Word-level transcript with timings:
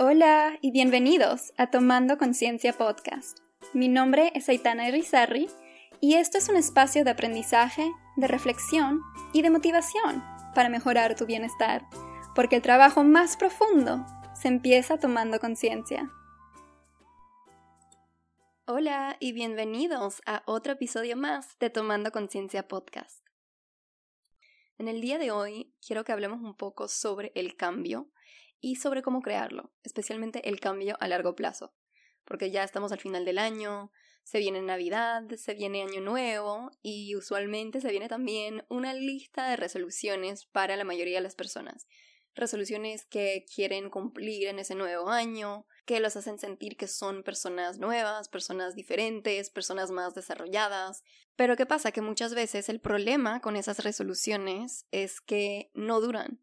Hola 0.00 0.56
y 0.60 0.70
bienvenidos 0.70 1.52
a 1.56 1.72
Tomando 1.72 2.18
Conciencia 2.18 2.72
Podcast. 2.72 3.40
Mi 3.74 3.88
nombre 3.88 4.30
es 4.36 4.48
Aitana 4.48 4.86
Irizarry 4.86 5.48
y 6.00 6.14
esto 6.14 6.38
es 6.38 6.48
un 6.48 6.54
espacio 6.54 7.02
de 7.02 7.10
aprendizaje, 7.10 7.90
de 8.14 8.28
reflexión 8.28 9.02
y 9.32 9.42
de 9.42 9.50
motivación 9.50 10.22
para 10.54 10.68
mejorar 10.68 11.16
tu 11.16 11.26
bienestar, 11.26 11.84
porque 12.36 12.54
el 12.54 12.62
trabajo 12.62 13.02
más 13.02 13.36
profundo 13.36 14.06
se 14.40 14.46
empieza 14.46 14.98
tomando 14.98 15.40
conciencia. 15.40 16.08
Hola 18.66 19.16
y 19.18 19.32
bienvenidos 19.32 20.22
a 20.26 20.44
otro 20.46 20.74
episodio 20.74 21.16
más 21.16 21.58
de 21.58 21.70
Tomando 21.70 22.12
Conciencia 22.12 22.68
Podcast. 22.68 23.26
En 24.78 24.86
el 24.86 25.00
día 25.00 25.18
de 25.18 25.32
hoy 25.32 25.74
quiero 25.84 26.04
que 26.04 26.12
hablemos 26.12 26.40
un 26.40 26.54
poco 26.54 26.86
sobre 26.86 27.32
el 27.34 27.56
cambio 27.56 28.08
y 28.60 28.76
sobre 28.76 29.02
cómo 29.02 29.22
crearlo, 29.22 29.72
especialmente 29.82 30.48
el 30.48 30.60
cambio 30.60 30.96
a 31.00 31.08
largo 31.08 31.34
plazo, 31.34 31.74
porque 32.24 32.50
ya 32.50 32.64
estamos 32.64 32.92
al 32.92 33.00
final 33.00 33.24
del 33.24 33.38
año, 33.38 33.90
se 34.28 34.40
viene 34.40 34.60
Navidad, 34.60 35.22
se 35.36 35.54
viene 35.54 35.82
Año 35.82 36.02
Nuevo 36.02 36.70
y 36.82 37.16
usualmente 37.16 37.80
se 37.80 37.90
viene 37.90 38.08
también 38.08 38.62
una 38.68 38.92
lista 38.92 39.48
de 39.48 39.56
resoluciones 39.56 40.44
para 40.44 40.76
la 40.76 40.84
mayoría 40.84 41.16
de 41.16 41.22
las 41.22 41.34
personas. 41.34 41.86
Resoluciones 42.34 43.06
que 43.06 43.46
quieren 43.52 43.88
cumplir 43.88 44.48
en 44.48 44.58
ese 44.58 44.74
nuevo 44.74 45.08
año, 45.08 45.66
que 45.86 45.98
los 45.98 46.14
hacen 46.14 46.38
sentir 46.38 46.76
que 46.76 46.88
son 46.88 47.22
personas 47.22 47.78
nuevas, 47.78 48.28
personas 48.28 48.74
diferentes, 48.74 49.48
personas 49.48 49.90
más 49.90 50.14
desarrolladas. 50.14 51.04
Pero 51.34 51.56
¿qué 51.56 51.64
pasa? 51.64 51.90
Que 51.90 52.02
muchas 52.02 52.34
veces 52.34 52.68
el 52.68 52.80
problema 52.80 53.40
con 53.40 53.56
esas 53.56 53.82
resoluciones 53.82 54.86
es 54.90 55.22
que 55.22 55.70
no 55.72 56.02
duran. 56.02 56.42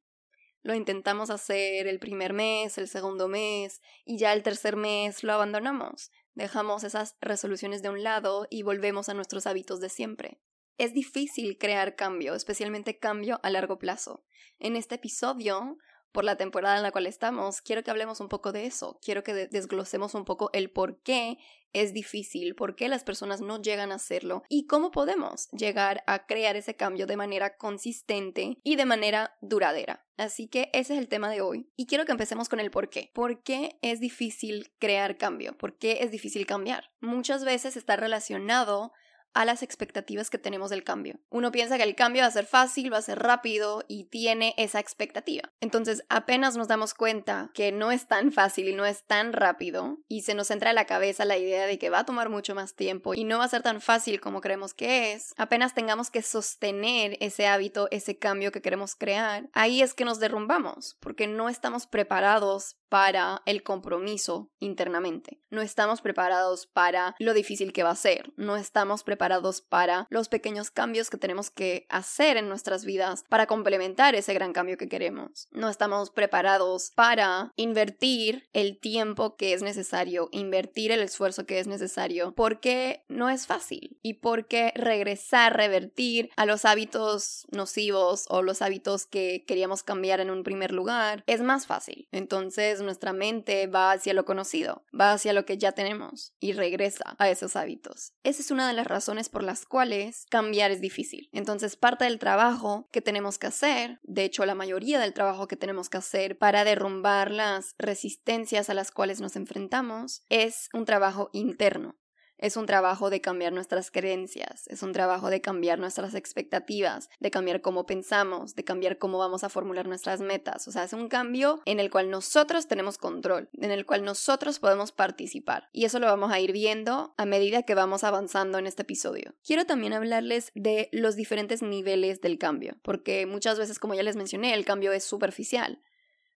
Lo 0.65 0.73
intentamos 0.73 1.29
hacer 1.29 1.85
el 1.85 1.99
primer 1.99 2.33
mes, 2.33 2.79
el 2.79 2.87
segundo 2.87 3.27
mes, 3.27 3.83
y 4.03 4.17
ya 4.17 4.33
el 4.33 4.41
tercer 4.41 4.77
mes 4.77 5.23
lo 5.23 5.31
abandonamos. 5.31 6.09
Dejamos 6.33 6.83
esas 6.83 7.17
resoluciones 7.21 7.83
de 7.83 7.89
un 7.89 8.01
lado 8.01 8.47
y 8.49 8.63
volvemos 8.63 9.07
a 9.07 9.13
nuestros 9.13 9.45
hábitos 9.45 9.79
de 9.79 9.89
siempre. 9.89 10.41
Es 10.79 10.91
difícil 10.91 11.59
crear 11.59 11.95
cambio, 11.95 12.33
especialmente 12.33 12.97
cambio 12.97 13.39
a 13.43 13.51
largo 13.51 13.77
plazo. 13.77 14.25
En 14.57 14.75
este 14.75 14.95
episodio 14.95 15.77
por 16.15 16.23
la 16.23 16.37
temporada 16.37 16.77
en 16.77 16.83
la 16.83 16.93
cual 16.93 17.07
estamos, 17.07 17.61
quiero 17.61 17.83
que 17.83 17.91
hablemos 17.91 18.21
un 18.21 18.29
poco 18.29 18.53
de 18.53 18.65
eso, 18.65 18.97
quiero 19.03 19.21
que 19.21 19.33
desglosemos 19.33 20.15
un 20.15 20.23
poco 20.23 20.49
el 20.53 20.71
por 20.71 21.01
qué 21.01 21.37
es 21.73 21.91
difícil, 21.91 22.55
por 22.55 22.77
qué 22.77 22.87
las 22.87 23.03
personas 23.03 23.41
no 23.41 23.61
llegan 23.61 23.91
a 23.91 23.95
hacerlo 23.95 24.43
y 24.47 24.65
cómo 24.65 24.91
podemos 24.91 25.49
llegar 25.49 26.05
a 26.07 26.25
crear 26.25 26.55
ese 26.55 26.77
cambio 26.77 27.05
de 27.05 27.17
manera 27.17 27.57
consistente 27.57 28.57
y 28.63 28.77
de 28.77 28.85
manera 28.85 29.35
duradera. 29.41 30.05
Así 30.15 30.47
que 30.47 30.69
ese 30.71 30.93
es 30.93 30.99
el 30.99 31.09
tema 31.09 31.29
de 31.29 31.41
hoy 31.41 31.69
y 31.75 31.85
quiero 31.85 32.05
que 32.05 32.13
empecemos 32.13 32.47
con 32.47 32.61
el 32.61 32.71
por 32.71 32.89
qué. 32.89 33.11
¿Por 33.13 33.43
qué 33.43 33.77
es 33.81 33.99
difícil 33.99 34.71
crear 34.79 35.17
cambio? 35.17 35.57
¿Por 35.57 35.77
qué 35.77 35.97
es 35.99 36.11
difícil 36.11 36.45
cambiar? 36.45 36.91
Muchas 37.01 37.43
veces 37.43 37.75
está 37.75 37.97
relacionado 37.97 38.93
a 39.35 39.45
las 39.45 39.61
expectativas 39.61 40.29
que 40.29 40.39
tenemos 40.39 40.71
del 40.71 40.83
cambio. 40.83 41.19
Uno 41.29 41.51
piensa 41.51 41.77
que 41.77 41.83
el 41.83 41.95
cambio 41.95 42.23
va 42.23 42.27
a 42.27 42.31
ser 42.31 42.45
fácil, 42.45 42.91
va 42.91 42.97
a 42.97 43.03
ser 43.03 43.19
rápido 43.19 43.83
y 43.87 44.05
tiene 44.05 44.55
esa 44.57 44.79
expectativa. 44.79 45.51
Entonces, 45.59 46.03
apenas 46.09 46.57
nos 46.57 46.67
damos 46.67 46.93
cuenta 46.93 47.51
que 47.53 47.71
no 47.71 47.91
es 47.91 48.07
tan 48.07 48.31
fácil 48.31 48.69
y 48.69 48.73
no 48.73 48.85
es 48.85 49.03
tan 49.05 49.33
rápido 49.33 49.99
y 50.07 50.21
se 50.21 50.33
nos 50.33 50.49
entra 50.49 50.71
a 50.71 50.73
la 50.73 50.85
cabeza 50.85 51.25
la 51.25 51.37
idea 51.37 51.67
de 51.67 51.77
que 51.77 51.89
va 51.89 51.99
a 51.99 52.05
tomar 52.05 52.29
mucho 52.29 52.55
más 52.55 52.75
tiempo 52.75 53.13
y 53.13 53.25
no 53.25 53.39
va 53.39 53.45
a 53.45 53.49
ser 53.49 53.61
tan 53.61 53.81
fácil 53.81 54.21
como 54.21 54.41
creemos 54.41 54.73
que 54.73 55.13
es, 55.13 55.33
apenas 55.37 55.73
tengamos 55.73 56.09
que 56.09 56.21
sostener 56.21 57.17
ese 57.19 57.47
hábito, 57.47 57.89
ese 57.91 58.17
cambio 58.17 58.53
que 58.53 58.61
queremos 58.61 58.95
crear, 58.95 59.49
ahí 59.53 59.81
es 59.81 59.93
que 59.93 60.05
nos 60.05 60.19
derrumbamos 60.19 60.97
porque 61.01 61.27
no 61.27 61.49
estamos 61.49 61.87
preparados 61.87 62.77
para 62.87 63.41
el 63.45 63.63
compromiso 63.63 64.51
internamente. 64.59 65.41
No 65.49 65.61
estamos 65.61 66.01
preparados 66.01 66.65
para 66.65 67.15
lo 67.19 67.33
difícil 67.33 67.73
que 67.73 67.83
va 67.83 67.89
a 67.89 67.95
ser. 67.95 68.31
No 68.37 68.55
estamos 68.55 69.03
preparados 69.03 69.24
para 69.69 70.07
los 70.09 70.29
pequeños 70.29 70.71
cambios 70.71 71.09
que 71.09 71.17
tenemos 71.17 71.49
que 71.49 71.85
hacer 71.89 72.37
en 72.37 72.47
nuestras 72.47 72.85
vidas 72.85 73.23
para 73.29 73.47
complementar 73.47 74.15
ese 74.15 74.33
gran 74.33 74.53
cambio 74.53 74.77
que 74.77 74.89
queremos. 74.89 75.47
No 75.51 75.69
estamos 75.69 76.09
preparados 76.09 76.91
para 76.95 77.51
invertir 77.55 78.47
el 78.53 78.79
tiempo 78.79 79.35
que 79.35 79.53
es 79.53 79.61
necesario, 79.61 80.29
invertir 80.31 80.91
el 80.91 81.01
esfuerzo 81.01 81.45
que 81.45 81.59
es 81.59 81.67
necesario, 81.67 82.33
porque 82.35 83.03
no 83.07 83.29
es 83.29 83.47
fácil 83.47 83.97
y 84.01 84.15
porque 84.15 84.71
regresar, 84.75 85.55
revertir 85.55 86.29
a 86.35 86.45
los 86.45 86.65
hábitos 86.65 87.45
nocivos 87.51 88.25
o 88.29 88.41
los 88.41 88.61
hábitos 88.61 89.05
que 89.05 89.43
queríamos 89.47 89.83
cambiar 89.83 90.19
en 90.19 90.29
un 90.29 90.43
primer 90.43 90.71
lugar 90.71 91.23
es 91.27 91.41
más 91.41 91.67
fácil. 91.67 92.07
Entonces, 92.11 92.81
nuestra 92.81 93.13
mente 93.13 93.67
va 93.67 93.91
hacia 93.91 94.13
lo 94.13 94.25
conocido, 94.25 94.83
va 94.99 95.13
hacia 95.13 95.33
lo 95.33 95.45
que 95.45 95.57
ya 95.57 95.71
tenemos 95.71 96.33
y 96.39 96.53
regresa 96.53 97.15
a 97.17 97.29
esos 97.29 97.55
hábitos. 97.55 98.13
Esa 98.23 98.41
es 98.41 98.51
una 98.51 98.67
de 98.67 98.73
las 98.73 98.87
razones 98.87 99.14
por 99.29 99.43
las 99.43 99.65
cuales 99.65 100.25
cambiar 100.29 100.71
es 100.71 100.81
difícil. 100.81 101.29
Entonces, 101.31 101.75
parte 101.75 102.05
del 102.05 102.19
trabajo 102.19 102.87
que 102.91 103.01
tenemos 103.01 103.37
que 103.37 103.47
hacer, 103.47 103.99
de 104.03 104.23
hecho 104.25 104.45
la 104.45 104.55
mayoría 104.55 104.99
del 104.99 105.13
trabajo 105.13 105.47
que 105.47 105.55
tenemos 105.55 105.89
que 105.89 105.97
hacer 105.97 106.37
para 106.37 106.63
derrumbar 106.63 107.31
las 107.31 107.75
resistencias 107.77 108.69
a 108.69 108.73
las 108.73 108.91
cuales 108.91 109.21
nos 109.21 109.35
enfrentamos, 109.35 110.23
es 110.29 110.69
un 110.73 110.85
trabajo 110.85 111.29
interno. 111.33 111.95
Es 112.37 112.57
un 112.57 112.65
trabajo 112.65 113.09
de 113.09 113.21
cambiar 113.21 113.53
nuestras 113.53 113.91
creencias, 113.91 114.67
es 114.67 114.83
un 114.83 114.91
trabajo 114.91 115.29
de 115.29 115.41
cambiar 115.41 115.79
nuestras 115.79 116.15
expectativas, 116.15 117.09
de 117.19 117.31
cambiar 117.31 117.61
cómo 117.61 117.85
pensamos, 117.85 118.55
de 118.55 118.63
cambiar 118.63 118.97
cómo 118.97 119.17
vamos 119.17 119.43
a 119.43 119.49
formular 119.49 119.87
nuestras 119.87 120.21
metas. 120.21 120.67
O 120.67 120.71
sea, 120.71 120.83
es 120.83 120.93
un 120.93 121.07
cambio 121.07 121.61
en 121.65 121.79
el 121.79 121.89
cual 121.89 122.09
nosotros 122.09 122.67
tenemos 122.67 122.97
control, 122.97 123.49
en 123.53 123.71
el 123.71 123.85
cual 123.85 124.03
nosotros 124.03 124.59
podemos 124.59 124.91
participar. 124.91 125.69
Y 125.71 125.85
eso 125.85 125.99
lo 125.99 126.07
vamos 126.07 126.31
a 126.31 126.39
ir 126.39 126.51
viendo 126.51 127.13
a 127.17 127.25
medida 127.25 127.63
que 127.63 127.75
vamos 127.75 128.03
avanzando 128.03 128.57
en 128.57 128.67
este 128.67 128.81
episodio. 128.81 129.33
Quiero 129.45 129.65
también 129.65 129.93
hablarles 129.93 130.51
de 130.55 130.89
los 130.91 131.15
diferentes 131.15 131.61
niveles 131.61 132.21
del 132.21 132.37
cambio, 132.37 132.75
porque 132.81 133.25
muchas 133.25 133.57
veces, 133.57 133.79
como 133.79 133.93
ya 133.93 134.03
les 134.03 134.15
mencioné, 134.15 134.53
el 134.53 134.65
cambio 134.65 134.91
es 134.91 135.03
superficial. 135.03 135.79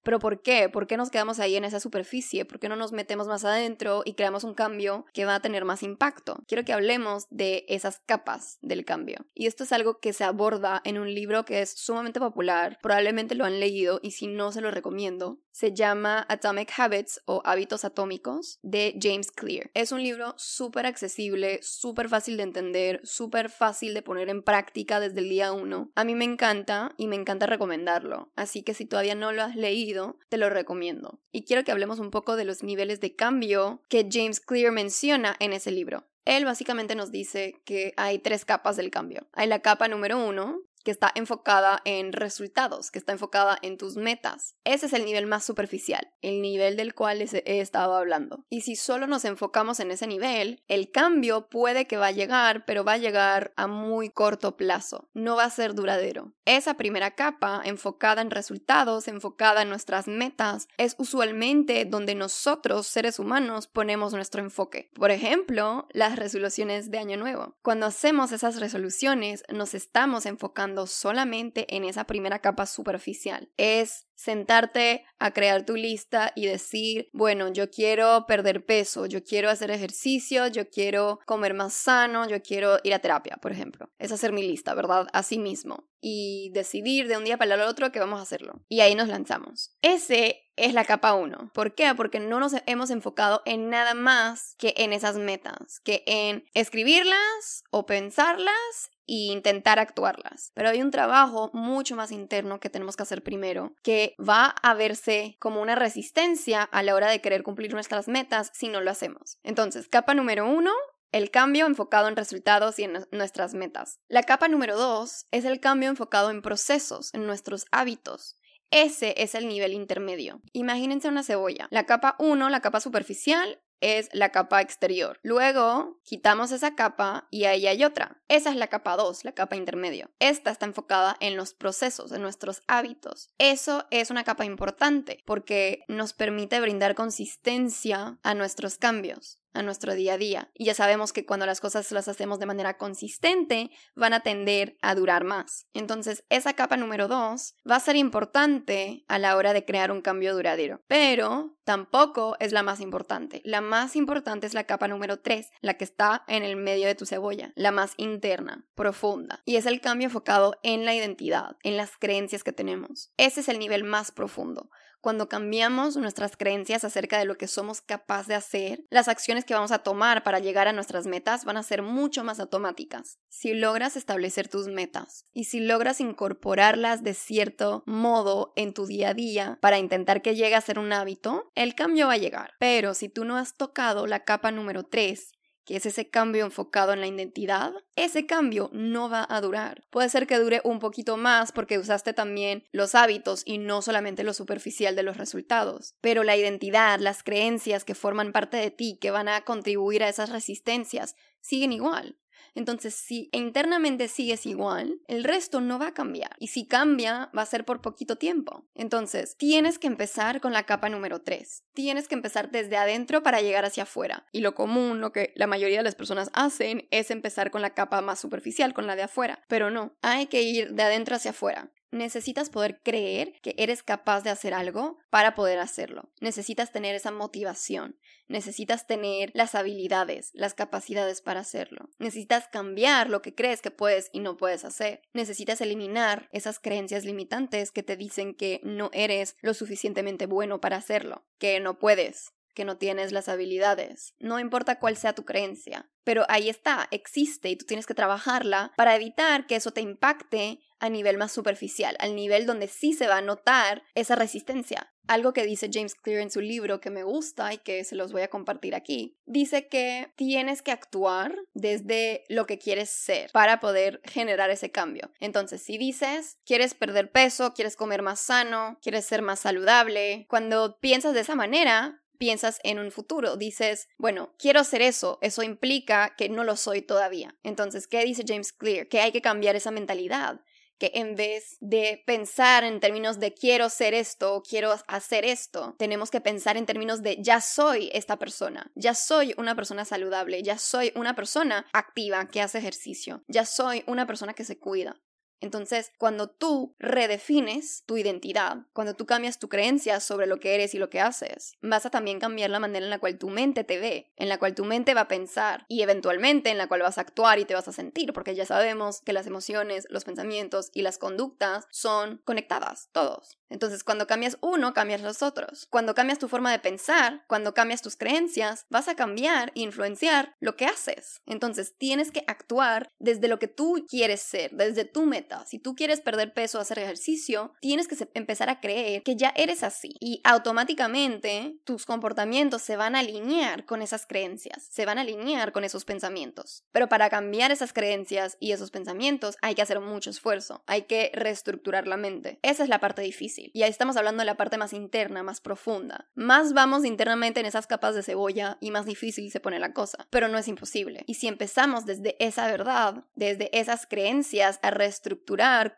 ¿Pero 0.04 0.20
por 0.20 0.42
qué? 0.42 0.70
¿Por 0.70 0.88
qué 0.88 0.98
nos 0.98 1.10
quedamos 1.10 1.40
ahí 1.40 1.56
en 1.56 1.66
esa 1.66 1.80
superficie? 1.80 2.46
¿Por 2.46 2.60
qué 2.60 2.70
no 2.70 2.76
nos 2.76 2.92
metemos 2.92 3.28
más 3.28 3.46
adentro 3.46 4.02
y 4.06 4.14
creamos 4.14 4.44
un 4.44 4.54
cambio 4.54 5.06
que 5.14 5.26
va 5.26 5.36
a 5.36 5.42
tener 5.42 5.66
más 5.66 5.84
impacto? 5.84 6.44
Quiero 6.48 6.64
que 6.64 6.74
hablemos 6.74 7.28
de 7.30 7.66
esas 7.68 8.00
capas 8.06 8.58
del 8.62 8.86
cambio. 8.86 9.26
Y 9.34 9.48
esto 9.48 9.64
es 9.64 9.72
algo 9.72 10.00
que 10.00 10.14
se 10.14 10.24
aborda 10.24 10.82
en 10.84 10.98
un 10.98 11.14
libro 11.14 11.46
que 11.46 11.62
es 11.62 11.72
sumamente 11.72 12.20
popular, 12.20 12.80
probablemente 12.82 13.36
lo 13.36 13.46
han 13.46 13.60
leído 13.60 14.00
y 14.02 14.12
si 14.12 14.28
no 14.28 14.52
se 14.52 14.62
lo 14.62 14.72
recomiendo. 14.72 15.40
Se 15.52 15.74
llama 15.74 16.26
Atomic 16.30 16.72
Habits 16.78 17.22
o 17.26 17.42
Hábitos 17.44 17.84
Atómicos 17.84 18.60
de 18.62 18.98
James 19.02 19.32
Clear. 19.32 19.70
Es 19.74 19.92
un 19.92 20.02
libro 20.02 20.34
súper 20.38 20.86
accesible, 20.86 21.60
súper 21.62 22.08
fácil 22.08 22.38
de 22.38 22.44
entender, 22.44 23.02
súper 23.04 23.50
fácil 23.50 23.94
de 23.94 24.02
poner 24.02 24.30
en 24.30 24.42
práctica 24.42 25.02
desde 25.02 25.20
el 25.20 25.30
día 25.30 25.52
uno. 25.52 25.92
A 25.96 26.06
mí 26.06 26.16
me 26.16 26.24
encanta 26.24 26.94
y 26.98 27.08
me 27.08 27.18
encanta 27.18 27.46
recomendarlo. 27.46 28.32
Así 28.36 28.64
que 28.64 28.74
si 28.74 28.86
todavía 28.86 29.16
no 29.16 29.34
lo 29.34 29.44
has 29.44 29.56
leído, 29.56 29.89
te 30.30 30.38
lo 30.38 30.50
recomiendo. 30.50 31.20
Y 31.32 31.44
quiero 31.44 31.64
que 31.64 31.72
hablemos 31.72 32.00
un 32.00 32.12
poco 32.12 32.36
de 32.36 32.46
los 32.46 32.64
niveles 32.64 33.00
de 33.00 33.16
cambio 33.16 33.82
que 33.88 34.08
James 34.10 34.40
Clear 34.40 34.72
menciona 34.72 35.36
en 35.40 35.54
ese 35.54 35.72
libro. 35.72 36.06
Él 36.26 36.46
básicamente 36.46 36.96
nos 36.96 37.12
dice 37.12 37.60
que 37.66 37.94
hay 37.98 38.20
tres 38.20 38.46
capas 38.46 38.78
del 38.78 38.92
cambio. 38.92 39.28
Hay 39.34 39.48
la 39.48 39.60
capa 39.60 39.88
número 39.88 40.24
uno, 40.24 40.62
que 40.84 40.92
está 40.92 41.12
enfocada 41.16 41.82
en 41.86 42.14
resultados, 42.14 42.92
que 42.92 43.00
está 43.00 43.12
enfocada 43.12 43.58
en 43.62 43.78
tus 43.78 43.96
metas. 43.96 44.56
Ese 44.64 44.86
es 44.88 44.94
el 44.94 45.06
nivel 45.06 45.28
más 45.28 45.44
superficial, 45.44 46.12
el 46.22 46.42
nivel 46.42 46.78
del 46.78 46.94
cual 46.94 47.22
he 47.22 47.60
estado 47.60 47.96
hablando. 47.96 48.46
Y 48.50 48.62
si 48.62 48.76
solo 48.76 49.08
nos 49.08 49.26
enfocamos 49.26 49.80
en 49.80 49.92
ese 49.92 50.08
nivel, 50.08 50.64
el 50.68 50.92
cambio 50.92 51.50
puede 51.50 51.86
que 51.86 51.98
va 51.98 52.08
a 52.08 52.12
llegar, 52.12 52.66
pero 52.66 52.84
va 52.84 52.94
a 52.94 52.98
llegar 52.98 53.54
a 53.56 53.68
muy 53.68 54.10
corto 54.10 54.58
plazo, 54.58 55.10
no 55.14 55.36
va 55.36 55.46
a 55.46 55.50
ser 55.50 55.74
duradero. 55.76 56.34
Esa 56.46 56.76
primera 56.76 57.12
capa, 57.12 57.62
enfocada 57.64 58.22
en 58.22 58.32
resultados, 58.32 59.08
enfocada 59.08 59.62
en 59.62 59.70
nuestras 59.70 60.08
metas, 60.08 60.68
es 60.78 60.96
usualmente 60.98 61.86
donde 61.86 62.16
nosotros, 62.16 62.88
seres 62.88 63.20
humanos, 63.20 63.68
ponemos 63.68 64.14
nuestro 64.14 64.42
enfoque. 64.42 64.90
Por 64.96 65.12
ejemplo, 65.12 65.88
las 65.92 66.16
resoluciones 66.16 66.92
de 66.92 67.00
Año 67.00 67.18
Nuevo. 67.18 67.56
Cuando 67.62 67.86
hacemos 67.86 68.32
esas 68.32 68.60
resoluciones, 68.60 69.44
nos 69.50 69.74
estamos 69.74 70.26
enfocando 70.26 70.69
solamente 70.88 71.76
en 71.76 71.84
esa 71.84 72.06
primera 72.06 72.40
capa 72.40 72.66
superficial. 72.66 73.50
Es 73.58 74.08
sentarte 74.20 75.06
a 75.18 75.32
crear 75.32 75.66
tu 75.66 75.76
lista 75.76 76.34
y 76.36 76.46
decir, 76.46 77.10
bueno, 77.14 77.48
yo 77.54 77.72
quiero 77.72 78.26
perder 78.28 78.66
peso, 78.66 79.06
yo 79.06 79.24
quiero 79.24 79.50
hacer 79.50 79.72
ejercicio, 79.72 80.48
yo 80.48 80.70
quiero 80.70 81.20
comer 81.26 81.54
más 81.54 81.74
sano, 81.74 82.28
yo 82.28 82.42
quiero 82.42 82.80
ir 82.84 82.94
a 82.94 83.00
terapia, 83.00 83.38
por 83.38 83.54
ejemplo. 83.54 83.90
Es 83.98 84.12
hacer 84.12 84.34
mi 84.34 84.44
lista, 84.44 84.74
¿verdad? 84.74 85.08
Así 85.14 85.40
mismo. 85.40 85.88
Y 86.02 86.52
decidir 86.54 87.08
de 87.08 87.16
un 87.16 87.24
día 87.24 87.38
para 87.38 87.56
el 87.56 87.62
otro 87.62 87.94
que 87.94 88.00
vamos 88.00 88.20
a 88.20 88.24
hacerlo. 88.24 88.66
Y 88.68 88.82
ahí 88.82 88.94
nos 88.94 89.08
lanzamos. 89.08 89.78
Ese 89.82 90.50
es 90.58 90.74
la 90.74 90.84
capa 90.84 91.14
1. 91.14 91.52
¿Por 91.54 91.74
qué? 91.74 91.94
Porque 91.96 92.20
no 92.20 92.40
nos 92.42 92.54
hemos 92.66 92.90
enfocado 92.90 93.42
en 93.46 93.70
nada 93.70 93.94
más 93.94 94.56
que 94.58 94.74
en 94.78 94.92
esas 94.92 95.16
metas, 95.16 95.80
que 95.80 96.04
en 96.06 96.44
escribirlas 96.54 97.64
o 97.72 97.86
pensarlas 97.86 98.92
e 99.10 99.32
intentar 99.32 99.80
actuarlas. 99.80 100.52
Pero 100.54 100.70
hay 100.70 100.82
un 100.82 100.92
trabajo 100.92 101.50
mucho 101.54 101.96
más 101.96 102.12
interno 102.12 102.60
que 102.60 102.70
tenemos 102.70 102.96
que 102.96 103.04
hacer 103.04 103.24
primero, 103.24 103.74
que 103.84 104.16
va 104.20 104.48
a 104.62 104.74
verse 104.74 105.36
como 105.40 105.62
una 105.62 105.76
resistencia 105.76 106.64
a 106.64 106.84
la 106.84 106.96
hora 106.96 107.10
de 107.10 107.22
querer 107.22 107.44
cumplir 107.44 107.74
nuestras 107.74 108.08
metas 108.08 108.52
si 108.54 108.70
no 108.70 108.82
lo 108.82 108.92
hacemos. 108.92 109.38
Entonces, 109.44 109.88
capa 109.88 110.14
número 110.14 110.48
uno, 110.48 110.72
el 111.12 111.32
cambio 111.32 111.66
enfocado 111.66 112.08
en 112.08 112.16
resultados 112.16 112.78
y 112.78 112.84
en 112.84 113.06
nuestras 113.12 113.54
metas. 113.54 114.00
La 114.08 114.24
capa 114.24 114.48
número 114.48 114.78
dos 114.78 115.26
es 115.32 115.46
el 115.46 115.60
cambio 115.60 115.90
enfocado 115.90 116.30
en 116.30 116.42
procesos, 116.42 117.14
en 117.14 117.26
nuestros 117.26 117.66
hábitos. 117.72 118.36
Ese 118.72 119.16
es 119.18 119.34
el 119.34 119.48
nivel 119.48 119.74
intermedio. 119.74 120.42
Imagínense 120.54 121.08
una 121.08 121.24
cebolla. 121.24 121.68
La 121.72 121.86
capa 121.86 122.16
1, 122.20 122.50
la 122.50 122.62
capa 122.62 122.80
superficial, 122.80 123.60
es 123.82 124.10
la 124.14 124.32
capa 124.32 124.62
exterior. 124.62 125.20
Luego 125.24 126.00
quitamos 126.04 126.52
esa 126.52 126.76
capa 126.76 127.28
y 127.32 127.46
ahí 127.46 127.68
hay 127.68 127.84
otra. 127.84 128.22
Esa 128.28 128.50
es 128.50 128.56
la 128.56 128.68
capa 128.68 128.96
2, 128.96 129.26
la 129.26 129.34
capa 129.34 129.56
intermedio. 129.56 130.10
Esta 130.20 130.52
está 130.52 130.66
enfocada 130.66 131.16
en 131.20 131.38
los 131.38 131.54
procesos, 131.54 132.12
en 132.12 132.22
nuestros 132.22 132.62
hábitos. 132.68 133.30
Eso 133.38 133.86
es 133.92 134.12
una 134.12 134.24
capa 134.24 134.46
importante 134.46 135.24
porque 135.26 135.84
nos 135.88 136.14
permite 136.14 136.60
brindar 136.60 136.96
consistencia 136.96 138.20
a 138.24 138.34
nuestros 138.34 138.78
cambios 138.78 139.40
a 139.54 139.62
nuestro 139.62 139.96
día 139.96 140.14
a 140.14 140.18
día. 140.18 140.52
Y 140.54 140.66
ya 140.66 140.74
sabemos 140.74 141.14
que 141.14 141.26
cuando 141.26 141.46
las 141.46 141.62
cosas 141.62 141.92
las 141.92 142.08
hacemos 142.08 142.40
de 142.40 142.46
manera 142.46 142.78
consistente, 142.78 143.72
van 143.96 144.14
a 144.14 144.22
tender 144.22 144.78
a 144.82 144.96
durar 144.96 145.24
más. 145.24 145.68
Entonces, 145.74 146.24
esa 146.30 146.54
capa 146.54 146.78
número 146.78 147.08
dos 147.08 147.56
va 147.70 147.76
a 147.76 147.80
ser 147.80 147.96
importante 147.96 149.06
a 149.08 149.20
la 149.20 149.36
hora 149.36 149.54
de 149.54 149.66
crear 149.66 149.92
un 149.92 150.02
cambio 150.02 150.34
duradero. 150.34 150.82
Pero 150.88 151.58
tampoco 151.64 152.36
es 152.40 152.52
la 152.52 152.64
más 152.64 152.80
importante. 152.82 153.42
La 153.44 153.62
más 153.62 153.96
importante 153.96 154.48
es 154.48 154.54
la 154.54 154.64
capa 154.64 154.88
número 154.88 155.20
tres, 155.20 155.50
la 155.62 155.76
que 155.76 155.84
está 155.84 156.24
en 156.28 156.44
el 156.44 156.56
medio 156.56 156.88
de 156.88 156.96
tu 156.96 157.06
cebolla, 157.06 157.52
la 157.56 157.72
más 157.72 157.94
interna, 157.98 158.66
profunda. 158.76 159.42
Y 159.46 159.56
es 159.56 159.66
el 159.66 159.82
cambio 159.82 160.06
enfocado 160.08 160.58
en 160.64 160.86
la 160.86 160.96
identidad, 160.96 161.58
en 161.64 161.78
las 161.78 161.92
creencias 161.98 162.44
que 162.44 162.54
tenemos. 162.54 163.12
Ese 163.18 163.42
es 163.42 163.50
el 163.50 163.60
nivel 163.60 163.84
más 163.84 164.12
profundo. 164.12 164.70
Cuando 165.02 165.30
cambiamos 165.30 165.96
nuestras 165.96 166.36
creencias 166.36 166.84
acerca 166.84 167.18
de 167.20 167.26
lo 167.26 167.38
que 167.38 167.48
somos 167.48 167.82
capaces 167.82 168.28
de 168.28 168.36
hacer, 168.36 168.84
las 168.90 169.08
acciones 169.08 169.46
que 169.46 169.54
vamos 169.54 169.72
a 169.72 169.80
tomar 169.80 170.24
para 170.24 170.40
llegar 170.40 170.68
a 170.68 170.74
nuestras 170.74 171.08
metas 171.08 171.46
van 171.46 171.56
a 171.56 171.64
ser 171.64 171.82
mucho 171.82 172.24
más 172.26 172.40
automáticas. 172.40 173.18
Si 173.30 173.54
logras 173.54 173.96
establecer 173.96 174.50
tus 174.50 174.68
metas 174.68 175.26
y 175.34 175.46
si 175.46 175.62
logras 175.62 176.02
incorporarlas 176.02 177.02
de 177.02 177.14
cierto 177.14 177.84
modo 177.86 178.52
en 178.58 178.74
tu 178.74 178.86
día 178.88 179.10
a 179.10 179.14
día 179.14 179.58
para 179.62 179.80
intentar 179.80 180.22
que 180.22 180.36
llegue 180.36 180.56
a 180.56 180.62
ser 180.62 180.80
un 180.80 180.92
hábito, 180.92 181.50
el 181.56 181.76
cambio 181.76 182.08
va 182.08 182.14
a 182.14 182.18
llegar. 182.18 182.54
Pero 182.60 182.94
si 182.94 183.08
tú 183.08 183.24
no 183.24 183.38
has 183.38 183.56
tocado 183.56 184.06
la 184.06 184.26
capa 184.26 184.52
número 184.52 184.84
3, 184.84 185.32
que 185.70 185.76
es 185.76 185.86
ese 185.86 186.10
cambio 186.10 186.46
enfocado 186.46 186.94
en 186.94 187.00
la 187.00 187.06
identidad, 187.06 187.72
ese 187.96 188.26
cambio 188.26 188.72
no 188.74 189.08
va 189.08 189.24
a 189.30 189.40
durar. 189.40 189.86
Puede 189.92 190.10
ser 190.10 190.26
que 190.26 190.40
dure 190.40 190.62
un 190.64 190.80
poquito 190.80 191.16
más 191.16 191.52
porque 191.52 191.78
usaste 191.78 192.12
también 192.12 192.64
los 192.72 192.96
hábitos 192.96 193.44
y 193.46 193.60
no 193.60 193.84
solamente 193.84 194.24
lo 194.24 194.34
superficial 194.34 194.96
de 194.96 195.04
los 195.04 195.18
resultados, 195.18 195.94
pero 196.02 196.24
la 196.24 196.36
identidad, 196.36 197.00
las 197.00 197.22
creencias 197.22 197.86
que 197.86 197.94
forman 197.94 198.32
parte 198.32 198.58
de 198.58 198.72
ti, 198.72 198.98
que 199.00 199.12
van 199.12 199.28
a 199.28 199.42
contribuir 199.42 200.02
a 200.02 200.10
esas 200.10 200.32
resistencias, 200.32 201.16
siguen 201.40 201.72
igual. 201.72 202.18
Entonces, 202.56 202.96
si 202.96 203.30
internamente 203.32 204.08
sigues 204.08 204.46
igual, 204.46 205.00
el 205.08 205.24
resto 205.24 205.62
no 205.62 205.80
va 205.80 205.88
a 205.88 205.94
cambiar. 205.94 206.36
Y 206.40 206.48
si 206.48 206.66
cambia, 206.68 207.30
va 207.38 207.42
a 207.42 207.48
ser 207.48 207.66
por 207.66 207.82
poquito 207.82 208.18
tiempo. 208.18 208.66
Entonces, 208.76 209.36
tienes 209.38 209.80
que 209.80 209.88
empezar 209.88 210.42
con 210.42 210.54
la 210.54 210.64
capa 210.64 210.90
número 210.90 211.22
3. 211.22 211.64
Tienes 211.74 212.08
que 212.08 212.16
empezar 212.16 212.52
desde 212.52 212.78
adentro 212.78 213.24
para 213.24 213.42
llegar 213.42 213.66
hacia 213.66 213.84
afuera. 213.84 214.26
Y 214.32 214.42
lo 214.42 214.56
común, 214.56 215.02
lo 215.02 215.12
que 215.12 215.34
la 215.36 215.48
mayoría 215.48 215.78
de 215.78 215.84
las 215.84 215.96
personas 215.96 216.30
hacen, 216.34 216.88
es 216.92 217.12
empezar 217.12 217.52
con 217.52 217.62
la 217.62 217.74
capa 217.74 218.02
más 218.02 218.20
superficial, 218.20 218.74
con 218.74 218.88
la 218.88 218.96
de 218.96 219.04
afuera. 219.04 219.44
Pero 219.48 219.70
no, 219.70 219.98
hay 220.02 220.28
que 220.28 220.42
ir 220.42 220.74
de 220.74 220.84
adentro 220.84 221.16
hacia 221.16 221.32
afuera. 221.32 221.72
Necesitas 221.92 222.50
poder 222.50 222.82
creer 222.84 223.34
que 223.42 223.56
eres 223.58 223.82
capaz 223.84 224.22
de 224.22 224.30
hacer 224.30 224.54
algo 224.54 225.00
para 225.10 225.34
poder 225.34 225.60
hacerlo. 225.60 226.12
Necesitas 226.22 226.72
tener 226.72 226.96
esa 226.96 227.12
motivación. 227.12 228.00
Necesitas 228.28 228.86
tener 228.86 229.32
las 229.34 229.56
habilidades, 229.56 230.30
las 230.34 230.54
capacidades 230.54 231.22
para 231.22 231.40
hacerlo. 231.40 231.90
Necesitas 231.98 232.48
cambiar 232.48 233.10
lo 233.10 233.22
que 233.22 233.34
crees 233.34 233.62
que 233.62 233.72
puedes 233.72 234.10
y 234.14 234.20
no 234.20 234.38
puedes 234.38 234.66
hacer. 234.66 235.02
Necesitas 235.14 235.62
eliminar 235.62 236.30
esas 236.32 236.60
creencias 236.60 237.06
limitantes 237.06 237.72
que 237.72 237.84
te 237.84 237.98
dicen 237.98 238.36
que 238.36 238.62
no 238.64 238.92
eres 238.94 239.36
lo 239.42 239.54
suficientemente 239.56 240.28
bueno 240.28 240.62
para 240.62 240.78
hacerlo, 240.78 241.26
que 241.40 241.60
no 241.60 241.80
puedes, 241.80 242.34
que 242.54 242.66
no 242.66 242.78
tienes 242.78 243.12
las 243.12 243.30
habilidades. 243.30 244.14
No 244.20 244.40
importa 244.40 244.80
cuál 244.80 244.98
sea 244.98 245.14
tu 245.14 245.26
creencia, 245.26 245.90
pero 246.04 246.26
ahí 246.30 246.50
está, 246.50 246.88
existe 246.92 247.50
y 247.50 247.56
tú 247.56 247.66
tienes 247.66 247.86
que 247.86 247.94
trabajarla 247.94 248.72
para 248.76 248.96
evitar 248.96 249.46
que 249.48 249.56
eso 249.56 249.72
te 249.72 249.82
impacte 249.82 250.60
a 250.80 250.90
nivel 250.90 251.18
más 251.18 251.32
superficial, 251.32 251.96
al 252.00 252.16
nivel 252.16 252.46
donde 252.46 252.68
sí 252.68 252.94
se 252.94 253.08
va 253.08 253.18
a 253.18 253.22
notar 253.22 253.84
esa 253.96 254.16
resistencia. 254.16 254.92
Algo 255.08 255.34
que 255.34 255.46
dice 255.46 255.70
James 255.72 255.96
Clear 255.96 256.22
en 256.22 256.32
su 256.32 256.40
libro 256.40 256.80
que 256.80 256.92
me 256.92 257.04
gusta 257.04 257.54
y 257.54 257.58
que 257.58 257.84
se 257.84 257.96
los 257.96 258.12
voy 258.12 258.22
a 258.22 258.30
compartir 258.30 258.76
aquí. 258.76 259.18
Dice 259.26 259.68
que 259.68 260.12
tienes 260.16 260.62
que 260.62 260.72
actuar 260.72 261.36
desde 261.54 262.24
lo 262.30 262.46
que 262.46 262.60
quieres 262.60 262.90
ser 262.90 263.32
para 263.32 263.60
poder 263.60 264.02
generar 264.06 264.52
ese 264.52 264.72
cambio. 264.72 265.12
Entonces, 265.20 265.64
si 265.64 265.78
dices, 265.78 266.38
quieres 266.46 266.76
perder 266.76 267.12
peso, 267.12 267.54
quieres 267.54 267.76
comer 267.76 268.04
más 268.04 268.20
sano, 268.20 268.78
quieres 268.82 269.06
ser 269.06 269.22
más 269.22 269.40
saludable, 269.40 270.28
cuando 270.30 270.80
piensas 270.80 271.14
de 271.14 271.22
esa 271.22 271.36
manera, 271.36 272.04
piensas 272.20 272.60
en 272.64 272.78
un 272.78 272.92
futuro. 272.92 273.38
Dices, 273.38 273.88
bueno, 273.98 274.36
quiero 274.38 274.60
hacer 274.60 274.84
eso, 274.84 275.18
eso 275.22 275.42
implica 275.42 276.14
que 276.16 276.30
no 276.30 276.44
lo 276.44 276.56
soy 276.56 276.84
todavía. 276.84 277.36
Entonces, 277.42 277.88
¿qué 277.88 278.04
dice 278.04 278.24
James 278.28 278.54
Clear? 278.54 278.88
Que 278.88 279.02
hay 279.02 279.12
que 279.12 279.22
cambiar 279.22 279.56
esa 279.56 279.72
mentalidad 279.72 280.42
que 280.80 280.92
en 280.96 281.16
vez 281.16 281.58
de 281.60 282.02
pensar 282.06 282.64
en 282.64 282.80
términos 282.80 283.20
de 283.20 283.34
quiero 283.34 283.70
ser 283.70 283.94
esto, 283.94 284.42
quiero 284.50 284.74
hacer 284.88 285.26
esto, 285.26 285.76
tenemos 285.78 286.10
que 286.10 286.22
pensar 286.22 286.56
en 286.56 286.66
términos 286.66 287.04
de 287.04 287.18
ya 287.22 287.42
soy 287.42 287.90
esta 287.94 288.18
persona, 288.18 288.72
ya 288.76 288.96
soy 288.96 289.36
una 289.38 289.56
persona 289.56 289.84
saludable, 289.84 290.42
ya 290.42 290.58
soy 290.58 290.94
una 290.96 291.16
persona 291.16 291.68
activa 291.74 292.30
que 292.30 292.42
hace 292.42 292.60
ejercicio, 292.60 293.24
ya 293.28 293.46
soy 293.46 293.84
una 293.88 294.08
persona 294.08 294.34
que 294.34 294.46
se 294.46 294.58
cuida. 294.58 294.96
Entonces, 295.42 295.92
cuando 295.98 296.30
tú 296.30 296.76
redefines 296.80 297.84
tu 297.86 297.98
identidad, 297.98 298.58
cuando 298.74 298.96
tú 298.96 299.06
cambias 299.06 299.40
tu 299.40 299.50
creencia 299.50 300.00
sobre 300.00 300.28
lo 300.28 300.40
que 300.40 300.56
eres 300.56 300.74
y 300.74 300.80
lo 300.80 300.90
que 300.90 301.02
haces, 301.02 301.54
vas 301.62 301.86
a 301.86 301.90
también 301.90 302.20
cambiar 302.20 302.50
la 302.50 302.60
manera 302.60 302.86
en 302.86 302.90
la 302.90 303.00
cual 303.00 303.18
tu 303.18 303.30
mente 303.30 303.64
te 303.64 303.80
ve, 303.80 304.12
en 304.18 304.30
la 304.30 304.38
cual 304.38 304.56
tu 304.56 304.66
mente 304.66 304.94
va 304.94 305.02
a 305.02 305.08
pensar 305.08 305.66
y 305.68 305.82
eventualmente 305.82 306.50
en 306.50 306.58
la 306.58 306.68
cual 306.68 306.82
vas 306.82 306.98
a 306.98 307.02
actuar 307.02 307.40
y 307.40 307.46
te 307.46 307.54
vas 307.54 307.68
a 307.68 307.74
sentir, 307.74 308.14
porque 308.14 308.36
ya 308.36 308.46
sabemos 308.46 309.02
que 309.02 309.14
las 309.14 309.28
emociones, 309.28 309.88
los 309.90 310.04
pensamientos 310.04 310.70
y 310.74 310.82
las 310.82 310.98
conductas 310.98 311.68
son 311.72 312.22
conectadas, 312.26 312.90
todos. 312.92 313.40
Entonces, 313.50 313.84
cuando 313.84 314.08
cambias 314.08 314.38
uno, 314.42 314.74
cambias 314.74 315.02
los 315.02 315.24
otros. 315.24 315.68
Cuando 315.70 315.96
cambias 315.96 316.20
tu 316.20 316.28
forma 316.28 316.52
de 316.52 316.60
pensar, 316.60 317.24
cuando 317.28 317.54
cambias 317.54 317.82
tus 317.82 317.96
creencias, 317.96 318.66
vas 318.70 318.88
a 318.88 318.96
cambiar 318.96 319.52
e 319.56 319.62
influenciar 319.62 320.36
lo 320.40 320.56
que 320.56 320.66
haces. 320.66 321.22
Entonces, 321.26 321.76
tienes 321.78 322.12
que 322.12 322.24
actuar 322.28 322.92
desde 323.00 323.28
lo 323.28 323.40
que 323.40 323.48
tú 323.48 323.86
quieres 323.90 324.22
ser, 324.22 324.52
desde 324.52 324.86
tu 324.86 325.06
meta. 325.06 325.29
Si 325.46 325.60
tú 325.60 325.76
quieres 325.76 326.02
perder 326.02 326.34
peso, 326.34 326.60
hacer 326.60 326.80
ejercicio, 326.80 327.54
tienes 327.62 327.88
que 327.88 327.96
empezar 328.14 328.50
a 328.50 328.60
creer 328.60 329.04
que 329.04 329.16
ya 329.16 329.34
eres 329.36 329.64
así. 329.64 329.96
Y 330.00 330.22
automáticamente 330.24 331.58
tus 331.64 331.86
comportamientos 331.86 332.62
se 332.62 332.76
van 332.76 332.96
a 332.96 333.00
alinear 333.00 333.66
con 333.66 333.82
esas 333.82 334.06
creencias, 334.06 334.68
se 334.70 334.86
van 334.86 334.98
a 334.98 335.02
alinear 335.02 335.52
con 335.52 335.64
esos 335.64 335.86
pensamientos. 335.86 336.64
Pero 336.72 336.90
para 336.90 337.10
cambiar 337.10 337.52
esas 337.52 337.74
creencias 337.74 338.38
y 338.40 338.52
esos 338.52 338.72
pensamientos 338.72 339.38
hay 339.42 339.56
que 339.56 339.62
hacer 339.62 339.80
mucho 339.80 340.10
esfuerzo, 340.10 340.64
hay 340.66 340.84
que 340.84 341.12
reestructurar 341.14 341.88
la 341.88 341.98
mente. 341.98 342.40
Esa 342.42 342.64
es 342.64 342.70
la 342.70 342.80
parte 342.80 343.02
difícil. 343.02 343.52
Y 343.54 343.64
ahí 343.64 343.70
estamos 343.70 343.98
hablando 343.98 344.22
de 344.22 344.26
la 344.26 344.38
parte 344.38 344.58
más 344.58 344.74
interna, 344.74 345.24
más 345.24 345.42
profunda. 345.42 346.10
Más 346.16 346.54
vamos 346.54 346.86
internamente 346.86 347.40
en 347.40 347.46
esas 347.46 347.68
capas 347.68 347.96
de 347.96 348.04
cebolla 348.04 348.58
y 348.62 348.72
más 348.72 348.86
difícil 348.86 349.32
se 349.32 349.40
pone 349.40 349.60
la 349.60 349.74
cosa. 349.74 350.08
Pero 350.10 350.28
no 350.28 350.38
es 350.38 350.48
imposible. 350.48 351.04
Y 351.08 351.16
si 351.16 351.28
empezamos 351.28 351.86
desde 351.86 352.16
esa 352.24 352.48
verdad, 352.48 353.06
desde 353.16 353.58
esas 353.58 353.86
creencias, 353.86 354.60
a 354.62 354.72
reestructurar 354.72 355.19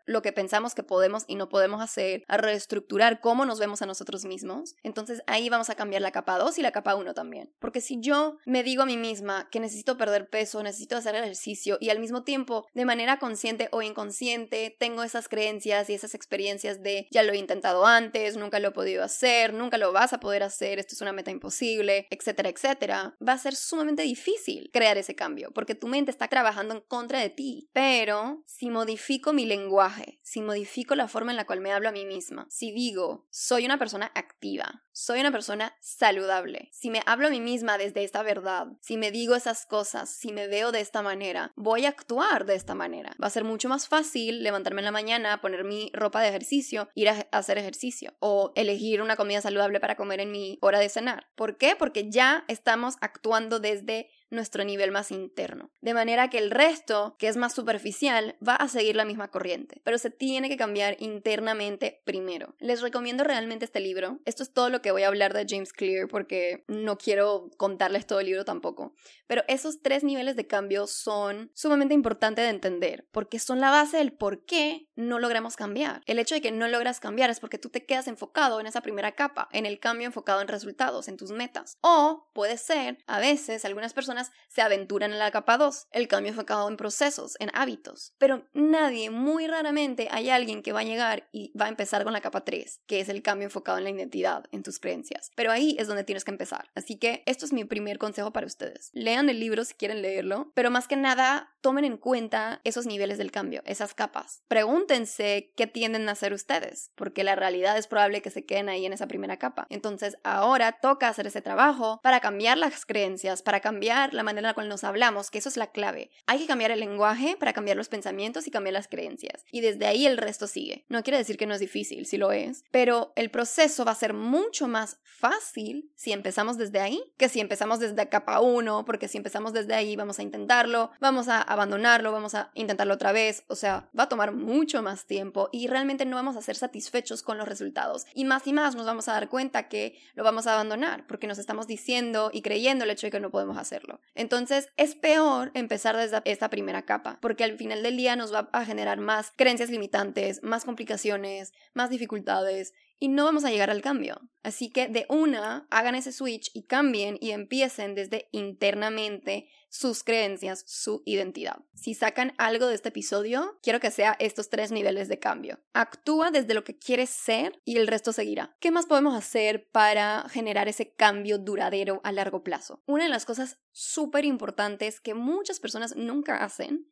lo 0.06 0.22
que 0.22 0.32
pensamos 0.32 0.76
que 0.76 0.84
podemos 0.84 1.24
y 1.28 1.36
no 1.36 1.50
podemos 1.50 1.82
hacer, 1.82 2.24
a 2.28 2.38
reestructurar 2.38 3.20
cómo 3.22 3.46
nos 3.46 3.60
vemos 3.60 3.82
a 3.82 3.86
nosotros 3.86 4.26
mismos, 4.26 4.76
entonces 4.84 5.22
ahí 5.28 5.50
vamos 5.50 5.70
a 5.70 5.76
cambiar 5.76 6.02
la 6.02 6.12
capa 6.12 6.38
2 6.38 6.58
y 6.60 6.62
la 6.62 6.72
capa 6.72 6.96
1 6.96 7.14
también. 7.14 7.54
Porque 7.60 7.82
si 7.82 8.00
yo 8.00 8.38
me 8.46 8.64
digo 8.64 8.84
a 8.84 8.86
mí 8.86 8.98
misma 8.98 9.50
que 9.52 9.60
necesito 9.60 9.98
perder 9.98 10.30
peso, 10.30 10.62
necesito 10.64 10.96
hacer 10.96 11.16
ejercicio 11.16 11.78
y 11.80 11.90
al 11.90 12.00
mismo 12.00 12.24
tiempo, 12.24 12.68
de 12.74 12.86
manera 12.86 13.20
consciente 13.20 13.70
o 13.72 13.82
inconsciente, 13.82 14.76
tengo 14.80 15.04
esas 15.04 15.28
creencias 15.28 15.90
y 15.90 15.94
esas 15.94 16.16
experiencias 16.16 16.82
de 16.82 17.08
ya 17.12 17.24
lo 17.24 17.34
he 17.34 17.38
intentado 17.38 17.86
antes, 17.86 18.38
nunca 18.38 18.60
lo 18.60 18.70
he 18.70 18.72
podido 18.72 19.04
hacer, 19.04 19.54
nunca 19.54 19.78
lo 19.78 19.92
vas 19.92 20.14
a 20.14 20.20
poder 20.20 20.44
hacer, 20.44 20.80
esto 20.80 20.96
es 20.96 21.02
una 21.02 21.14
meta 21.14 21.32
imposible, 21.32 22.08
etcétera, 22.10 22.50
etcétera, 22.50 23.16
va 23.26 23.34
a 23.34 23.38
ser 23.38 23.56
sumamente 23.56 24.04
difícil 24.04 24.70
crear 24.74 24.98
ese 24.98 25.16
cambio 25.16 25.52
porque 25.54 25.76
tu 25.76 25.88
mente 25.88 26.12
está 26.12 26.28
trabajando 26.28 26.76
en 26.76 26.82
contra 26.82 27.20
de 27.20 27.30
ti. 27.30 27.70
Pero 27.74 28.44
si 28.46 28.70
modifico 28.70 29.31
mi 29.34 29.46
lenguaje, 29.46 30.20
si 30.22 30.42
modifico 30.42 30.96
la 30.96 31.08
forma 31.08 31.32
en 31.32 31.38
la 31.38 31.46
cual 31.46 31.62
me 31.62 31.72
hablo 31.72 31.90
a 31.90 31.92
mí 31.92 32.06
misma, 32.06 32.48
si 32.50 32.72
digo, 32.72 33.28
soy 33.30 33.66
una 33.66 33.78
persona 33.78 34.12
activa, 34.16 34.84
soy 34.92 35.20
una 35.20 35.32
persona 35.32 35.76
saludable, 35.80 36.70
si 36.72 36.90
me 36.90 37.02
hablo 37.06 37.28
a 37.28 37.32
mí 37.32 37.40
misma 37.40 37.78
desde 37.78 38.04
esta 38.04 38.24
verdad, 38.24 38.68
si 38.82 38.98
me 38.98 39.12
digo 39.12 39.36
esas 39.36 39.66
cosas, 39.66 40.10
si 40.10 40.32
me 40.32 40.48
veo 40.48 40.72
de 40.72 40.82
esta 40.82 41.02
manera, 41.02 41.52
voy 41.56 41.86
a 41.86 41.90
actuar 41.90 42.46
de 42.46 42.56
esta 42.56 42.76
manera. 42.76 43.16
Va 43.22 43.28
a 43.28 43.32
ser 43.32 43.44
mucho 43.44 43.70
más 43.70 43.88
fácil 43.88 44.44
levantarme 44.44 44.82
en 44.82 44.86
la 44.86 44.92
mañana, 44.92 45.42
poner 45.42 45.64
mi 45.64 45.92
ropa 45.94 46.22
de 46.22 46.30
ejercicio, 46.30 46.90
ir 46.96 47.10
a 47.10 47.28
hacer 47.32 47.58
ejercicio 47.58 48.14
o 48.20 48.52
elegir 48.56 49.02
una 49.02 49.16
comida 49.16 49.42
saludable 49.42 49.80
para 49.80 49.96
comer 49.96 50.20
en 50.20 50.32
mi 50.32 50.58
hora 50.62 50.80
de 50.80 50.90
cenar. 50.90 51.28
¿Por 51.36 51.58
qué? 51.58 51.76
Porque 51.76 52.10
ya 52.10 52.46
estamos 52.48 52.96
actuando 53.02 53.60
desde 53.60 54.10
nuestro 54.32 54.64
nivel 54.64 54.92
más 54.92 55.12
interno. 55.12 55.70
De 55.82 55.94
manera 55.94 56.30
que 56.30 56.40
el 56.40 56.50
resto, 56.50 57.16
que 57.20 57.28
es 57.28 57.38
más 57.38 57.54
superficial, 57.54 58.38
va 58.46 58.56
a 58.56 58.68
seguir 58.68 58.96
la 58.96 59.06
misma 59.06 59.30
corriente. 59.30 59.82
Pero 59.84 59.98
se 59.98 60.10
tiene 60.10 60.50
que 60.50 60.58
cambiar 60.58 60.96
internamente 61.00 62.02
primero. 62.06 62.56
Les 62.60 62.82
recomiendo 62.82 63.24
realmente 63.24 63.66
este 63.66 63.80
libro. 63.80 64.20
Esto 64.26 64.44
es 64.44 64.54
todo 64.54 64.70
lo 64.70 64.82
que 64.82 64.92
voy 64.92 65.04
a 65.04 65.08
hablar 65.08 65.34
de 65.34 65.46
James 65.48 65.74
Clear 65.74 66.08
porque 66.08 66.64
no 66.68 66.98
quiero 66.98 67.50
contarles 67.58 68.08
todo 68.08 68.20
el 68.20 68.28
libro 68.28 68.46
tampoco. 68.46 68.94
Pero 69.28 69.44
esos 69.48 69.82
tres 69.82 70.04
niveles 70.04 70.36
de 70.36 70.48
cambio 70.48 70.88
son 70.88 71.52
sumamente 71.54 71.94
importantes 71.94 72.46
de 72.46 72.50
entender 72.50 73.08
porque 73.12 73.40
son 73.40 73.60
la 73.60 73.70
base 73.70 73.98
del 73.98 74.14
por 74.14 74.46
qué 74.46 74.88
no 74.96 75.20
logramos 75.20 75.56
cambiar. 75.56 76.02
El 76.06 76.20
hecho 76.20 76.36
de 76.36 76.42
que 76.42 76.52
no 76.52 76.68
logras 76.68 77.00
cambiar 77.00 77.30
es 77.30 77.40
porque 77.40 77.58
tú 77.58 77.70
te 77.70 77.86
quedas 77.86 78.08
enfocado 78.08 78.60
en 78.60 78.68
esa 78.68 78.82
primera 78.82 79.14
capa, 79.14 79.50
en 79.52 79.66
el 79.66 79.80
cambio 79.80 80.08
enfocado 80.08 80.42
en 80.42 80.48
resultados, 80.48 81.08
en 81.08 81.18
tus 81.18 81.32
metas. 81.32 81.78
O 81.82 82.30
puede 82.34 82.58
ser, 82.58 82.98
a 83.08 83.20
veces, 83.20 83.66
algunas 83.66 83.94
personas 83.94 84.21
se 84.50 84.62
aventuran 84.62 85.12
en 85.12 85.20
la 85.20 85.32
capa 85.32 85.58
2, 85.58 85.88
el 85.92 86.08
cambio 86.08 86.32
enfocado 86.32 86.68
en 86.68 86.78
procesos, 86.78 87.36
en 87.40 87.50
hábitos. 87.54 88.14
Pero 88.18 88.48
nadie, 88.54 89.10
muy 89.10 89.48
raramente, 89.48 90.08
hay 90.12 90.30
alguien 90.30 90.62
que 90.62 90.74
va 90.74 90.82
a 90.82 90.84
llegar 90.84 91.30
y 91.32 91.52
va 91.58 91.66
a 91.66 91.70
empezar 91.70 92.04
con 92.04 92.14
la 92.14 92.22
capa 92.22 92.44
3, 92.44 92.82
que 92.86 93.00
es 93.00 93.10
el 93.10 93.22
cambio 93.22 93.46
enfocado 93.46 93.78
en 93.78 93.86
la 93.86 93.90
identidad, 93.90 94.46
en 94.52 94.64
tus 94.64 94.80
creencias. 94.80 95.32
Pero 95.36 95.52
ahí 95.52 95.76
es 95.80 95.88
donde 95.88 96.04
tienes 96.04 96.26
que 96.26 96.32
empezar. 96.32 96.70
Así 96.76 96.98
que 96.98 97.24
esto 97.26 97.46
es 97.46 97.54
mi 97.54 97.64
primer 97.66 97.98
consejo 97.98 98.32
para 98.34 98.48
ustedes. 98.48 98.90
Lean 98.94 99.30
el 99.30 99.40
libro 99.40 99.64
si 99.64 99.74
quieren 99.74 100.02
leerlo, 100.02 100.52
pero 100.54 100.72
más 100.72 100.88
que 100.88 100.98
nada, 100.98 101.56
tomen 101.62 101.86
en 101.86 101.98
cuenta 101.98 102.62
esos 102.64 102.86
niveles 102.86 103.18
del 103.18 103.32
cambio, 103.32 103.62
esas 103.66 103.94
capas. 103.94 104.44
Pregúntense 104.48 105.54
qué 105.56 105.68
tienden 105.68 106.10
a 106.10 106.14
hacer 106.14 106.34
ustedes, 106.34 106.92
porque 106.96 107.24
la 107.24 107.36
realidad 107.36 107.78
es 107.78 107.88
probable 107.88 108.22
que 108.22 108.32
se 108.32 108.46
queden 108.46 108.70
ahí 108.70 108.86
en 108.86 108.94
esa 108.94 109.08
primera 109.08 109.38
capa. 109.38 109.68
Entonces, 109.70 110.18
ahora 110.24 110.74
toca 110.74 111.08
hacer 111.08 111.28
ese 111.28 111.42
trabajo 111.42 112.00
para 112.04 112.20
cambiar 112.20 112.58
las 112.58 112.86
creencias, 112.86 113.42
para 113.42 113.60
cambiar 113.60 114.11
la 114.14 114.24
manera 114.24 114.48
en 114.48 114.50
la 114.50 114.54
cual 114.54 114.70
nos 114.70 114.84
hablamos, 114.84 115.32
que 115.32 115.40
eso 115.40 115.50
es 115.50 115.58
la 115.58 115.72
clave. 115.72 116.12
Hay 116.28 116.40
que 116.40 116.48
cambiar 116.48 116.72
el 116.72 116.80
lenguaje 116.80 117.36
para 117.40 117.54
cambiar 117.54 117.78
los 117.78 117.90
pensamientos 117.90 118.48
y 118.48 118.52
cambiar 118.52 118.74
las 118.74 118.88
creencias. 118.88 119.46
Y 119.52 119.62
desde 119.62 119.88
ahí 119.88 120.06
el 120.06 120.18
resto 120.18 120.48
sigue. 120.48 120.86
No 120.90 121.04
quiere 121.04 121.18
decir 121.18 121.38
que 121.38 121.48
no 121.48 121.54
es 121.54 121.60
difícil, 121.60 122.06
si 122.06 122.18
lo 122.18 122.32
es, 122.32 122.64
pero 122.72 123.14
el 123.16 123.32
proceso 123.32 123.86
va 123.86 123.92
a 123.92 123.96
ser 123.96 124.14
mucho 124.14 124.68
más 124.68 125.00
fácil 125.04 125.92
si 125.96 126.12
empezamos 126.12 126.58
desde 126.58 126.80
ahí 126.80 127.02
que 127.18 127.30
si 127.30 127.40
empezamos 127.40 127.80
desde 127.80 128.10
capa 128.10 128.40
1, 128.40 128.86
porque 128.86 129.08
si 129.08 129.18
empezamos 129.18 129.54
desde 129.54 129.74
ahí 129.74 129.96
vamos 129.96 130.20
a 130.20 130.24
intentarlo, 130.24 130.92
vamos 131.00 131.28
a 131.28 131.42
abandonarlo, 131.42 132.12
vamos 132.12 132.36
a 132.36 132.52
intentarlo 132.56 132.94
otra 132.94 133.12
vez, 133.12 133.44
o 133.48 133.56
sea, 133.56 133.90
va 133.98 134.04
a 134.04 134.10
tomar 134.10 134.34
mucho 134.34 134.82
más 134.82 135.06
tiempo 135.06 135.50
y 135.52 135.68
realmente 135.68 136.06
no 136.06 136.16
vamos 136.16 136.36
a 136.36 136.42
ser 136.42 136.56
satisfechos 136.56 137.24
con 137.24 137.38
los 137.38 137.48
resultados. 137.48 138.06
Y 138.14 138.26
más 138.26 138.46
y 138.48 138.54
más 138.54 138.76
nos 138.76 138.86
vamos 138.86 139.08
a 139.08 139.14
dar 139.14 139.30
cuenta 139.30 139.70
que 139.70 139.98
lo 140.16 140.24
vamos 140.24 140.48
a 140.48 140.54
abandonar 140.54 141.06
porque 141.08 141.28
nos 141.28 141.38
estamos 141.38 141.68
diciendo 141.68 142.32
y 142.34 142.42
creyendo 142.42 142.84
el 142.84 142.92
hecho 142.92 143.08
de 143.08 143.12
que 143.12 143.20
no 143.20 143.32
podemos 143.32 143.58
hacerlo. 143.58 144.01
Entonces 144.14 144.70
es 144.78 144.96
peor 144.96 145.52
empezar 145.54 145.96
desde 145.96 146.22
esta 146.26 146.50
primera 146.50 146.84
capa, 146.84 147.18
porque 147.22 147.44
al 147.44 147.58
final 147.58 147.82
del 147.84 147.98
día 147.98 148.16
nos 148.16 148.34
va 148.34 148.50
a 148.52 148.66
generar 148.66 149.00
más 149.00 149.32
creencias 149.36 149.70
limitantes, 149.70 150.44
más 150.44 150.66
complicaciones, 150.66 151.54
más 151.74 151.90
dificultades 151.90 152.74
y 153.02 153.08
no 153.08 153.26
vamos 153.26 153.44
a 153.44 153.50
llegar 153.50 153.72
al 153.72 153.82
cambio. 153.82 154.22
Así 154.44 154.70
que 154.70 154.88
de 154.88 155.08
una, 155.10 155.68
hagan 155.72 155.96
ese 155.96 156.12
switch 156.12 156.52
y 156.54 156.68
cambien 156.68 157.18
y 157.20 157.32
empiecen 157.32 157.96
desde 157.96 158.30
internamente 158.32 159.50
sus 159.70 160.04
creencias, 160.04 160.64
su 160.68 161.02
identidad. 161.04 161.66
Si 161.74 161.96
sacan 161.96 162.34
algo 162.38 162.68
de 162.68 162.76
este 162.76 162.90
episodio, 162.90 163.58
quiero 163.64 163.80
que 163.80 163.90
sea 163.90 164.16
estos 164.20 164.50
tres 164.50 164.72
niveles 164.72 165.08
de 165.10 165.18
cambio. 165.18 165.60
Actúa 165.74 166.30
desde 166.30 166.54
lo 166.54 166.64
que 166.64 166.78
quieres 166.78 167.10
ser 167.10 167.60
y 167.66 167.78
el 167.78 167.88
resto 167.88 168.14
seguirá. 168.14 168.56
¿Qué 168.60 168.70
más 168.70 168.86
podemos 168.86 169.16
hacer 169.16 169.68
para 169.72 170.30
generar 170.30 170.68
ese 170.68 170.94
cambio 170.94 171.40
duradero 171.40 172.02
a 172.04 172.12
largo 172.12 172.44
plazo? 172.44 172.84
Una 172.86 173.06
de 173.06 173.10
las 173.10 173.26
cosas 173.26 173.58
súper 173.72 174.26
importantes 174.26 175.02
que 175.02 175.16
muchas 175.16 175.60
personas 175.60 175.96
nunca 175.96 176.44
hacen 176.44 176.88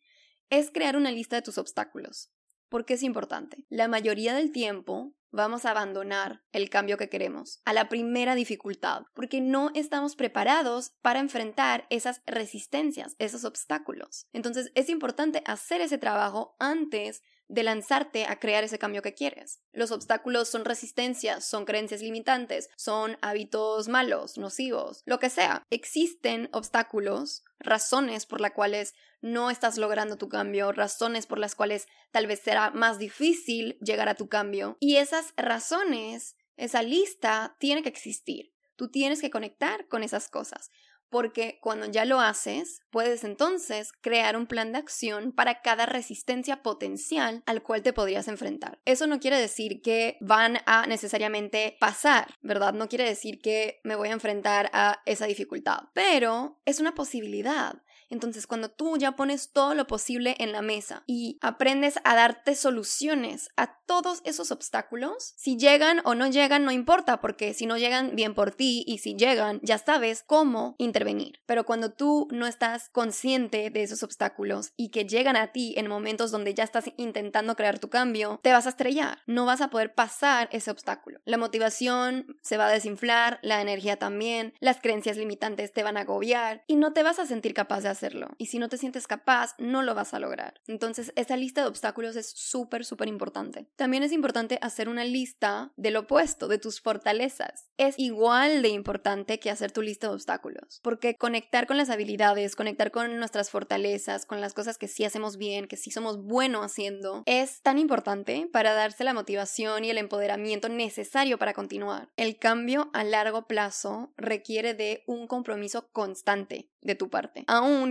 es 0.50 0.72
crear 0.72 0.96
una 0.96 1.12
lista 1.12 1.36
de 1.36 1.44
tus 1.44 1.60
obstáculos. 1.60 2.32
¿Por 2.68 2.86
qué 2.86 2.96
es 2.96 3.04
importante? 3.04 3.68
La 3.70 3.88
mayoría 3.88 4.34
del 4.34 4.52
tiempo 4.52 5.16
vamos 5.32 5.66
a 5.66 5.72
abandonar 5.72 6.42
el 6.52 6.70
cambio 6.70 6.98
que 6.98 7.10
queremos 7.10 7.62
a 7.66 7.74
la 7.74 7.90
primera 7.90 8.36
dificultad, 8.36 9.04
porque 9.14 9.42
no 9.42 9.72
estamos 9.76 10.16
preparados 10.16 10.94
para 11.02 11.20
enfrentar 11.20 11.86
esas 11.90 12.22
resistencias, 12.26 13.16
esos 13.20 13.46
obstáculos. 13.46 14.28
Entonces 14.34 14.72
es 14.76 14.90
importante 14.90 15.44
hacer 15.46 15.82
ese 15.82 15.98
trabajo 15.98 16.56
antes 16.60 17.22
de 17.50 17.64
lanzarte 17.64 18.26
a 18.26 18.40
crear 18.40 18.64
ese 18.64 18.80
cambio 18.80 19.02
que 19.02 19.14
quieres. 19.14 19.62
Los 19.74 19.92
obstáculos 19.92 20.48
son 20.48 20.66
resistencias, 20.66 21.44
son 21.44 21.66
creencias 21.66 22.02
limitantes, 22.02 22.70
son 22.78 23.18
hábitos 23.22 23.88
malos, 23.88 24.38
nocivos, 24.38 25.02
lo 25.06 25.20
que 25.20 25.30
sea. 25.30 25.64
Existen 25.70 26.50
obstáculos, 26.54 27.44
razones 27.60 28.26
por 28.26 28.40
las 28.40 28.52
cuales 28.52 28.94
no 29.22 29.50
estás 29.50 29.78
logrando 29.78 30.18
tu 30.18 30.30
cambio, 30.30 30.72
razones 30.72 31.26
por 31.26 31.40
las 31.40 31.56
cuales 31.56 31.88
tal 32.12 32.28
vez 32.28 32.40
será 32.40 32.70
más 32.72 33.00
difícil 33.00 33.78
llegar 33.82 34.08
a 34.08 34.16
tu 34.16 34.30
cambio. 34.30 34.78
Y 34.80 34.98
esas 34.98 35.34
razones, 35.36 36.38
esa 36.56 36.84
lista, 36.84 37.58
tiene 37.60 37.82
que 37.82 37.90
existir. 37.90 38.54
Tú 38.76 38.90
tienes 38.90 39.20
que 39.20 39.30
conectar 39.30 39.88
con 39.88 40.04
esas 40.04 40.30
cosas 40.30 40.72
porque 41.10 41.60
cuando 41.62 41.86
ya 41.88 42.06
lo 42.06 42.20
haces, 42.20 42.82
puedes 42.90 43.24
entonces 43.24 43.92
crear 44.02 44.38
un 44.38 44.48
plan 44.48 44.72
de 44.72 44.78
acción 44.78 45.32
para 45.32 45.62
cada 45.62 45.86
resistencia 45.86 46.62
potencial 46.62 47.44
al 47.46 47.64
cual 47.64 47.82
te 47.82 47.94
podrías 47.94 48.28
enfrentar. 48.28 48.80
Eso 48.86 49.08
no 49.08 49.20
quiere 49.20 49.40
decir 49.40 49.82
que 49.82 50.18
van 50.22 50.58
a 50.66 50.86
necesariamente 50.88 51.78
pasar, 51.80 52.34
¿verdad? 52.42 52.74
No 52.74 52.88
quiere 52.88 53.06
decir 53.06 53.40
que 53.42 53.80
me 53.84 53.96
voy 53.96 54.10
a 54.10 54.14
enfrentar 54.14 54.70
a 54.74 55.02
esa 55.06 55.26
dificultad, 55.26 55.80
pero 55.94 56.60
es 56.66 56.80
una 56.80 56.94
posibilidad. 56.96 57.82
Entonces, 58.10 58.48
cuando 58.48 58.70
tú 58.70 58.98
ya 58.98 59.16
pones 59.16 59.52
todo 59.52 59.76
lo 59.76 59.88
posible 59.88 60.36
en 60.40 60.52
la 60.52 60.62
mesa 60.62 61.04
y 61.06 61.38
aprendes 61.42 62.00
a 62.04 62.16
darte 62.16 62.56
soluciones 62.56 63.50
a 63.56 63.78
todos 63.86 64.22
esos 64.24 64.52
obstáculos, 64.52 65.34
si 65.38 65.58
llegan 65.58 66.02
o 66.06 66.16
no 66.16 66.28
llegan, 66.28 66.66
no 66.66 66.72
importa, 66.72 67.22
porque 67.22 67.54
si 67.54 67.66
no 67.66 67.78
llegan, 67.78 68.16
bien 68.16 68.34
por 68.34 68.52
ti, 68.52 68.84
y 68.88 69.00
si 69.00 69.16
llegan, 69.16 69.60
ya 69.64 69.78
sabes 69.78 70.24
cómo 70.26 70.76
intervenir. 70.78 71.40
Pero 71.46 71.66
cuando 71.66 71.92
tú 71.92 72.28
no 72.32 72.48
estás 72.48 72.90
consciente 72.90 73.70
de 73.70 73.84
esos 73.84 74.04
obstáculos 74.04 74.74
y 74.76 74.90
que 74.90 75.06
llegan 75.06 75.36
a 75.36 75.52
ti 75.52 75.74
en 75.78 75.88
momentos 75.88 76.32
donde 76.32 76.54
ya 76.54 76.64
estás 76.64 76.86
intentando 76.98 77.56
crear 77.56 77.80
tu 77.80 77.90
cambio, 77.90 78.40
te 78.42 78.52
vas 78.52 78.66
a 78.66 78.70
estrellar, 78.70 79.20
no 79.28 79.46
vas 79.46 79.62
a 79.62 79.70
poder 79.70 79.94
pasar 79.94 80.50
ese 80.52 80.72
obstáculo. 80.72 81.20
La 81.26 81.38
motivación 81.38 82.38
se 82.42 82.58
va 82.58 82.68
a 82.68 82.72
desinflar, 82.72 83.40
la 83.42 83.62
energía 83.62 83.98
también, 83.98 84.54
las 84.60 84.82
creencias 84.82 85.18
limitantes 85.18 85.74
te 85.74 85.84
van 85.84 85.98
a 85.98 86.02
agobiar 86.02 86.64
y 86.68 86.76
no 86.76 86.94
te 86.94 87.04
vas 87.04 87.20
a 87.20 87.26
sentir 87.26 87.54
capaz 87.54 87.82
de 87.82 87.90
hacer 87.90 87.99
hacerlo. 88.00 88.30
Y 88.38 88.48
si 88.48 88.60
no 88.60 88.70
te 88.70 88.78
sientes 88.78 89.08
capaz, 89.08 89.56
no 89.58 89.82
lo 89.82 89.94
vas 89.94 90.14
a 90.14 90.20
lograr. 90.20 90.62
Entonces, 90.68 91.12
esa 91.16 91.36
lista 91.36 91.62
de 91.62 91.68
obstáculos 91.68 92.16
es 92.16 92.30
súper, 92.30 92.86
súper 92.86 93.08
importante. 93.08 93.68
También 93.76 94.04
es 94.04 94.12
importante 94.12 94.58
hacer 94.62 94.88
una 94.88 95.04
lista 95.04 95.74
del 95.76 95.98
opuesto, 95.98 96.48
de 96.48 96.58
tus 96.58 96.82
fortalezas. 96.82 97.70
Es 97.78 97.96
igual 97.98 98.62
de 98.62 98.70
importante 98.70 99.40
que 99.40 99.52
hacer 99.52 99.72
tu 99.72 99.82
lista 99.82 100.08
de 100.08 100.14
obstáculos, 100.14 100.80
porque 100.82 101.16
conectar 101.16 101.68
con 101.68 101.78
las 101.78 101.90
habilidades, 101.90 102.56
conectar 102.56 102.92
con 102.92 103.18
nuestras 103.18 103.50
fortalezas, 103.50 104.26
con 104.26 104.40
las 104.42 104.54
cosas 104.54 104.78
que 104.78 104.88
sí 104.88 105.04
hacemos 105.04 105.38
bien, 105.38 105.68
que 105.68 105.78
sí 105.78 105.92
somos 105.92 106.24
buenos 106.24 106.66
haciendo, 106.66 107.24
es 107.26 107.62
tan 107.62 107.78
importante 107.78 108.50
para 108.52 108.74
darse 108.74 109.04
la 109.04 109.14
motivación 109.14 109.84
y 109.84 109.90
el 109.90 109.98
empoderamiento 109.98 110.70
necesario 110.70 111.38
para 111.38 111.54
continuar. 111.54 112.10
El 112.16 112.38
cambio 112.38 112.90
a 112.94 113.04
largo 113.04 113.48
plazo 113.48 114.14
requiere 114.18 114.74
de 114.74 115.04
un 115.08 115.28
compromiso 115.28 115.90
constante 115.92 116.70
de 116.82 116.96
tu 116.96 117.10
parte, 117.10 117.44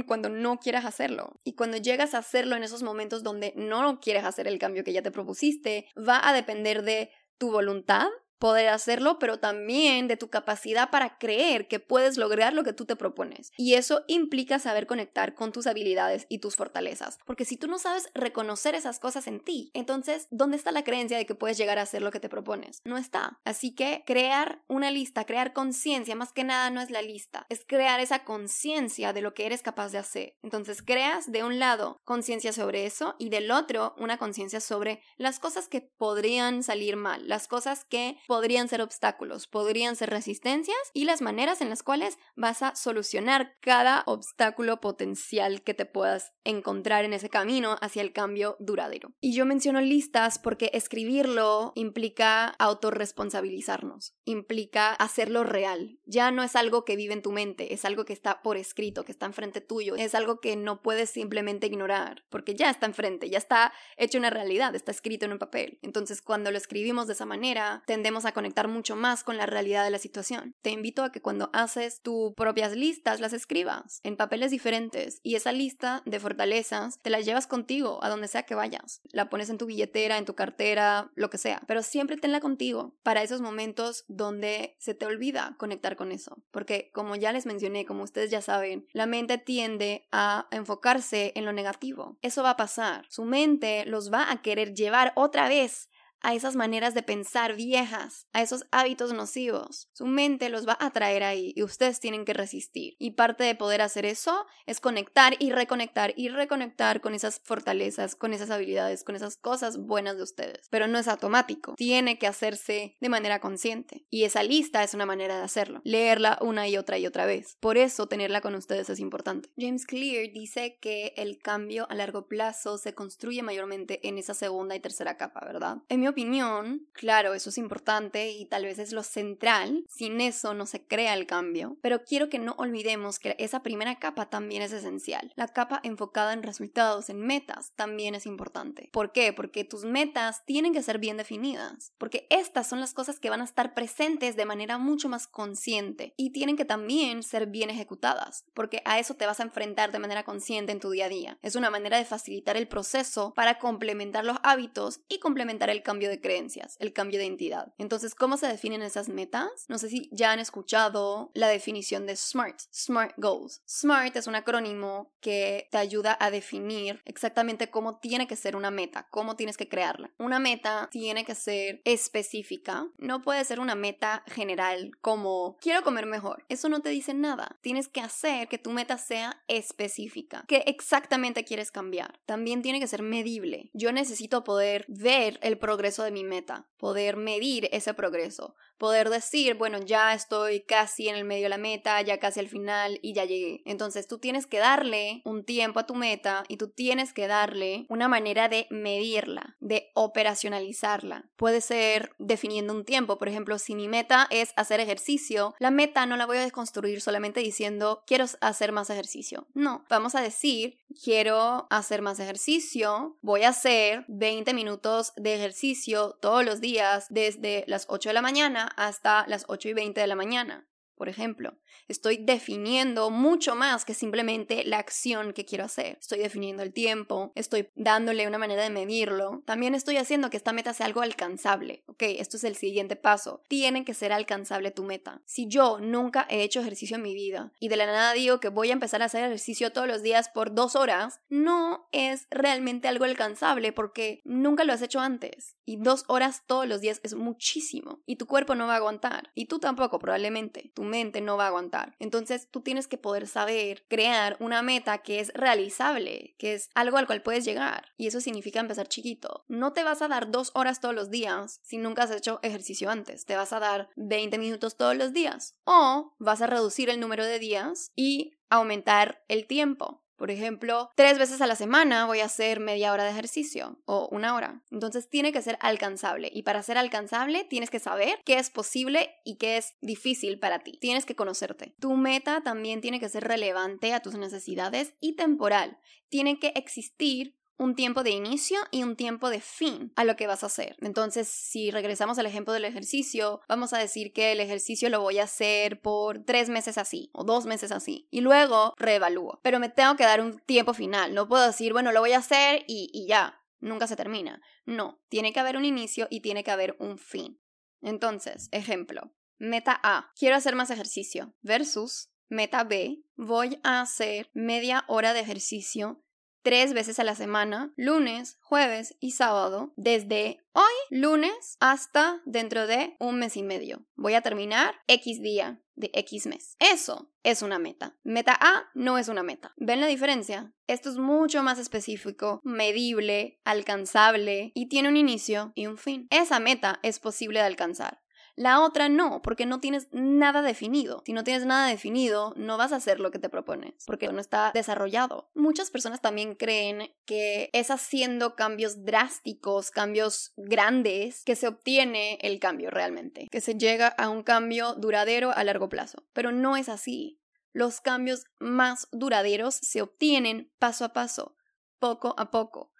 cuando 0.05 0.29
no 0.29 0.59
quieras 0.59 0.85
hacerlo. 0.85 1.39
Y 1.45 1.55
cuando 1.55 1.77
llegas 1.77 2.15
a 2.15 2.19
hacerlo 2.19 2.57
en 2.57 2.63
esos 2.63 2.83
momentos 2.83 3.23
donde 3.23 3.53
no 3.57 4.01
quieres 4.01 4.25
hacer 4.25 4.47
el 4.47 4.59
cambio 4.59 4.85
que 4.85 4.93
ya 4.93 5.03
te 5.03 5.11
propusiste, 5.11 5.87
va 5.97 6.27
a 6.27 6.33
depender 6.33 6.83
de 6.83 7.11
tu 7.39 7.51
voluntad 7.51 8.09
poder 8.39 8.69
hacerlo, 8.69 9.19
pero 9.19 9.39
también 9.39 10.09
de 10.09 10.17
tu 10.17 10.29
capacidad 10.29 10.91
para 10.91 11.19
creer 11.19 11.69
que 11.69 11.81
puedes 11.81 12.17
lograr 12.17 12.53
lo 12.53 12.65
que 12.65 12.73
tú 12.73 12.85
te 12.85 12.97
propones. 12.97 13.53
Y 13.57 13.75
eso 13.75 14.05
implica 14.07 14.59
saber 14.59 14.87
conectar 14.87 15.35
con 15.35 15.53
tus 15.53 15.67
habilidades 15.67 16.27
y 16.29 16.39
tus 16.39 16.57
fortalezas. 16.57 17.19
Porque 17.27 17.45
si 17.45 17.57
tú 17.57 17.69
no 17.69 17.79
sabes 17.79 18.11
reconocer 18.15 18.75
esas 18.75 18.99
cosas 18.99 19.27
en 19.27 19.41
ti, 19.41 19.71
entonces, 19.75 20.29
¿dónde 20.31 20.57
está 20.57 20.73
la 20.73 20.85
creencia 20.85 21.19
de 21.19 21.27
que 21.27 21.35
puedes 21.35 21.59
llegar 21.59 21.79
a 21.79 21.83
hacer 21.83 22.03
lo 22.03 22.11
que 22.11 22.21
te 22.21 22.29
propones? 22.29 22.81
No 22.85 22.97
está. 22.97 23.39
Así 23.45 23.75
que 23.75 24.03
crear 24.07 24.63
una 24.69 24.91
lista, 24.91 25.25
crear 25.25 25.53
conciencia, 25.53 26.15
más 26.15 26.33
que 26.33 26.45
nada 26.45 26.71
no 26.71 26.81
es 26.81 26.91
la 26.91 27.03
lista, 27.03 27.47
es 27.49 27.65
crear 27.67 28.01
esa 28.01 28.25
conciencia 28.25 29.13
de 29.13 29.23
lo 29.23 29.35
que 29.35 29.47
eres 29.47 29.63
capaz 29.63 29.91
de 29.91 29.99
hacer. 29.99 30.37
Entonces, 30.43 30.83
creas 30.83 31.31
de 31.31 31.45
un 31.45 31.59
lado 31.59 32.01
conciencia 32.05 32.53
sobre 32.53 32.87
eso 32.87 33.15
y 33.19 33.29
del 33.29 33.51
otro 33.51 33.95
una 33.99 34.19
conciencia 34.19 34.61
sobre 34.61 35.03
las 35.17 35.39
cosas 35.41 35.69
que 35.69 35.81
podrían 35.81 36.63
salir 36.63 36.97
mal, 36.97 37.29
las 37.29 37.49
cosas 37.49 37.85
que 37.85 38.19
podrían 38.29 38.69
ser 38.69 38.83
obstáculos, 38.83 39.47
podrían 39.47 39.97
ser 39.97 40.11
resistencias 40.11 40.77
y 40.93 41.07
las 41.07 41.23
maneras 41.23 41.63
en 41.63 41.71
las 41.71 41.83
cuales 41.83 42.19
vas 42.37 42.63
a 42.63 42.77
solucionar 42.77 43.57
cada 43.61 44.03
obstáculo 44.05 44.81
potencial 44.81 45.63
que 45.63 45.73
te 45.73 45.87
puedas 45.87 46.35
encontrar 46.45 47.07
en 47.07 47.15
ese 47.15 47.31
camino 47.31 47.79
hacia 47.81 48.03
el 48.03 48.13
cambio 48.13 48.57
duradero. 48.61 49.15
Y 49.21 49.35
yo 49.35 49.47
menciono 49.47 49.81
listas 49.81 50.39
porque 50.39 50.71
escribirlo 50.75 51.73
implica 51.75 52.49
autorresponsabilizarnos, 52.59 54.15
implica 54.25 54.93
hacerlo 54.93 55.43
real. 55.43 55.99
Ya 56.05 56.31
no 56.31 56.43
es 56.43 56.55
algo 56.55 56.85
que 56.85 56.97
vive 56.97 57.15
en 57.15 57.23
tu 57.23 57.33
mente, 57.33 57.73
es 57.73 57.87
algo 57.87 58.05
que 58.05 58.13
está 58.13 58.43
por 58.43 58.59
escrito, 58.59 59.05
que 59.05 59.13
está 59.13 59.25
enfrente 59.25 59.63
tuyo, 59.63 59.97
es 59.97 60.15
algo 60.15 60.41
que 60.41 60.55
no 60.55 60.83
puedes 60.83 61.09
simplemente 61.09 61.67
ignorar, 61.67 62.27
porque 62.29 62.55
ya 62.55 62.69
está 62.69 62.85
enfrente, 62.85 63.31
ya 63.31 63.39
está 63.39 63.73
hecho 63.97 64.19
una 64.19 64.29
realidad, 64.29 64.75
está 64.75 64.91
escrito 64.91 65.25
en 65.25 65.33
un 65.33 65.39
papel. 65.39 65.79
Entonces, 65.81 66.21
cuando 66.21 66.51
lo 66.51 66.59
escribimos 66.59 67.07
de 67.07 67.15
esa 67.15 67.25
manera, 67.25 67.83
tendemos 67.87 68.18
a 68.25 68.33
conectar 68.33 68.69
mucho 68.69 68.97
más 68.97 69.25
con 69.25 69.37
la 69.37 69.47
realidad 69.47 69.85
de 69.85 69.91
la 69.91 69.99
situación. 69.99 70.55
Te 70.63 70.71
invito 70.71 71.03
a 71.03 71.13
que 71.13 71.23
cuando 71.23 71.51
haces 71.53 72.01
tus 72.03 72.35
propias 72.35 72.75
listas, 72.77 73.21
las 73.21 73.33
escribas 73.33 74.01
en 74.03 74.17
papeles 74.17 74.51
diferentes 74.51 75.21
y 75.23 75.35
esa 75.35 75.53
lista 75.53 76.03
de 76.07 76.21
fortalezas 76.21 77.01
te 77.03 77.11
la 77.11 77.21
llevas 77.21 77.47
contigo 77.47 78.03
a 78.03 78.09
donde 78.09 78.29
sea 78.29 78.45
que 78.45 78.55
vayas. 78.55 79.01
La 79.11 79.29
pones 79.29 79.51
en 79.51 79.59
tu 79.59 79.67
billetera, 79.67 80.19
en 80.19 80.25
tu 80.25 80.35
cartera, 80.35 81.11
lo 81.15 81.31
que 81.31 81.39
sea, 81.39 81.63
pero 81.67 81.83
siempre 81.83 82.17
tenla 82.17 82.41
contigo 82.41 82.97
para 83.03 83.23
esos 83.23 83.41
momentos 83.41 84.05
donde 84.09 84.77
se 84.79 84.95
te 84.95 85.07
olvida 85.07 85.57
conectar 85.59 85.97
con 85.97 86.13
eso. 86.13 86.43
Porque 86.51 86.91
como 86.93 87.17
ya 87.17 87.33
les 87.33 87.47
mencioné, 87.47 87.85
como 87.85 88.03
ustedes 88.03 88.31
ya 88.31 88.41
saben, 88.41 88.87
la 88.93 89.07
mente 89.07 89.39
tiende 89.39 90.07
a 90.13 90.47
enfocarse 90.51 91.33
en 91.35 91.45
lo 91.45 91.53
negativo. 91.53 92.19
Eso 92.23 92.43
va 92.43 92.51
a 92.51 92.57
pasar. 92.57 93.07
Su 93.09 93.25
mente 93.25 93.85
los 93.87 94.13
va 94.13 94.31
a 94.31 94.43
querer 94.43 94.75
llevar 94.75 95.13
otra 95.17 95.49
vez 95.49 95.89
a 96.21 96.35
esas 96.35 96.57
maneras 96.57 96.95
de 96.95 97.03
pensar 97.03 97.55
viejas, 97.55 98.27
a 98.33 98.43
esos 98.43 98.67
hábitos 98.71 99.13
nocivos. 99.13 99.89
Su 99.93 100.07
mente 100.07 100.49
los 100.49 100.67
va 100.67 100.77
a 100.81 100.91
traer 100.91 101.23
ahí 101.23 101.53
y 101.57 101.63
ustedes 101.63 102.01
tienen 102.01 102.25
que 102.25 102.35
resistir. 102.35 102.97
Y 102.99 103.13
parte 103.13 103.45
de 103.45 103.55
poder 103.55 103.83
hacer 103.83 104.07
eso 104.07 104.47
es 104.67 104.81
conectar 104.81 105.35
y 105.39 105.51
reconectar 105.51 106.13
y 106.17 106.29
reconectar 106.29 107.01
con 107.01 107.15
esas 107.15 107.41
fortalezas, 107.45 108.15
con 108.15 108.33
esas 108.33 108.51
habilidades, 108.51 109.05
con 109.05 109.17
esas 109.17 109.37
cosas 109.37 109.79
buenas 109.79 110.17
de 110.17 110.23
ustedes. 110.23 110.69
Pero 110.71 110.87
no 110.87 110.99
es 110.99 111.09
automático, 111.09 111.75
tiene 111.77 112.19
que 112.19 112.27
hacerse 112.27 112.97
de 113.01 113.09
manera 113.09 113.41
consciente. 113.41 114.07
Y 114.11 114.25
esa 114.25 114.43
lista 114.43 114.83
es 114.83 114.95
una 114.95 115.07
manera 115.07 115.37
de 115.37 115.45
hacerlo, 115.45 115.81
leerla 115.85 116.39
una 116.41 116.69
y 116.69 116.77
otra 116.77 116.99
y 116.99 117.07
otra 117.07 117.27
vez. 117.27 117.57
Por 117.61 117.77
eso 117.77 118.07
tenerla 118.07 118.41
con 118.41 118.55
ustedes 118.55 118.91
es 118.91 119.01
importante. 119.01 119.51
James 119.57 119.87
Clear 119.87 120.33
dice 120.33 120.79
que 120.81 121.13
el 121.17 121.39
cambio 121.39 121.87
a 121.91 121.95
largo 121.95 122.27
plazo 122.27 122.79
se 122.79 122.95
construye 122.95 123.43
mayormente 123.43 124.07
en 124.09 124.19
esa 124.19 124.35
segunda 124.35 124.75
y 124.75 124.81
tercera 124.81 125.17
capa, 125.17 125.45
¿verdad? 125.45 125.79
Opinión, 126.09 126.87
claro, 126.93 127.35
eso 127.35 127.51
es 127.51 127.59
importante 127.59 128.31
y 128.31 128.47
tal 128.47 128.65
vez 128.65 128.79
es 128.79 128.93
lo 128.93 129.03
central, 129.03 129.85
sin 129.89 130.21
eso 130.21 130.55
no 130.55 130.67
se 130.67 130.85
crea 130.85 131.15
el 131.15 131.27
cambio, 131.27 131.77
pero 131.83 132.05
quiero 132.05 132.29
que 132.29 132.39
no 132.39 132.55
olvidemos 132.59 133.19
que 133.19 133.37
esa 133.39 133.63
primera 133.63 133.99
capa 133.99 134.31
también 134.31 134.63
es 134.63 134.73
esencial. 134.73 135.33
La 135.37 135.49
capa 135.49 135.81
enfocada 135.83 136.33
en 136.33 136.43
resultados, 136.43 137.11
en 137.11 137.21
metas, 137.21 137.73
también 137.77 138.15
es 138.15 138.27
importante. 138.27 138.91
¿Por 138.93 139.13
qué? 139.13 139.33
Porque 139.33 139.65
tus 139.65 139.85
metas 139.85 140.45
tienen 140.45 140.73
que 140.73 140.83
ser 140.83 140.99
bien 140.99 141.17
definidas, 141.17 141.93
porque 141.99 142.27
estas 142.31 142.69
son 142.69 142.81
las 142.81 142.95
cosas 142.95 143.21
que 143.21 143.31
van 143.31 143.41
a 143.41 143.45
estar 143.45 143.75
presentes 143.75 144.37
de 144.37 144.45
manera 144.45 144.79
mucho 144.79 145.09
más 145.09 145.27
consciente 145.27 146.15
y 146.17 146.31
tienen 146.31 146.57
que 146.57 146.65
también 146.65 147.23
ser 147.23 147.47
bien 147.47 147.71
ejecutadas, 147.71 148.45
porque 148.55 148.83
a 148.85 148.99
eso 148.99 149.15
te 149.15 149.27
vas 149.27 149.41
a 149.41 149.45
enfrentar 149.45 149.93
de 149.93 149.99
manera 149.99 150.25
consciente 150.25 150.73
en 150.73 150.81
tu 150.81 150.91
día 150.91 151.07
a 151.07 151.09
día. 151.09 151.39
Es 151.43 151.57
una 151.57 151.71
manera 151.71 151.99
de 151.99 152.05
facilitar 152.05 152.57
el 152.57 152.69
proceso 152.69 153.33
para 153.35 153.59
complementar 153.59 154.25
los 154.25 154.39
hábitos 154.43 155.01
y 155.09 155.19
complementar 155.19 155.71
el 155.71 155.83
cambio 155.83 155.98
de 156.07 156.21
creencias, 156.21 156.77
el 156.79 156.93
cambio 156.93 157.19
de 157.19 157.27
identidad. 157.27 157.75
Entonces, 157.79 158.15
¿cómo 158.15 158.37
se 158.37 158.47
definen 158.47 158.83
esas 158.83 159.09
metas? 159.09 159.51
No 159.69 159.79
sé 159.79 159.89
si 159.89 160.09
ya 160.13 160.31
han 160.31 160.39
escuchado 160.39 161.33
la 161.35 161.49
definición 161.49 162.07
de 162.07 162.15
SMART, 162.15 162.61
SMART 162.73 163.15
Goals. 163.17 163.63
SMART 163.67 164.15
es 164.17 164.27
un 164.27 164.37
acrónimo 164.37 165.11
que 165.21 165.69
te 165.71 165.79
ayuda 165.79 166.17
a 166.21 166.31
definir 166.31 167.03
exactamente 167.05 167.71
cómo 167.71 167.99
tiene 167.99 168.27
que 168.27 168.37
ser 168.37 168.55
una 168.55 168.71
meta, 168.71 169.09
cómo 169.11 169.35
tienes 169.35 169.57
que 169.57 169.69
crearla. 169.69 170.13
Una 170.19 170.39
meta 170.39 170.89
tiene 170.93 171.25
que 171.25 171.35
ser 171.35 171.81
específica, 171.85 172.87
no 172.99 173.23
puede 173.23 173.45
ser 173.45 173.59
una 173.61 173.75
meta 173.75 174.23
general 174.27 174.93
como 175.01 175.57
quiero 175.61 175.83
comer 175.83 176.07
mejor. 176.07 176.45
Eso 176.49 176.69
no 176.69 176.81
te 176.81 176.91
dice 176.91 177.15
nada. 177.15 177.59
Tienes 177.63 177.89
que 177.89 178.01
hacer 178.01 178.49
que 178.49 178.59
tu 178.59 178.71
meta 178.71 178.99
sea 178.99 179.43
específica. 179.49 180.45
¿Qué 180.47 180.65
exactamente 180.67 181.45
quieres 181.45 181.71
cambiar? 181.71 182.19
También 182.27 182.63
tiene 182.63 182.81
que 182.81 182.87
ser 182.87 183.03
medible. 183.03 183.71
Yo 183.73 183.93
necesito 183.93 184.45
poder 184.45 184.85
ver 184.89 185.39
el 185.43 185.59
progreso 185.59 185.88
de 185.97 186.11
mi 186.11 186.25
meta, 186.25 186.67
poder 186.79 187.17
medir 187.17 187.69
ese 187.73 187.95
progreso, 187.95 188.55
poder 188.79 189.11
decir, 189.11 189.55
bueno, 189.55 189.79
ya 189.79 190.15
estoy 190.15 190.61
casi 190.61 191.09
en 191.09 191.17
el 191.17 191.25
medio 191.25 191.45
de 191.45 191.49
la 191.49 191.59
meta, 191.59 192.01
ya 192.03 192.19
casi 192.19 192.41
al 192.41 192.49
final 192.49 192.99
y 193.03 193.13
ya 193.13 193.25
llegué. 193.25 193.63
Entonces 193.65 194.07
tú 194.07 194.19
tienes 194.19 194.47
que 194.47 194.59
darle 194.59 195.21
un 195.25 195.45
tiempo 195.45 195.81
a 195.81 195.87
tu 195.87 195.95
meta 195.95 196.45
y 196.49 196.57
tú 196.57 196.69
tienes 196.69 197.13
que 197.13 197.27
darle 197.27 197.87
una 197.89 198.09
manera 198.09 198.49
de 198.49 198.67
medirla, 198.71 199.57
de 199.61 199.91
operacionalizarla. 199.95 201.29
Puede 201.37 201.61
ser 201.61 202.13
definiendo 202.19 202.73
un 202.73 202.85
tiempo, 202.85 203.19
por 203.19 203.29
ejemplo, 203.29 203.59
si 203.59 203.75
mi 203.75 203.89
meta 203.89 204.29
es 204.31 204.53
hacer 204.57 204.81
ejercicio, 204.81 205.55
la 205.59 205.71
meta 205.71 206.07
no 206.07 206.17
la 206.17 206.27
voy 206.27 206.39
a 206.39 206.43
desconstruir 206.43 207.01
solamente 207.01 207.41
diciendo 207.41 208.03
quiero 208.07 208.27
hacer 208.41 208.73
más 208.73 208.91
ejercicio. 208.91 209.47
No, 209.55 209.85
vamos 209.89 210.15
a 210.15 210.21
decir 210.21 210.79
quiero 211.03 211.67
hacer 211.71 212.03
más 212.03 212.21
ejercicio, 212.21 213.17
voy 213.23 213.43
a 213.43 213.51
hacer 213.51 214.05
20 214.09 214.55
minutos 214.55 215.13
de 215.17 215.35
ejercicio 215.79 216.19
todos 216.21 216.45
los 216.45 216.61
días 216.61 217.07
desde 217.09 217.65
las 217.69 217.87
8 217.89 218.09
de 218.09 218.13
la 218.13 218.23
mañana 218.23 218.69
hasta 218.77 219.25
las 219.29 219.45
8 219.47 219.69
y 219.69 219.73
20 219.75 220.01
de 220.01 220.07
la 220.09 220.17
mañana 220.17 220.67
por 220.99 221.09
ejemplo. 221.09 221.55
Estoy 221.87 222.19
definiendo 222.19 223.11
mucho 223.11 223.55
más 223.55 223.85
que 223.85 223.95
simplemente 223.95 224.65
la 224.65 224.79
acción 224.79 225.33
que 225.33 225.45
quiero 225.47 225.65
hacer. 225.65 225.97
Estoy 226.01 226.19
definiendo 226.19 226.63
el 226.63 226.73
tiempo, 226.73 227.33
estoy 227.35 227.71
dándole 227.77 228.27
una 228.27 228.39
manera 228.39 228.63
de 228.63 228.71
medirlo. 228.71 229.43
También 229.47 229.75
estoy 229.75 229.97
haciendo 229.97 230.29
que 230.29 230.37
esta 230.37 230.53
meta 230.53 230.75
sea 230.75 230.87
algo 230.87 231.01
alcanzable. 231.01 231.85
Ok, 231.87 232.03
esto 232.03 232.37
es 232.37 232.45
el 232.45 232.57
siguiente 232.57 232.97
paso. 232.97 233.43
Tiene 233.49 233.85
que 233.85 233.95
ser 233.95 234.13
alcanzable 234.13 234.71
tu 234.71 234.83
meta. 234.83 235.23
Si 235.25 235.47
yo 235.49 235.79
nunca 235.81 236.27
he 236.29 236.43
hecho 236.43 236.61
ejercicio 236.61 236.97
en 236.97 237.03
mi 237.03 237.15
vida 237.15 237.53
y 237.59 237.69
de 237.69 237.77
la 237.77 237.87
nada 237.87 238.13
digo 238.13 238.41
que 238.41 238.49
voy 238.49 238.71
a 238.71 238.75
empezar 238.75 239.01
a 239.03 239.07
hacer 239.07 239.25
ejercicio 239.25 239.73
todos 239.73 239.87
los 239.87 240.03
días 240.03 240.29
por 240.29 240.55
dos 240.55 240.77
horas, 240.77 241.21
no 241.29 241.89
es 241.93 242.27
realmente 242.31 242.89
algo 242.89 243.05
alcanzable 243.05 243.73
porque 243.73 244.21
nunca 244.25 244.65
lo 244.65 244.73
has 244.73 244.83
hecho 244.83 245.01
antes. 245.01 245.57
Y 245.65 245.77
dos 245.77 246.05
horas 246.09 246.45
todos 246.47 246.67
los 246.67 246.81
días 246.81 247.01
es 247.03 247.15
muchísimo. 247.15 248.01
Y 248.07 248.17
tu 248.17 248.27
cuerpo 248.27 248.55
no 248.55 248.67
va 248.67 248.75
a 248.75 248.77
aguantar. 248.77 249.31
Y 249.35 249.47
tú 249.47 249.59
tampoco, 249.59 249.99
probablemente. 249.99 250.73
Tu 250.75 250.83
mente 250.89 251.21
no 251.21 251.37
va 251.37 251.45
a 251.45 251.49
aguantar. 251.49 251.95
Entonces 251.99 252.49
tú 252.51 252.61
tienes 252.61 252.89
que 252.89 252.99
poder 252.99 253.27
saber 253.27 253.85
crear 253.89 254.37
una 254.41 254.63
meta 254.63 254.99
que 254.99 255.21
es 255.21 255.33
realizable, 255.35 256.35
que 256.39 256.55
es 256.55 256.71
algo 256.75 256.99
al 256.99 257.07
cual 257.07 257.23
puedes 257.23 257.45
llegar. 257.45 257.93
Y 257.97 258.07
eso 258.07 258.21
significa 258.21 258.61
empezar 258.61 258.89
chiquito. 258.89 259.45
No 259.49 259.73
te 259.73 259.85
vas 259.85 260.03
a 260.03 260.09
dar 260.09 260.31
dos 260.31 260.51
horas 260.55 260.81
todos 260.81 260.95
los 260.95 261.11
días 261.11 261.61
si 261.63 261.79
nunca 261.79 262.03
has 262.03 262.11
hecho 262.11 262.41
ejercicio 262.43 262.91
antes. 262.91 263.25
Te 263.25 263.37
vas 263.37 263.53
a 263.53 263.61
dar 263.61 263.89
20 263.97 264.39
minutos 264.39 264.77
todos 264.77 264.97
los 264.97 265.13
días. 265.13 265.55
O 265.65 266.15
vas 266.19 266.43
a 266.43 266.47
reducir 266.47 266.91
el 266.91 267.01
número 267.01 267.25
de 267.25 267.39
días 267.39 267.93
y 267.95 268.33
aumentar 268.51 269.23
el 269.29 269.47
tiempo. 269.47 270.03
Por 270.19 270.33
ejemplo, 270.33 270.91
tres 270.97 271.17
veces 271.17 271.41
a 271.41 271.47
la 271.47 271.55
semana 271.55 272.05
voy 272.05 272.21
a 272.21 272.25
hacer 272.25 272.59
media 272.59 272.93
hora 272.93 273.05
de 273.05 273.11
ejercicio 273.11 273.79
o 273.85 274.09
una 274.11 274.35
hora. 274.35 274.63
Entonces 274.73 275.09
tiene 275.09 275.33
que 275.33 275.43
ser 275.43 275.57
alcanzable 275.61 276.29
y 276.35 276.43
para 276.43 276.63
ser 276.65 276.77
alcanzable 276.77 277.45
tienes 277.45 277.71
que 277.71 277.79
saber 277.79 278.21
qué 278.25 278.39
es 278.39 278.51
posible 278.51 279.15
y 279.25 279.37
qué 279.37 279.57
es 279.57 279.77
difícil 279.81 280.41
para 280.41 280.59
ti. 280.59 280.73
Tienes 280.81 281.07
que 281.07 281.15
conocerte. 281.15 281.77
Tu 281.79 281.95
meta 281.97 282.43
también 282.43 282.81
tiene 282.81 282.99
que 282.99 283.09
ser 283.09 283.25
relevante 283.25 283.95
a 283.95 284.01
tus 284.01 284.17
necesidades 284.17 284.93
y 285.01 285.15
temporal. 285.15 285.79
Tiene 286.09 286.41
que 286.41 286.49
existir 286.57 287.39
un 287.59 287.75
tiempo 287.75 288.03
de 288.03 288.11
inicio 288.11 288.59
y 288.71 288.85
un 288.85 288.97
tiempo 288.97 289.31
de 289.31 289.41
fin 289.41 289.93
a 289.97 290.05
lo 290.05 290.17
que 290.17 290.27
vas 290.27 290.43
a 290.43 290.47
hacer. 290.47 290.77
Entonces, 290.81 291.29
si 291.29 291.71
regresamos 291.71 292.19
al 292.19 292.27
ejemplo 292.27 292.55
del 292.55 292.65
ejercicio, 292.65 293.41
vamos 293.49 293.73
a 293.73 293.79
decir 293.79 294.13
que 294.13 294.33
el 294.33 294.41
ejercicio 294.41 294.89
lo 294.89 295.01
voy 295.01 295.19
a 295.19 295.25
hacer 295.25 295.81
por 295.81 296.25
tres 296.25 296.49
meses 296.49 296.79
así 296.79 297.11
o 297.13 297.25
dos 297.25 297.47
meses 297.47 297.73
así 297.73 298.09
y 298.11 298.21
luego 298.21 298.75
reevalúo. 298.79 299.41
Pero 299.43 299.59
me 299.59 299.69
tengo 299.69 299.97
que 299.97 300.05
dar 300.05 300.21
un 300.21 300.39
tiempo 300.39 300.73
final. 300.73 301.15
No 301.15 301.29
puedo 301.29 301.47
decir, 301.47 301.73
bueno, 301.73 301.93
lo 301.93 302.01
voy 302.01 302.13
a 302.13 302.19
hacer 302.19 302.65
y, 302.69 302.91
y 302.93 303.09
ya, 303.09 303.43
nunca 303.61 303.87
se 303.87 303.97
termina. 303.97 304.41
No, 304.65 305.01
tiene 305.09 305.33
que 305.33 305.41
haber 305.41 305.57
un 305.57 305.65
inicio 305.65 306.07
y 306.11 306.21
tiene 306.21 306.45
que 306.45 306.53
haber 306.53 306.77
un 306.79 306.97
fin. 306.97 307.41
Entonces, 307.83 308.49
ejemplo, 308.53 309.13
meta 309.39 309.79
A, 309.83 310.13
quiero 310.17 310.37
hacer 310.37 310.55
más 310.55 310.71
ejercicio, 310.71 311.35
versus 311.43 312.11
meta 312.29 312.65
B, 312.65 313.03
voy 313.17 313.59
a 313.63 313.81
hacer 313.81 314.31
media 314.33 314.85
hora 314.89 315.13
de 315.13 315.21
ejercicio 315.21 316.05
tres 316.49 316.73
veces 316.73 316.99
a 316.99 317.05
la 317.05 317.15
semana, 317.15 317.75
lunes, 317.77 318.39
jueves 318.41 318.97
y 319.01 319.11
sábado, 319.11 319.75
desde 319.77 320.39
hoy, 320.55 320.73
lunes, 320.89 321.59
hasta 321.61 322.23
dentro 322.25 322.67
de 322.67 322.97
un 323.01 323.19
mes 323.19 323.37
y 323.37 323.43
medio. 323.43 323.85
Voy 323.97 324.15
a 324.15 324.23
terminar 324.23 324.75
X 324.87 325.21
día 325.21 325.61
de 325.75 325.91
X 325.93 326.27
mes. 326.27 326.57
Eso 326.59 327.13
es 327.23 327.43
una 327.43 327.59
meta. 327.59 327.99
Meta 328.03 328.35
A 328.41 328.71
no 328.73 328.97
es 328.97 329.09
una 329.09 329.23
meta. 329.23 329.53
¿Ven 329.59 329.83
la 329.83 329.89
diferencia? 329.89 330.55
Esto 330.67 330.89
es 330.89 330.97
mucho 330.97 331.43
más 331.43 331.59
específico, 331.59 332.41
medible, 332.45 333.43
alcanzable 333.45 334.51
y 334.55 334.71
tiene 334.71 334.89
un 334.89 334.97
inicio 334.97 335.53
y 335.55 335.67
un 335.67 335.77
fin. 335.77 336.07
Esa 336.09 336.41
meta 336.41 336.81
es 336.83 336.99
posible 336.99 337.41
de 337.41 337.45
alcanzar. 337.45 338.01
La 338.39 338.61
otra 338.61 338.89
no, 338.89 339.21
porque 339.21 339.47
no 339.47 339.59
tienes 339.59 339.89
nada 339.91 340.43
definido. 340.43 341.03
Si 341.05 341.13
no 341.13 341.25
tienes 341.25 341.45
nada 341.45 341.67
definido, 341.67 342.35
no 342.37 342.57
vas 342.57 342.71
a 342.71 342.77
hacer 342.77 343.01
lo 343.01 343.11
que 343.11 343.19
te 343.19 343.29
propones, 343.29 343.85
porque 343.85 344.07
no 344.13 344.21
está 344.21 344.53
desarrollado. 344.55 345.29
Muchas 345.35 345.73
personas 345.73 346.01
también 346.01 346.37
creen 346.37 346.95
que 347.05 347.51
es 347.53 347.73
haciendo 347.73 348.37
cambios 348.37 348.85
drásticos, 348.85 349.73
cambios 349.73 350.35
grandes, 350.37 351.25
que 351.25 351.35
se 351.35 351.49
obtiene 351.49 352.17
el 352.23 352.39
cambio 352.39 352.71
realmente, 352.71 353.27
que 353.29 353.41
se 353.41 353.57
llega 353.57 353.89
a 353.89 354.09
un 354.09 354.23
cambio 354.23 354.75
duradero 354.75 355.33
a 355.33 355.43
largo 355.43 355.69
plazo. 355.69 356.05
Pero 356.13 356.31
no 356.31 356.57
es 356.57 356.69
así. 356.69 357.21
Los 357.53 357.81
cambios 357.81 358.27
más 358.39 358.87
duraderos 358.93 359.57
se 359.57 359.83
obtienen 359.83 360.53
paso 360.61 360.85
a 360.85 360.93
paso, 360.93 361.35
poco 361.81 362.15
a 362.17 362.31
poco 362.31 362.71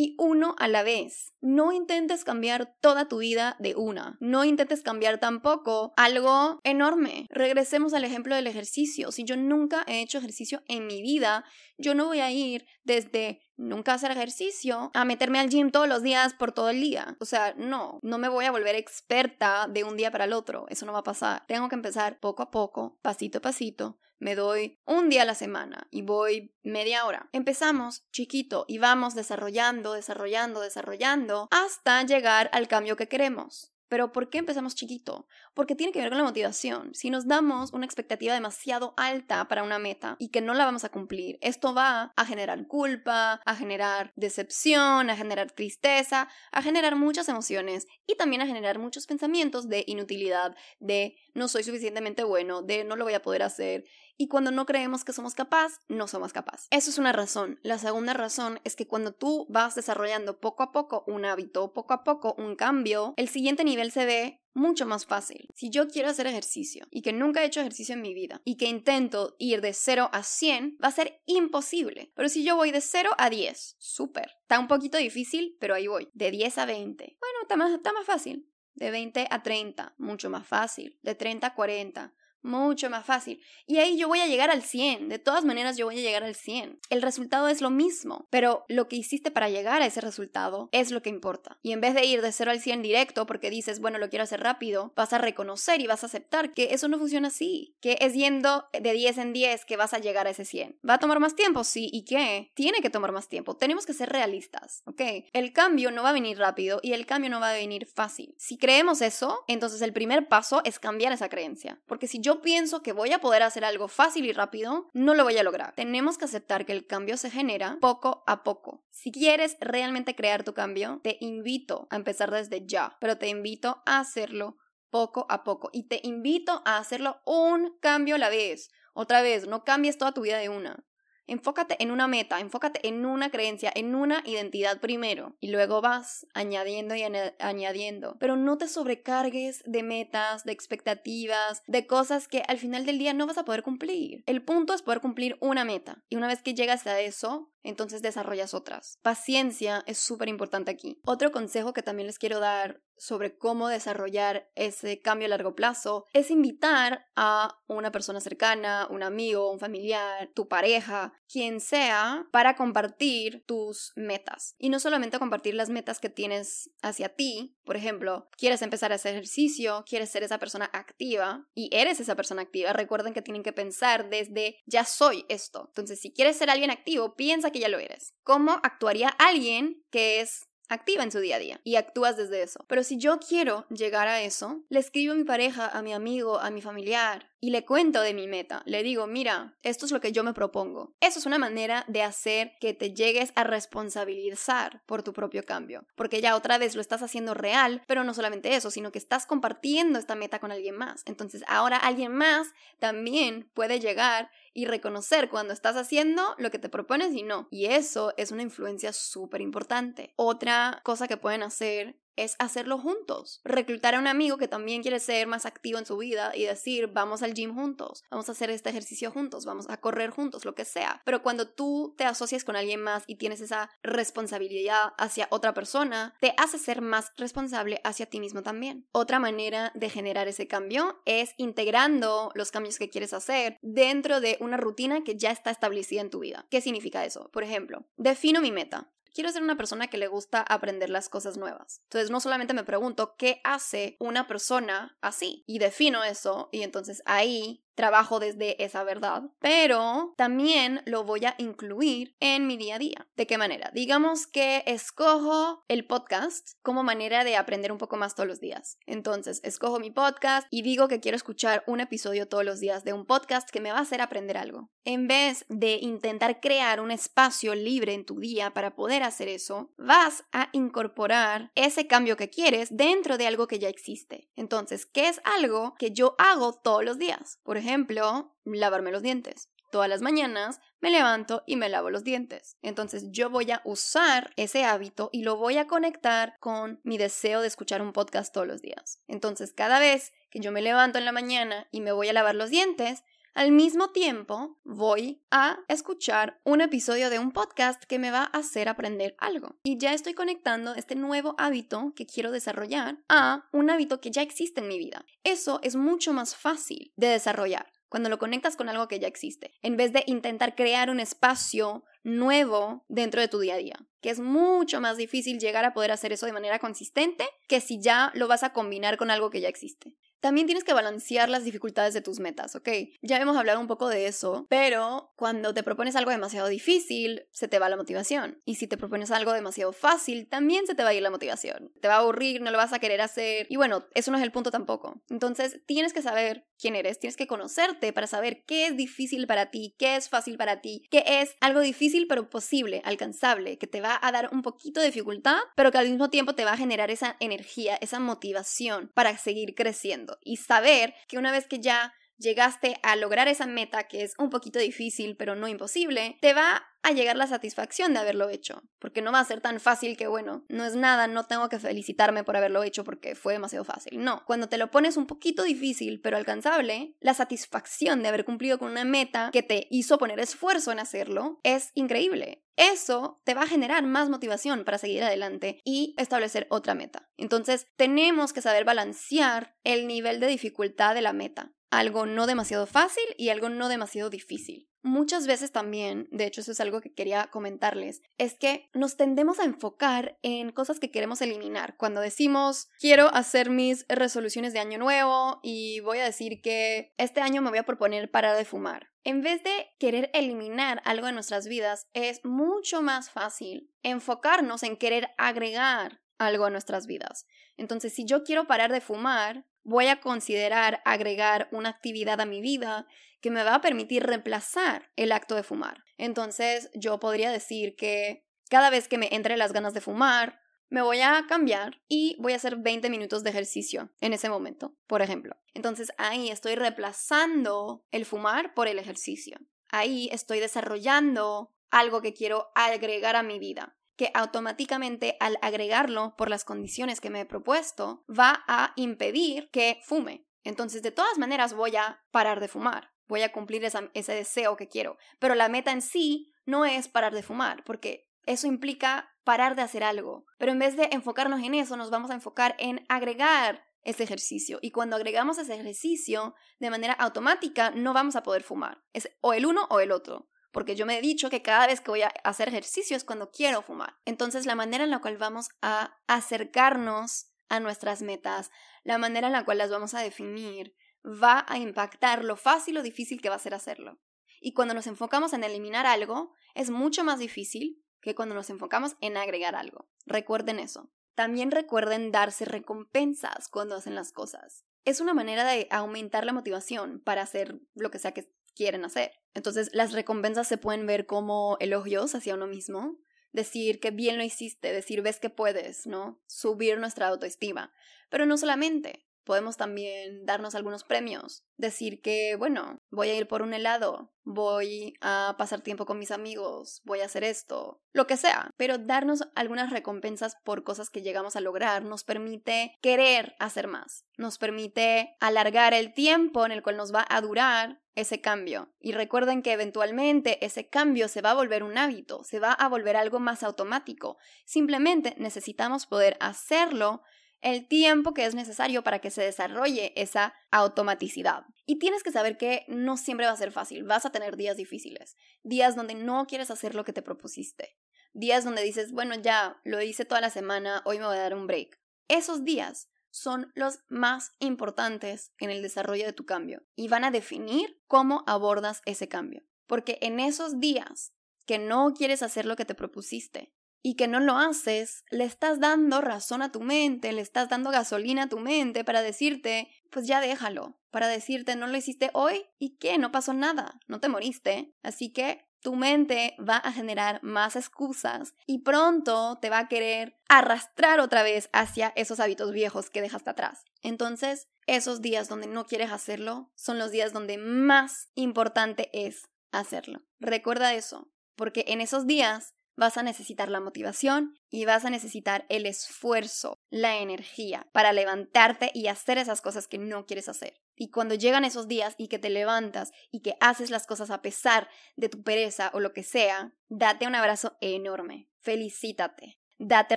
y 0.00 0.14
uno 0.16 0.54
a 0.58 0.66
la 0.66 0.82
vez. 0.82 1.34
No 1.42 1.72
intentes 1.72 2.24
cambiar 2.24 2.74
toda 2.80 3.06
tu 3.06 3.18
vida 3.18 3.56
de 3.58 3.74
una. 3.74 4.16
No 4.18 4.46
intentes 4.46 4.80
cambiar 4.80 5.20
tampoco 5.20 5.92
algo 5.94 6.58
enorme. 6.64 7.26
Regresemos 7.28 7.92
al 7.92 8.04
ejemplo 8.04 8.34
del 8.34 8.46
ejercicio. 8.46 9.12
Si 9.12 9.24
yo 9.24 9.36
nunca 9.36 9.84
he 9.86 10.00
hecho 10.00 10.16
ejercicio 10.16 10.62
en 10.68 10.86
mi 10.86 11.02
vida, 11.02 11.44
yo 11.76 11.94
no 11.94 12.06
voy 12.06 12.20
a 12.20 12.32
ir 12.32 12.64
desde 12.82 13.42
nunca 13.58 13.92
hacer 13.92 14.10
ejercicio 14.10 14.90
a 14.94 15.04
meterme 15.04 15.38
al 15.38 15.50
gym 15.50 15.70
todos 15.70 15.86
los 15.86 16.02
días 16.02 16.32
por 16.32 16.52
todo 16.52 16.70
el 16.70 16.80
día. 16.80 17.18
O 17.20 17.26
sea, 17.26 17.52
no, 17.58 17.98
no 18.02 18.16
me 18.16 18.30
voy 18.30 18.46
a 18.46 18.52
volver 18.52 18.76
experta 18.76 19.66
de 19.68 19.84
un 19.84 19.98
día 19.98 20.10
para 20.10 20.24
el 20.24 20.32
otro. 20.32 20.64
Eso 20.70 20.86
no 20.86 20.94
va 20.94 21.00
a 21.00 21.04
pasar. 21.04 21.44
Tengo 21.46 21.68
que 21.68 21.74
empezar 21.74 22.20
poco 22.20 22.42
a 22.42 22.50
poco, 22.50 22.98
pasito 23.02 23.38
a 23.38 23.42
pasito, 23.42 23.98
me 24.20 24.34
doy 24.34 24.78
un 24.84 25.08
día 25.08 25.22
a 25.22 25.24
la 25.24 25.34
semana 25.34 25.88
y 25.90 26.02
voy 26.02 26.54
media 26.62 27.06
hora. 27.06 27.28
Empezamos 27.32 28.04
chiquito 28.12 28.66
y 28.68 28.78
vamos 28.78 29.14
desarrollando, 29.14 29.94
desarrollando, 29.94 30.60
desarrollando 30.60 31.48
hasta 31.50 32.02
llegar 32.04 32.50
al 32.52 32.68
cambio 32.68 32.96
que 32.96 33.08
queremos. 33.08 33.72
Pero 33.88 34.12
¿por 34.12 34.30
qué 34.30 34.38
empezamos 34.38 34.76
chiquito? 34.76 35.26
Porque 35.54 35.74
tiene 35.74 35.92
que 35.92 36.00
ver 36.00 36.10
con 36.10 36.18
la 36.18 36.24
motivación. 36.24 36.94
Si 36.94 37.10
nos 37.10 37.26
damos 37.26 37.72
una 37.72 37.84
expectativa 37.84 38.34
demasiado 38.34 38.94
alta 38.96 39.46
para 39.48 39.62
una 39.62 39.78
meta 39.78 40.16
y 40.18 40.28
que 40.28 40.40
no 40.40 40.54
la 40.54 40.64
vamos 40.64 40.84
a 40.84 40.90
cumplir, 40.90 41.38
esto 41.40 41.74
va 41.74 42.12
a 42.16 42.24
generar 42.26 42.66
culpa, 42.66 43.40
a 43.44 43.56
generar 43.56 44.12
decepción, 44.16 45.10
a 45.10 45.16
generar 45.16 45.50
tristeza, 45.52 46.28
a 46.52 46.62
generar 46.62 46.96
muchas 46.96 47.28
emociones 47.28 47.86
y 48.06 48.16
también 48.16 48.42
a 48.42 48.46
generar 48.46 48.78
muchos 48.78 49.06
pensamientos 49.06 49.68
de 49.68 49.84
inutilidad, 49.86 50.56
de 50.78 51.16
no 51.34 51.48
soy 51.48 51.64
suficientemente 51.64 52.24
bueno, 52.24 52.62
de 52.62 52.84
no 52.84 52.96
lo 52.96 53.04
voy 53.04 53.14
a 53.14 53.22
poder 53.22 53.42
hacer 53.42 53.84
y 54.20 54.28
cuando 54.28 54.50
no 54.50 54.66
creemos 54.66 55.02
que 55.02 55.14
somos 55.14 55.34
capaz, 55.34 55.80
no 55.88 56.06
somos 56.06 56.34
capaz. 56.34 56.66
Eso 56.68 56.90
es 56.90 56.98
una 56.98 57.10
razón. 57.10 57.58
La 57.62 57.78
segunda 57.78 58.12
razón 58.12 58.60
es 58.64 58.76
que 58.76 58.86
cuando 58.86 59.12
tú 59.14 59.46
vas 59.48 59.74
desarrollando 59.74 60.40
poco 60.40 60.62
a 60.62 60.72
poco 60.72 61.04
un 61.06 61.24
hábito, 61.24 61.72
poco 61.72 61.94
a 61.94 62.04
poco 62.04 62.34
un 62.36 62.54
cambio, 62.54 63.14
el 63.16 63.30
siguiente 63.30 63.64
nivel 63.64 63.92
se 63.92 64.04
ve 64.04 64.39
mucho 64.54 64.86
más 64.86 65.06
fácil. 65.06 65.48
Si 65.54 65.70
yo 65.70 65.88
quiero 65.88 66.08
hacer 66.08 66.26
ejercicio 66.26 66.86
y 66.90 67.02
que 67.02 67.12
nunca 67.12 67.42
he 67.42 67.46
hecho 67.46 67.60
ejercicio 67.60 67.94
en 67.94 68.02
mi 68.02 68.14
vida 68.14 68.40
y 68.44 68.56
que 68.56 68.66
intento 68.66 69.36
ir 69.38 69.60
de 69.60 69.72
0 69.72 70.10
a 70.12 70.22
100, 70.22 70.78
va 70.82 70.88
a 70.88 70.92
ser 70.92 71.20
imposible. 71.26 72.12
Pero 72.14 72.28
si 72.28 72.44
yo 72.44 72.56
voy 72.56 72.70
de 72.70 72.80
0 72.80 73.10
a 73.18 73.30
10, 73.30 73.76
súper. 73.78 74.30
Está 74.42 74.58
un 74.58 74.68
poquito 74.68 74.98
difícil, 74.98 75.56
pero 75.60 75.74
ahí 75.74 75.86
voy. 75.86 76.08
De 76.14 76.30
10 76.30 76.58
a 76.58 76.66
20. 76.66 77.16
Bueno, 77.20 77.38
está 77.42 77.56
más, 77.56 77.72
está 77.72 77.92
más 77.92 78.06
fácil. 78.06 78.48
De 78.74 78.90
20 78.90 79.26
a 79.30 79.42
30, 79.42 79.94
mucho 79.98 80.30
más 80.30 80.46
fácil. 80.46 80.98
De 81.02 81.14
30 81.14 81.48
a 81.48 81.54
40, 81.54 82.14
mucho 82.42 82.90
más 82.90 83.04
fácil. 83.04 83.40
Y 83.66 83.78
ahí 83.78 83.98
yo 83.98 84.08
voy 84.08 84.20
a 84.20 84.26
llegar 84.26 84.50
al 84.50 84.62
100. 84.62 85.08
De 85.08 85.18
todas 85.18 85.44
maneras, 85.44 85.76
yo 85.76 85.86
voy 85.86 85.98
a 85.98 86.02
llegar 86.02 86.22
al 86.22 86.34
100. 86.34 86.80
El 86.88 87.02
resultado 87.02 87.48
es 87.48 87.60
lo 87.60 87.70
mismo, 87.70 88.26
pero 88.30 88.64
lo 88.68 88.88
que 88.88 88.96
hiciste 88.96 89.30
para 89.30 89.48
llegar 89.48 89.82
a 89.82 89.86
ese 89.86 90.00
resultado 90.00 90.68
es 90.72 90.90
lo 90.90 91.02
que 91.02 91.10
importa. 91.10 91.58
Y 91.62 91.72
en 91.72 91.80
vez 91.80 91.94
de 91.94 92.04
ir 92.04 92.22
de 92.22 92.32
0 92.32 92.50
al 92.50 92.60
100 92.60 92.82
directo 92.82 93.26
porque 93.26 93.50
dices, 93.50 93.80
bueno, 93.80 93.98
lo 93.98 94.08
quiero 94.08 94.24
hacer 94.24 94.40
rápido, 94.40 94.92
vas 94.96 95.12
a 95.12 95.18
reconocer 95.18 95.80
y 95.80 95.86
vas 95.86 96.02
a 96.02 96.06
aceptar 96.06 96.54
que 96.54 96.74
eso 96.74 96.88
no 96.88 96.98
funciona 96.98 97.28
así. 97.28 97.76
Que 97.80 97.98
es 98.00 98.14
yendo 98.14 98.68
de 98.72 98.92
10 98.92 99.18
en 99.18 99.32
10 99.32 99.64
que 99.64 99.76
vas 99.76 99.94
a 99.94 99.98
llegar 99.98 100.26
a 100.26 100.30
ese 100.30 100.44
100. 100.44 100.78
¿Va 100.88 100.94
a 100.94 100.98
tomar 100.98 101.20
más 101.20 101.34
tiempo? 101.34 101.64
Sí. 101.64 101.90
¿Y 101.92 102.04
qué? 102.04 102.50
Tiene 102.54 102.80
que 102.80 102.90
tomar 102.90 103.12
más 103.12 103.28
tiempo. 103.28 103.56
Tenemos 103.56 103.86
que 103.86 103.94
ser 103.94 104.10
realistas, 104.10 104.82
¿ok? 104.86 105.00
El 105.32 105.52
cambio 105.52 105.90
no 105.90 106.02
va 106.02 106.10
a 106.10 106.12
venir 106.12 106.38
rápido 106.38 106.80
y 106.82 106.92
el 106.92 107.06
cambio 107.06 107.30
no 107.30 107.40
va 107.40 107.50
a 107.50 107.54
venir 107.54 107.86
fácil. 107.86 108.34
Si 108.38 108.58
creemos 108.58 109.02
eso, 109.02 109.44
entonces 109.46 109.82
el 109.82 109.92
primer 109.92 110.28
paso 110.28 110.62
es 110.64 110.78
cambiar 110.78 111.12
esa 111.12 111.28
creencia. 111.28 111.80
Porque 111.86 112.06
si 112.06 112.20
yo 112.20 112.29
yo 112.30 112.42
pienso 112.42 112.80
que 112.80 112.92
voy 112.92 113.10
a 113.10 113.20
poder 113.20 113.42
hacer 113.42 113.64
algo 113.64 113.88
fácil 113.88 114.24
y 114.24 114.32
rápido, 114.32 114.88
no 114.92 115.14
lo 115.14 115.24
voy 115.24 115.36
a 115.36 115.42
lograr. 115.42 115.74
Tenemos 115.74 116.16
que 116.16 116.26
aceptar 116.26 116.64
que 116.64 116.70
el 116.70 116.86
cambio 116.86 117.16
se 117.16 117.28
genera 117.28 117.76
poco 117.80 118.22
a 118.28 118.44
poco. 118.44 118.84
Si 118.90 119.10
quieres 119.10 119.56
realmente 119.60 120.14
crear 120.14 120.44
tu 120.44 120.54
cambio, 120.54 121.00
te 121.02 121.16
invito 121.18 121.88
a 121.90 121.96
empezar 121.96 122.30
desde 122.30 122.64
ya, 122.64 122.96
pero 123.00 123.18
te 123.18 123.26
invito 123.26 123.82
a 123.84 123.98
hacerlo 123.98 124.58
poco 124.90 125.26
a 125.28 125.42
poco 125.42 125.70
y 125.72 125.88
te 125.88 125.98
invito 126.04 126.62
a 126.64 126.76
hacerlo 126.76 127.20
un 127.24 127.76
cambio 127.80 128.14
a 128.14 128.18
la 128.18 128.28
vez. 128.28 128.70
Otra 128.94 129.22
vez, 129.22 129.48
no 129.48 129.64
cambies 129.64 129.98
toda 129.98 130.12
tu 130.12 130.20
vida 130.20 130.38
de 130.38 130.50
una. 130.50 130.84
Enfócate 131.30 131.80
en 131.80 131.92
una 131.92 132.08
meta, 132.08 132.40
enfócate 132.40 132.88
en 132.88 133.06
una 133.06 133.30
creencia, 133.30 133.70
en 133.72 133.94
una 133.94 134.22
identidad 134.26 134.80
primero 134.80 135.36
y 135.38 135.52
luego 135.52 135.80
vas 135.80 136.26
añadiendo 136.34 136.96
y 136.96 137.04
añadiendo. 137.38 138.16
Pero 138.18 138.34
no 138.34 138.58
te 138.58 138.66
sobrecargues 138.66 139.62
de 139.64 139.84
metas, 139.84 140.42
de 140.42 140.50
expectativas, 140.50 141.62
de 141.68 141.86
cosas 141.86 142.26
que 142.26 142.42
al 142.48 142.58
final 142.58 142.84
del 142.84 142.98
día 142.98 143.14
no 143.14 143.28
vas 143.28 143.38
a 143.38 143.44
poder 143.44 143.62
cumplir. 143.62 144.24
El 144.26 144.42
punto 144.42 144.74
es 144.74 144.82
poder 144.82 145.00
cumplir 145.00 145.36
una 145.40 145.64
meta 145.64 146.02
y 146.08 146.16
una 146.16 146.26
vez 146.26 146.42
que 146.42 146.54
llegas 146.54 146.84
a 146.88 146.98
eso, 147.00 147.52
entonces 147.62 148.02
desarrollas 148.02 148.52
otras. 148.52 148.98
Paciencia 149.02 149.84
es 149.86 149.98
súper 149.98 150.28
importante 150.28 150.72
aquí. 150.72 151.00
Otro 151.04 151.30
consejo 151.30 151.72
que 151.72 151.82
también 151.84 152.08
les 152.08 152.18
quiero 152.18 152.40
dar 152.40 152.80
sobre 153.00 153.38
cómo 153.38 153.68
desarrollar 153.68 154.50
ese 154.54 155.00
cambio 155.00 155.26
a 155.26 155.30
largo 155.30 155.54
plazo 155.54 156.04
es 156.12 156.30
invitar 156.30 157.06
a 157.16 157.58
una 157.66 157.90
persona 157.90 158.20
cercana, 158.20 158.86
un 158.90 159.02
amigo, 159.02 159.50
un 159.50 159.58
familiar, 159.58 160.30
tu 160.34 160.48
pareja, 160.48 161.14
quien 161.26 161.60
sea, 161.60 162.26
para 162.30 162.56
compartir 162.56 163.44
tus 163.46 163.92
metas. 163.96 164.54
Y 164.58 164.68
no 164.68 164.78
solamente 164.78 165.18
compartir 165.18 165.54
las 165.54 165.70
metas 165.70 165.98
que 165.98 166.10
tienes 166.10 166.70
hacia 166.82 167.08
ti, 167.08 167.56
por 167.64 167.76
ejemplo, 167.76 168.28
quieres 168.36 168.60
empezar 168.60 168.92
a 168.92 168.96
hacer 168.96 169.14
ejercicio, 169.14 169.82
quieres 169.88 170.10
ser 170.10 170.22
esa 170.22 170.38
persona 170.38 170.68
activa 170.72 171.48
y 171.54 171.70
eres 171.72 172.00
esa 172.00 172.16
persona 172.16 172.42
activa, 172.42 172.74
recuerden 172.74 173.14
que 173.14 173.22
tienen 173.22 173.42
que 173.42 173.54
pensar 173.54 174.10
desde 174.10 174.58
ya 174.66 174.84
soy 174.84 175.24
esto. 175.30 175.66
Entonces, 175.68 176.00
si 176.00 176.12
quieres 176.12 176.36
ser 176.36 176.50
alguien 176.50 176.70
activo, 176.70 177.14
piensa 177.14 177.50
que 177.50 177.60
ya 177.60 177.68
lo 177.68 177.78
eres. 177.78 178.12
¿Cómo 178.24 178.60
actuaría 178.62 179.08
alguien 179.08 179.82
que 179.90 180.20
es 180.20 180.49
activa 180.70 181.02
en 181.02 181.12
su 181.12 181.20
día 181.20 181.36
a 181.36 181.40
día 181.40 181.60
y 181.64 181.76
actúas 181.76 182.16
desde 182.16 182.42
eso. 182.42 182.64
Pero 182.68 182.82
si 182.82 182.96
yo 182.96 183.18
quiero 183.18 183.66
llegar 183.68 184.08
a 184.08 184.22
eso, 184.22 184.62
le 184.70 184.80
escribo 184.80 185.12
a 185.12 185.16
mi 185.16 185.24
pareja, 185.24 185.68
a 185.68 185.82
mi 185.82 185.92
amigo, 185.92 186.38
a 186.38 186.50
mi 186.50 186.62
familiar 186.62 187.29
y 187.40 187.50
le 187.50 187.64
cuento 187.64 188.02
de 188.02 188.14
mi 188.14 188.28
meta. 188.28 188.62
Le 188.66 188.82
digo, 188.82 189.06
mira, 189.06 189.56
esto 189.62 189.86
es 189.86 189.92
lo 189.92 190.00
que 190.00 190.12
yo 190.12 190.22
me 190.22 190.34
propongo. 190.34 190.94
Eso 191.00 191.18
es 191.18 191.26
una 191.26 191.38
manera 191.38 191.84
de 191.88 192.02
hacer 192.02 192.52
que 192.60 192.74
te 192.74 192.92
llegues 192.92 193.32
a 193.34 193.44
responsabilizar 193.44 194.82
por 194.86 195.02
tu 195.02 195.12
propio 195.12 195.44
cambio, 195.44 195.86
porque 195.96 196.20
ya 196.20 196.36
otra 196.36 196.58
vez 196.58 196.74
lo 196.74 196.80
estás 196.80 197.02
haciendo 197.02 197.34
real, 197.34 197.82
pero 197.86 198.04
no 198.04 198.14
solamente 198.14 198.54
eso, 198.54 198.70
sino 198.70 198.92
que 198.92 198.98
estás 198.98 199.26
compartiendo 199.26 199.98
esta 199.98 200.14
meta 200.14 200.38
con 200.38 200.52
alguien 200.52 200.76
más. 200.76 201.02
Entonces 201.06 201.42
ahora 201.48 201.78
alguien 201.78 202.12
más 202.12 202.48
también 202.78 203.50
puede 203.54 203.80
llegar 203.80 204.30
y 204.52 204.66
reconocer 204.66 205.28
cuando 205.30 205.54
estás 205.54 205.76
haciendo 205.76 206.34
lo 206.38 206.50
que 206.50 206.58
te 206.58 206.68
propones 206.68 207.14
y 207.14 207.22
no. 207.22 207.48
Y 207.50 207.66
eso 207.66 208.12
es 208.16 208.32
una 208.32 208.42
influencia 208.42 208.92
súper 208.92 209.40
importante. 209.40 210.12
Otra 210.16 210.80
cosa 210.84 211.08
que 211.08 211.16
pueden 211.16 211.42
hacer 211.42 211.96
es 212.24 212.36
hacerlo 212.38 212.78
juntos. 212.78 213.40
Reclutar 213.44 213.94
a 213.94 213.98
un 213.98 214.06
amigo 214.06 214.36
que 214.36 214.48
también 214.48 214.82
quiere 214.82 215.00
ser 215.00 215.26
más 215.26 215.46
activo 215.46 215.78
en 215.78 215.86
su 215.86 215.96
vida 215.96 216.32
y 216.34 216.44
decir, 216.44 216.88
vamos 216.88 217.22
al 217.22 217.34
gym 217.34 217.54
juntos, 217.54 218.04
vamos 218.10 218.28
a 218.28 218.32
hacer 218.32 218.50
este 218.50 218.70
ejercicio 218.70 219.10
juntos, 219.10 219.44
vamos 219.44 219.68
a 219.68 219.78
correr 219.78 220.10
juntos, 220.10 220.44
lo 220.44 220.54
que 220.54 220.64
sea. 220.64 221.02
Pero 221.04 221.22
cuando 221.22 221.48
tú 221.48 221.94
te 221.96 222.04
asocias 222.04 222.44
con 222.44 222.56
alguien 222.56 222.82
más 222.82 223.04
y 223.06 223.16
tienes 223.16 223.40
esa 223.40 223.70
responsabilidad 223.82 224.92
hacia 224.98 225.28
otra 225.30 225.54
persona, 225.54 226.14
te 226.20 226.34
hace 226.36 226.58
ser 226.58 226.80
más 226.80 227.12
responsable 227.16 227.80
hacia 227.84 228.06
ti 228.06 228.20
mismo 228.20 228.42
también. 228.42 228.86
Otra 228.92 229.18
manera 229.18 229.72
de 229.74 229.90
generar 229.90 230.28
ese 230.28 230.46
cambio 230.46 231.00
es 231.04 231.34
integrando 231.36 232.30
los 232.34 232.50
cambios 232.50 232.78
que 232.78 232.90
quieres 232.90 233.12
hacer 233.12 233.58
dentro 233.62 234.20
de 234.20 234.36
una 234.40 234.56
rutina 234.56 235.02
que 235.02 235.16
ya 235.16 235.30
está 235.30 235.50
establecida 235.50 236.00
en 236.00 236.10
tu 236.10 236.20
vida. 236.20 236.46
¿Qué 236.50 236.60
significa 236.60 237.04
eso? 237.04 237.30
Por 237.32 237.44
ejemplo, 237.44 237.86
defino 237.96 238.40
mi 238.40 238.52
meta. 238.52 238.90
Quiero 239.14 239.30
ser 239.30 239.42
una 239.42 239.56
persona 239.56 239.88
que 239.88 239.98
le 239.98 240.08
gusta 240.08 240.40
aprender 240.40 240.90
las 240.90 241.08
cosas 241.08 241.36
nuevas. 241.36 241.80
Entonces 241.84 242.10
no 242.10 242.20
solamente 242.20 242.54
me 242.54 242.64
pregunto 242.64 243.14
qué 243.16 243.40
hace 243.44 243.96
una 243.98 244.26
persona 244.26 244.96
así 245.00 245.44
y 245.46 245.58
defino 245.58 246.04
eso 246.04 246.48
y 246.52 246.62
entonces 246.62 247.02
ahí 247.06 247.64
trabajo 247.74 248.20
desde 248.20 248.62
esa 248.62 248.84
verdad, 248.84 249.24
pero 249.38 250.14
también 250.16 250.82
lo 250.86 251.04
voy 251.04 251.24
a 251.24 251.34
incluir 251.38 252.16
en 252.20 252.46
mi 252.46 252.56
día 252.56 252.76
a 252.76 252.78
día. 252.78 253.08
¿De 253.16 253.26
qué 253.26 253.38
manera? 253.38 253.70
Digamos 253.74 254.26
que 254.26 254.62
escojo 254.66 255.64
el 255.68 255.86
podcast 255.86 256.50
como 256.62 256.82
manera 256.82 257.24
de 257.24 257.36
aprender 257.36 257.72
un 257.72 257.78
poco 257.78 257.96
más 257.96 258.14
todos 258.14 258.28
los 258.28 258.40
días. 258.40 258.78
Entonces, 258.86 259.40
escojo 259.44 259.80
mi 259.80 259.90
podcast 259.90 260.46
y 260.50 260.62
digo 260.62 260.88
que 260.88 261.00
quiero 261.00 261.16
escuchar 261.16 261.64
un 261.66 261.80
episodio 261.80 262.28
todos 262.28 262.44
los 262.44 262.60
días 262.60 262.84
de 262.84 262.92
un 262.92 263.06
podcast 263.06 263.50
que 263.50 263.60
me 263.60 263.72
va 263.72 263.78
a 263.78 263.82
hacer 263.82 264.00
aprender 264.00 264.36
algo. 264.36 264.70
En 264.84 265.08
vez 265.08 265.44
de 265.48 265.78
intentar 265.80 266.40
crear 266.40 266.80
un 266.80 266.90
espacio 266.90 267.54
libre 267.54 267.94
en 267.94 268.04
tu 268.04 268.18
día 268.20 268.52
para 268.52 268.74
poder 268.74 269.02
hacer 269.02 269.28
eso, 269.28 269.72
vas 269.76 270.24
a 270.32 270.48
incorporar 270.52 271.50
ese 271.54 271.86
cambio 271.86 272.16
que 272.16 272.30
quieres 272.30 272.68
dentro 272.76 273.18
de 273.18 273.26
algo 273.26 273.46
que 273.46 273.58
ya 273.58 273.68
existe. 273.68 274.28
Entonces, 274.36 274.86
¿qué 274.86 275.08
es 275.08 275.20
algo 275.24 275.74
que 275.78 275.92
yo 275.92 276.14
hago 276.18 276.52
todos 276.54 276.84
los 276.84 276.98
días? 276.98 277.38
Ejemplo, 277.60 278.36
lavarme 278.44 278.90
los 278.90 279.02
dientes. 279.02 279.48
Todas 279.70 279.88
las 279.88 280.02
mañanas 280.02 280.60
me 280.80 280.90
levanto 280.90 281.44
y 281.46 281.54
me 281.54 281.68
lavo 281.68 281.90
los 281.90 282.02
dientes. 282.02 282.56
Entonces 282.60 283.04
yo 283.10 283.30
voy 283.30 283.52
a 283.52 283.62
usar 283.64 284.32
ese 284.36 284.64
hábito 284.64 285.10
y 285.12 285.22
lo 285.22 285.36
voy 285.36 285.58
a 285.58 285.68
conectar 285.68 286.34
con 286.40 286.80
mi 286.82 286.98
deseo 286.98 287.40
de 287.40 287.46
escuchar 287.46 287.80
un 287.80 287.92
podcast 287.92 288.34
todos 288.34 288.48
los 288.48 288.62
días. 288.62 289.00
Entonces 289.06 289.52
cada 289.52 289.78
vez 289.78 290.12
que 290.30 290.40
yo 290.40 290.50
me 290.50 290.62
levanto 290.62 290.98
en 290.98 291.04
la 291.04 291.12
mañana 291.12 291.68
y 291.70 291.80
me 291.80 291.92
voy 291.92 292.08
a 292.08 292.12
lavar 292.12 292.34
los 292.34 292.50
dientes, 292.50 293.04
al 293.34 293.52
mismo 293.52 293.90
tiempo, 293.90 294.58
voy 294.64 295.22
a 295.30 295.58
escuchar 295.68 296.40
un 296.44 296.60
episodio 296.60 297.10
de 297.10 297.18
un 297.18 297.30
podcast 297.30 297.84
que 297.84 297.98
me 297.98 298.10
va 298.10 298.22
a 298.22 298.38
hacer 298.38 298.68
aprender 298.68 299.14
algo. 299.18 299.56
Y 299.62 299.78
ya 299.78 299.94
estoy 299.94 300.14
conectando 300.14 300.74
este 300.74 300.96
nuevo 300.96 301.36
hábito 301.38 301.92
que 301.94 302.06
quiero 302.06 302.32
desarrollar 302.32 302.98
a 303.08 303.48
un 303.52 303.70
hábito 303.70 304.00
que 304.00 304.10
ya 304.10 304.22
existe 304.22 304.60
en 304.60 304.68
mi 304.68 304.78
vida. 304.78 305.04
Eso 305.22 305.60
es 305.62 305.76
mucho 305.76 306.12
más 306.12 306.34
fácil 306.34 306.92
de 306.96 307.06
desarrollar 307.06 307.72
cuando 307.88 308.08
lo 308.08 308.18
conectas 308.18 308.56
con 308.56 308.68
algo 308.68 308.88
que 308.88 309.00
ya 309.00 309.08
existe, 309.08 309.52
en 309.62 309.76
vez 309.76 309.92
de 309.92 310.04
intentar 310.06 310.54
crear 310.54 310.90
un 310.90 311.00
espacio 311.00 311.84
nuevo 312.04 312.84
dentro 312.88 313.20
de 313.20 313.28
tu 313.28 313.40
día 313.40 313.54
a 313.54 313.58
día, 313.58 313.76
que 314.00 314.10
es 314.10 314.20
mucho 314.20 314.80
más 314.80 314.96
difícil 314.96 315.40
llegar 315.40 315.64
a 315.64 315.74
poder 315.74 315.90
hacer 315.90 316.12
eso 316.12 316.24
de 316.24 316.32
manera 316.32 316.60
consistente 316.60 317.28
que 317.48 317.60
si 317.60 317.80
ya 317.80 318.12
lo 318.14 318.28
vas 318.28 318.44
a 318.44 318.52
combinar 318.52 318.96
con 318.96 319.10
algo 319.10 319.30
que 319.30 319.40
ya 319.40 319.48
existe. 319.48 319.96
También 320.20 320.46
tienes 320.46 320.64
que 320.64 320.74
balancear 320.74 321.28
las 321.28 321.44
dificultades 321.44 321.94
de 321.94 322.02
tus 322.02 322.20
metas, 322.20 322.54
¿ok? 322.54 322.68
Ya 323.00 323.18
hemos 323.18 323.36
hablado 323.36 323.58
un 323.58 323.66
poco 323.66 323.88
de 323.88 324.06
eso, 324.06 324.46
pero 324.48 325.12
cuando 325.16 325.54
te 325.54 325.62
propones 325.62 325.96
algo 325.96 326.10
demasiado 326.10 326.48
difícil, 326.48 327.26
se 327.30 327.48
te 327.48 327.58
va 327.58 327.68
la 327.68 327.76
motivación. 327.76 328.40
Y 328.44 328.56
si 328.56 328.66
te 328.66 328.76
propones 328.76 329.10
algo 329.10 329.32
demasiado 329.32 329.72
fácil, 329.72 330.28
también 330.28 330.66
se 330.66 330.74
te 330.74 330.82
va 330.82 330.90
a 330.90 330.94
ir 330.94 331.02
la 331.02 331.10
motivación. 331.10 331.72
Te 331.80 331.88
va 331.88 331.94
a 331.94 331.98
aburrir, 331.98 332.42
no 332.42 332.50
lo 332.50 332.58
vas 332.58 332.72
a 332.72 332.78
querer 332.78 333.00
hacer. 333.00 333.46
Y 333.48 333.56
bueno, 333.56 333.86
eso 333.94 334.10
no 334.10 334.18
es 334.18 334.22
el 334.22 334.32
punto 334.32 334.50
tampoco. 334.50 335.00
Entonces, 335.08 335.60
tienes 335.66 335.92
que 335.92 336.02
saber 336.02 336.46
quién 336.58 336.76
eres, 336.76 336.98
tienes 336.98 337.16
que 337.16 337.26
conocerte 337.26 337.92
para 337.92 338.06
saber 338.06 338.44
qué 338.44 338.66
es 338.66 338.76
difícil 338.76 339.26
para 339.26 339.50
ti, 339.50 339.74
qué 339.78 339.96
es 339.96 340.10
fácil 340.10 340.36
para 340.36 340.60
ti, 340.60 340.82
qué 340.90 341.02
es 341.06 341.34
algo 341.40 341.60
difícil 341.60 342.06
pero 342.08 342.28
posible, 342.28 342.82
alcanzable, 342.84 343.56
que 343.56 343.66
te 343.66 343.80
va 343.80 343.98
a 344.00 344.12
dar 344.12 344.28
un 344.32 344.42
poquito 344.42 344.80
de 344.80 344.86
dificultad, 344.86 345.38
pero 345.56 345.70
que 345.72 345.78
al 345.78 345.88
mismo 345.88 346.10
tiempo 346.10 346.34
te 346.34 346.44
va 346.44 346.52
a 346.52 346.56
generar 346.58 346.90
esa 346.90 347.16
energía, 347.20 347.76
esa 347.80 348.00
motivación 348.00 348.90
para 348.94 349.16
seguir 349.16 349.54
creciendo 349.54 350.09
y 350.22 350.36
saber 350.36 350.94
que 351.08 351.18
una 351.18 351.32
vez 351.32 351.46
que 351.46 351.60
ya 351.60 351.92
llegaste 352.20 352.78
a 352.82 352.96
lograr 352.96 353.28
esa 353.28 353.46
meta 353.46 353.84
que 353.84 354.02
es 354.02 354.14
un 354.18 354.30
poquito 354.30 354.58
difícil 354.58 355.16
pero 355.16 355.34
no 355.34 355.48
imposible, 355.48 356.18
te 356.20 356.34
va 356.34 356.66
a 356.82 356.92
llegar 356.92 357.16
la 357.16 357.26
satisfacción 357.26 357.92
de 357.92 358.00
haberlo 358.00 358.30
hecho, 358.30 358.62
porque 358.78 359.02
no 359.02 359.12
va 359.12 359.20
a 359.20 359.24
ser 359.24 359.40
tan 359.40 359.60
fácil 359.60 359.96
que, 359.96 360.06
bueno, 360.06 360.44
no 360.48 360.64
es 360.64 360.76
nada, 360.76 361.08
no 361.08 361.24
tengo 361.24 361.48
que 361.48 361.58
felicitarme 361.58 362.24
por 362.24 362.36
haberlo 362.36 362.62
hecho 362.62 362.84
porque 362.84 363.14
fue 363.14 363.34
demasiado 363.34 363.64
fácil. 363.64 364.02
No, 364.02 364.24
cuando 364.24 364.48
te 364.48 364.56
lo 364.56 364.70
pones 364.70 364.96
un 364.96 365.06
poquito 365.06 365.42
difícil 365.42 366.00
pero 366.00 366.16
alcanzable, 366.16 366.94
la 367.00 367.14
satisfacción 367.14 368.02
de 368.02 368.08
haber 368.08 368.24
cumplido 368.24 368.58
con 368.58 368.70
una 368.70 368.84
meta 368.84 369.30
que 369.32 369.42
te 369.42 369.66
hizo 369.70 369.98
poner 369.98 370.20
esfuerzo 370.20 370.72
en 370.72 370.78
hacerlo 370.78 371.40
es 371.42 371.70
increíble. 371.74 372.44
Eso 372.56 373.20
te 373.24 373.34
va 373.34 373.42
a 373.42 373.46
generar 373.46 373.84
más 373.84 374.08
motivación 374.08 374.64
para 374.64 374.78
seguir 374.78 375.02
adelante 375.02 375.60
y 375.64 375.94
establecer 375.96 376.46
otra 376.50 376.74
meta. 376.74 377.08
Entonces, 377.16 377.66
tenemos 377.76 378.32
que 378.32 378.42
saber 378.42 378.64
balancear 378.64 379.56
el 379.64 379.86
nivel 379.86 380.20
de 380.20 380.26
dificultad 380.26 380.94
de 380.94 381.02
la 381.02 381.12
meta 381.12 381.52
algo 381.70 382.04
no 382.04 382.26
demasiado 382.26 382.66
fácil 382.66 383.04
y 383.16 383.28
algo 383.28 383.48
no 383.48 383.68
demasiado 383.68 384.10
difícil. 384.10 384.68
Muchas 384.82 385.26
veces 385.26 385.52
también, 385.52 386.08
de 386.10 386.24
hecho 386.24 386.40
eso 386.40 386.52
es 386.52 386.60
algo 386.60 386.80
que 386.80 386.94
quería 386.94 387.28
comentarles, 387.30 388.00
es 388.16 388.34
que 388.34 388.70
nos 388.72 388.96
tendemos 388.96 389.38
a 389.38 389.44
enfocar 389.44 390.18
en 390.22 390.52
cosas 390.52 390.80
que 390.80 390.90
queremos 390.90 391.20
eliminar. 391.20 391.76
Cuando 391.76 392.00
decimos, 392.00 392.70
quiero 392.78 393.14
hacer 393.14 393.50
mis 393.50 393.84
resoluciones 393.88 394.54
de 394.54 394.60
año 394.60 394.78
nuevo 394.78 395.38
y 395.42 395.80
voy 395.80 395.98
a 395.98 396.04
decir 396.04 396.40
que 396.40 396.94
este 396.96 397.20
año 397.20 397.42
me 397.42 397.50
voy 397.50 397.58
a 397.58 397.66
proponer 397.66 398.10
parar 398.10 398.36
de 398.36 398.46
fumar. 398.46 398.90
En 399.02 399.22
vez 399.22 399.42
de 399.42 399.70
querer 399.78 400.10
eliminar 400.12 400.82
algo 400.84 401.06
de 401.06 401.12
nuestras 401.12 401.46
vidas, 401.46 401.86
es 401.94 402.20
mucho 402.24 402.82
más 402.82 403.10
fácil 403.10 403.70
enfocarnos 403.82 404.62
en 404.62 404.76
querer 404.76 405.08
agregar 405.16 406.00
algo 406.18 406.44
a 406.44 406.50
nuestras 406.50 406.86
vidas. 406.86 407.26
Entonces, 407.56 407.94
si 407.94 408.04
yo 408.04 408.24
quiero 408.24 408.46
parar 408.46 408.70
de 408.70 408.82
fumar, 408.82 409.46
voy 409.64 409.86
a 409.86 410.00
considerar 410.00 410.82
agregar 410.84 411.48
una 411.50 411.70
actividad 411.70 412.20
a 412.20 412.26
mi 412.26 412.40
vida 412.40 412.86
que 413.20 413.30
me 413.30 413.44
va 413.44 413.56
a 413.56 413.60
permitir 413.60 414.04
reemplazar 414.04 414.90
el 414.96 415.12
acto 415.12 415.34
de 415.34 415.42
fumar. 415.42 415.84
Entonces 415.98 416.70
yo 416.74 416.98
podría 417.00 417.30
decir 417.30 417.76
que 417.76 418.24
cada 418.48 418.70
vez 418.70 418.88
que 418.88 418.98
me 418.98 419.08
entre 419.12 419.36
las 419.36 419.52
ganas 419.52 419.74
de 419.74 419.80
fumar, 419.80 420.39
me 420.70 420.82
voy 420.82 421.00
a 421.00 421.26
cambiar 421.28 421.82
y 421.88 422.16
voy 422.20 422.32
a 422.32 422.36
hacer 422.36 422.56
20 422.56 422.88
minutos 422.88 423.22
de 423.22 423.30
ejercicio 423.30 423.90
en 424.00 424.12
ese 424.12 424.30
momento, 424.30 424.74
por 424.86 425.02
ejemplo. 425.02 425.36
Entonces 425.52 425.92
ahí 425.98 426.30
estoy 426.30 426.54
reemplazando 426.54 427.84
el 427.90 428.06
fumar 428.06 428.54
por 428.54 428.68
el 428.68 428.78
ejercicio. 428.78 429.38
Ahí 429.68 430.08
estoy 430.12 430.40
desarrollando 430.40 431.52
algo 431.70 432.00
que 432.00 432.14
quiero 432.14 432.48
agregar 432.54 433.16
a 433.16 433.22
mi 433.22 433.38
vida 433.38 433.76
que 434.00 434.10
automáticamente 434.14 435.18
al 435.20 435.36
agregarlo 435.42 436.14
por 436.16 436.30
las 436.30 436.44
condiciones 436.44 437.02
que 437.02 437.10
me 437.10 437.20
he 437.20 437.26
propuesto 437.26 438.02
va 438.08 438.44
a 438.48 438.72
impedir 438.76 439.50
que 439.50 439.78
fume. 439.82 440.24
Entonces, 440.42 440.80
de 440.80 440.90
todas 440.90 441.18
maneras, 441.18 441.52
voy 441.52 441.76
a 441.76 442.00
parar 442.10 442.40
de 442.40 442.48
fumar, 442.48 442.92
voy 443.08 443.20
a 443.20 443.30
cumplir 443.30 443.62
ese 443.62 444.14
deseo 444.14 444.56
que 444.56 444.68
quiero. 444.68 444.96
Pero 445.18 445.34
la 445.34 445.50
meta 445.50 445.70
en 445.70 445.82
sí 445.82 446.32
no 446.46 446.64
es 446.64 446.88
parar 446.88 447.12
de 447.12 447.22
fumar, 447.22 447.62
porque 447.64 448.08
eso 448.24 448.46
implica 448.46 449.09
parar 449.24 449.56
de 449.56 449.62
hacer 449.62 449.84
algo. 449.84 450.26
Pero 450.38 450.52
en 450.52 450.58
vez 450.58 450.76
de 450.76 450.88
enfocarnos 450.92 451.42
en 451.42 451.54
eso, 451.54 451.76
nos 451.76 451.90
vamos 451.90 452.10
a 452.10 452.14
enfocar 452.14 452.54
en 452.58 452.84
agregar 452.88 453.64
ese 453.82 454.02
ejercicio. 454.02 454.58
Y 454.60 454.70
cuando 454.70 454.96
agregamos 454.96 455.38
ese 455.38 455.54
ejercicio 455.54 456.34
de 456.58 456.70
manera 456.70 456.92
automática, 456.94 457.70
no 457.70 457.92
vamos 457.92 458.16
a 458.16 458.22
poder 458.22 458.42
fumar. 458.42 458.82
Es 458.92 459.10
o 459.20 459.32
el 459.32 459.46
uno 459.46 459.66
o 459.70 459.80
el 459.80 459.92
otro 459.92 460.30
porque 460.52 460.74
yo 460.74 460.86
me 460.86 460.98
he 460.98 461.00
dicho 461.00 461.30
que 461.30 461.42
cada 461.42 461.66
vez 461.66 461.80
que 461.80 461.90
voy 461.90 462.02
a 462.02 462.12
hacer 462.24 462.48
ejercicio 462.48 462.96
es 462.96 463.04
cuando 463.04 463.30
quiero 463.30 463.62
fumar. 463.62 463.96
Entonces, 464.04 464.46
la 464.46 464.54
manera 464.54 464.84
en 464.84 464.90
la 464.90 465.00
cual 465.00 465.16
vamos 465.16 465.48
a 465.62 465.96
acercarnos 466.06 467.32
a 467.48 467.60
nuestras 467.60 468.02
metas, 468.02 468.50
la 468.82 468.98
manera 468.98 469.28
en 469.28 469.32
la 469.32 469.44
cual 469.44 469.58
las 469.58 469.70
vamos 469.70 469.94
a 469.94 470.00
definir, 470.00 470.74
va 471.04 471.44
a 471.48 471.58
impactar 471.58 472.24
lo 472.24 472.36
fácil 472.36 472.78
o 472.78 472.82
difícil 472.82 473.20
que 473.20 473.28
va 473.28 473.36
a 473.36 473.40
ser 473.40 473.54
hacerlo. 473.54 474.00
Y 474.40 474.52
cuando 474.52 474.74
nos 474.74 474.86
enfocamos 474.86 475.32
en 475.32 475.44
eliminar 475.44 475.86
algo, 475.86 476.32
es 476.54 476.70
mucho 476.70 477.04
más 477.04 477.18
difícil 477.18 477.84
que 478.00 478.14
cuando 478.14 478.34
nos 478.34 478.50
enfocamos 478.50 478.96
en 479.00 479.16
agregar 479.16 479.54
algo. 479.54 479.88
Recuerden 480.06 480.58
eso. 480.58 480.90
También 481.14 481.50
recuerden 481.50 482.12
darse 482.12 482.44
recompensas 482.44 483.48
cuando 483.48 483.74
hacen 483.74 483.94
las 483.94 484.12
cosas. 484.12 484.64
Es 484.84 485.00
una 485.00 485.14
manera 485.14 485.44
de 485.44 485.66
aumentar 485.70 486.24
la 486.24 486.32
motivación 486.32 487.00
para 487.00 487.22
hacer 487.22 487.60
lo 487.74 487.90
que 487.90 487.98
sea 487.98 488.12
que 488.12 488.32
quieren 488.54 488.84
hacer. 488.84 489.12
Entonces 489.34 489.70
las 489.72 489.92
recompensas 489.92 490.48
se 490.48 490.58
pueden 490.58 490.86
ver 490.86 491.06
como 491.06 491.56
elogios 491.60 492.14
hacia 492.14 492.34
uno 492.34 492.46
mismo, 492.46 492.98
decir 493.32 493.80
que 493.80 493.90
bien 493.90 494.16
lo 494.16 494.24
hiciste, 494.24 494.72
decir 494.72 495.02
ves 495.02 495.20
que 495.20 495.30
puedes, 495.30 495.86
¿no? 495.86 496.22
Subir 496.26 496.78
nuestra 496.78 497.08
autoestima. 497.08 497.72
Pero 498.08 498.26
no 498.26 498.36
solamente, 498.36 499.06
podemos 499.30 499.56
también 499.56 500.26
darnos 500.26 500.56
algunos 500.56 500.82
premios, 500.82 501.44
decir 501.56 502.02
que, 502.02 502.34
bueno, 502.34 502.80
voy 502.90 503.10
a 503.10 503.14
ir 503.14 503.28
por 503.28 503.42
un 503.42 503.54
helado, 503.54 504.12
voy 504.24 504.94
a 505.02 505.36
pasar 505.38 505.60
tiempo 505.60 505.86
con 505.86 506.00
mis 506.00 506.10
amigos, 506.10 506.80
voy 506.82 506.98
a 506.98 507.04
hacer 507.04 507.22
esto, 507.22 507.80
lo 507.92 508.08
que 508.08 508.16
sea, 508.16 508.50
pero 508.56 508.78
darnos 508.78 509.22
algunas 509.36 509.70
recompensas 509.70 510.34
por 510.42 510.64
cosas 510.64 510.90
que 510.90 511.02
llegamos 511.02 511.36
a 511.36 511.40
lograr 511.40 511.84
nos 511.84 512.02
permite 512.02 512.76
querer 512.82 513.36
hacer 513.38 513.68
más, 513.68 514.04
nos 514.18 514.36
permite 514.36 515.14
alargar 515.20 515.74
el 515.74 515.94
tiempo 515.94 516.44
en 516.44 516.50
el 516.50 516.64
cual 516.64 516.76
nos 516.76 516.92
va 516.92 517.06
a 517.08 517.20
durar 517.20 517.80
ese 517.94 518.20
cambio. 518.20 518.74
Y 518.80 518.90
recuerden 518.90 519.42
que 519.42 519.52
eventualmente 519.52 520.44
ese 520.44 520.68
cambio 520.68 521.06
se 521.06 521.22
va 521.22 521.30
a 521.30 521.34
volver 521.34 521.62
un 521.62 521.78
hábito, 521.78 522.24
se 522.24 522.40
va 522.40 522.52
a 522.52 522.68
volver 522.68 522.96
algo 522.96 523.20
más 523.20 523.44
automático. 523.44 524.16
Simplemente 524.44 525.14
necesitamos 525.18 525.86
poder 525.86 526.16
hacerlo 526.18 527.02
el 527.42 527.66
tiempo 527.68 528.14
que 528.14 528.26
es 528.26 528.34
necesario 528.34 528.82
para 528.82 528.98
que 528.98 529.10
se 529.10 529.22
desarrolle 529.22 529.92
esa 529.96 530.34
automaticidad. 530.50 531.44
Y 531.66 531.78
tienes 531.78 532.02
que 532.02 532.12
saber 532.12 532.36
que 532.36 532.64
no 532.68 532.96
siempre 532.96 533.26
va 533.26 533.32
a 533.32 533.36
ser 533.36 533.52
fácil, 533.52 533.84
vas 533.84 534.04
a 534.04 534.12
tener 534.12 534.36
días 534.36 534.56
difíciles, 534.56 535.16
días 535.42 535.76
donde 535.76 535.94
no 535.94 536.26
quieres 536.26 536.50
hacer 536.50 536.74
lo 536.74 536.84
que 536.84 536.92
te 536.92 537.02
propusiste, 537.02 537.76
días 538.12 538.44
donde 538.44 538.62
dices, 538.62 538.92
bueno, 538.92 539.14
ya 539.14 539.60
lo 539.64 539.80
hice 539.80 540.04
toda 540.04 540.20
la 540.20 540.30
semana, 540.30 540.82
hoy 540.84 540.98
me 540.98 541.06
voy 541.06 541.16
a 541.16 541.22
dar 541.22 541.34
un 541.34 541.46
break. 541.46 541.80
Esos 542.08 542.44
días 542.44 542.88
son 543.10 543.50
los 543.54 543.80
más 543.88 544.32
importantes 544.38 545.32
en 545.38 545.50
el 545.50 545.62
desarrollo 545.62 546.06
de 546.06 546.12
tu 546.12 546.26
cambio 546.26 546.62
y 546.76 546.88
van 546.88 547.04
a 547.04 547.10
definir 547.10 547.80
cómo 547.86 548.22
abordas 548.26 548.82
ese 548.84 549.08
cambio. 549.08 549.42
Porque 549.66 549.98
en 550.00 550.20
esos 550.20 550.60
días 550.60 551.12
que 551.46 551.58
no 551.58 551.92
quieres 551.94 552.22
hacer 552.22 552.46
lo 552.46 552.56
que 552.56 552.64
te 552.64 552.74
propusiste 552.74 553.52
y 553.82 553.94
que 553.94 554.08
no 554.08 554.20
lo 554.20 554.36
haces, 554.36 555.04
le 555.10 555.24
estás 555.24 555.60
dando 555.60 556.00
razón 556.00 556.42
a 556.42 556.52
tu 556.52 556.60
mente, 556.60 557.12
le 557.12 557.22
estás 557.22 557.48
dando 557.48 557.70
gasolina 557.70 558.24
a 558.24 558.28
tu 558.28 558.38
mente 558.38 558.84
para 558.84 559.02
decirte, 559.02 559.68
pues 559.90 560.06
ya 560.06 560.20
déjalo, 560.20 560.78
para 560.90 561.08
decirte, 561.08 561.56
no 561.56 561.66
lo 561.66 561.76
hiciste 561.76 562.10
hoy 562.12 562.46
y 562.58 562.76
que 562.76 562.98
no 562.98 563.12
pasó 563.12 563.32
nada, 563.32 563.80
no 563.86 564.00
te 564.00 564.08
moriste, 564.08 564.74
así 564.82 565.12
que 565.12 565.46
tu 565.60 565.76
mente 565.76 566.36
va 566.38 566.56
a 566.56 566.72
generar 566.72 567.22
más 567.22 567.54
excusas 567.54 568.34
y 568.46 568.60
pronto 568.60 569.38
te 569.40 569.50
va 569.50 569.58
a 569.58 569.68
querer 569.68 570.16
arrastrar 570.28 571.00
otra 571.00 571.22
vez 571.22 571.50
hacia 571.52 571.92
esos 571.96 572.18
hábitos 572.18 572.52
viejos 572.52 572.90
que 572.90 573.02
dejaste 573.02 573.30
atrás. 573.30 573.64
Entonces, 573.82 574.48
esos 574.66 575.02
días 575.02 575.28
donde 575.28 575.46
no 575.46 575.66
quieres 575.66 575.90
hacerlo 575.90 576.50
son 576.54 576.78
los 576.78 576.90
días 576.90 577.12
donde 577.12 577.36
más 577.38 578.08
importante 578.14 578.88
es 578.92 579.28
hacerlo. 579.52 580.02
Recuerda 580.18 580.74
eso, 580.74 581.10
porque 581.36 581.64
en 581.68 581.80
esos 581.80 582.06
días 582.06 582.54
vas 582.76 582.96
a 582.96 583.02
necesitar 583.02 583.50
la 583.50 583.60
motivación 583.60 584.38
y 584.48 584.64
vas 584.64 584.84
a 584.84 584.90
necesitar 584.90 585.46
el 585.48 585.66
esfuerzo, 585.66 586.58
la 586.70 586.98
energía 586.98 587.68
para 587.72 587.92
levantarte 587.92 588.70
y 588.74 588.88
hacer 588.88 589.18
esas 589.18 589.40
cosas 589.40 589.68
que 589.68 589.78
no 589.78 590.06
quieres 590.06 590.28
hacer. 590.28 590.60
Y 590.76 590.90
cuando 590.90 591.14
llegan 591.14 591.44
esos 591.44 591.68
días 591.68 591.94
y 591.98 592.08
que 592.08 592.18
te 592.18 592.30
levantas 592.30 592.90
y 593.10 593.20
que 593.20 593.36
haces 593.40 593.70
las 593.70 593.86
cosas 593.86 594.10
a 594.10 594.22
pesar 594.22 594.68
de 594.96 595.08
tu 595.08 595.22
pereza 595.22 595.70
o 595.74 595.80
lo 595.80 595.92
que 595.92 596.02
sea, 596.02 596.54
date 596.68 597.06
un 597.06 597.14
abrazo 597.14 597.56
enorme, 597.60 598.30
felicítate, 598.40 599.38
date 599.58 599.96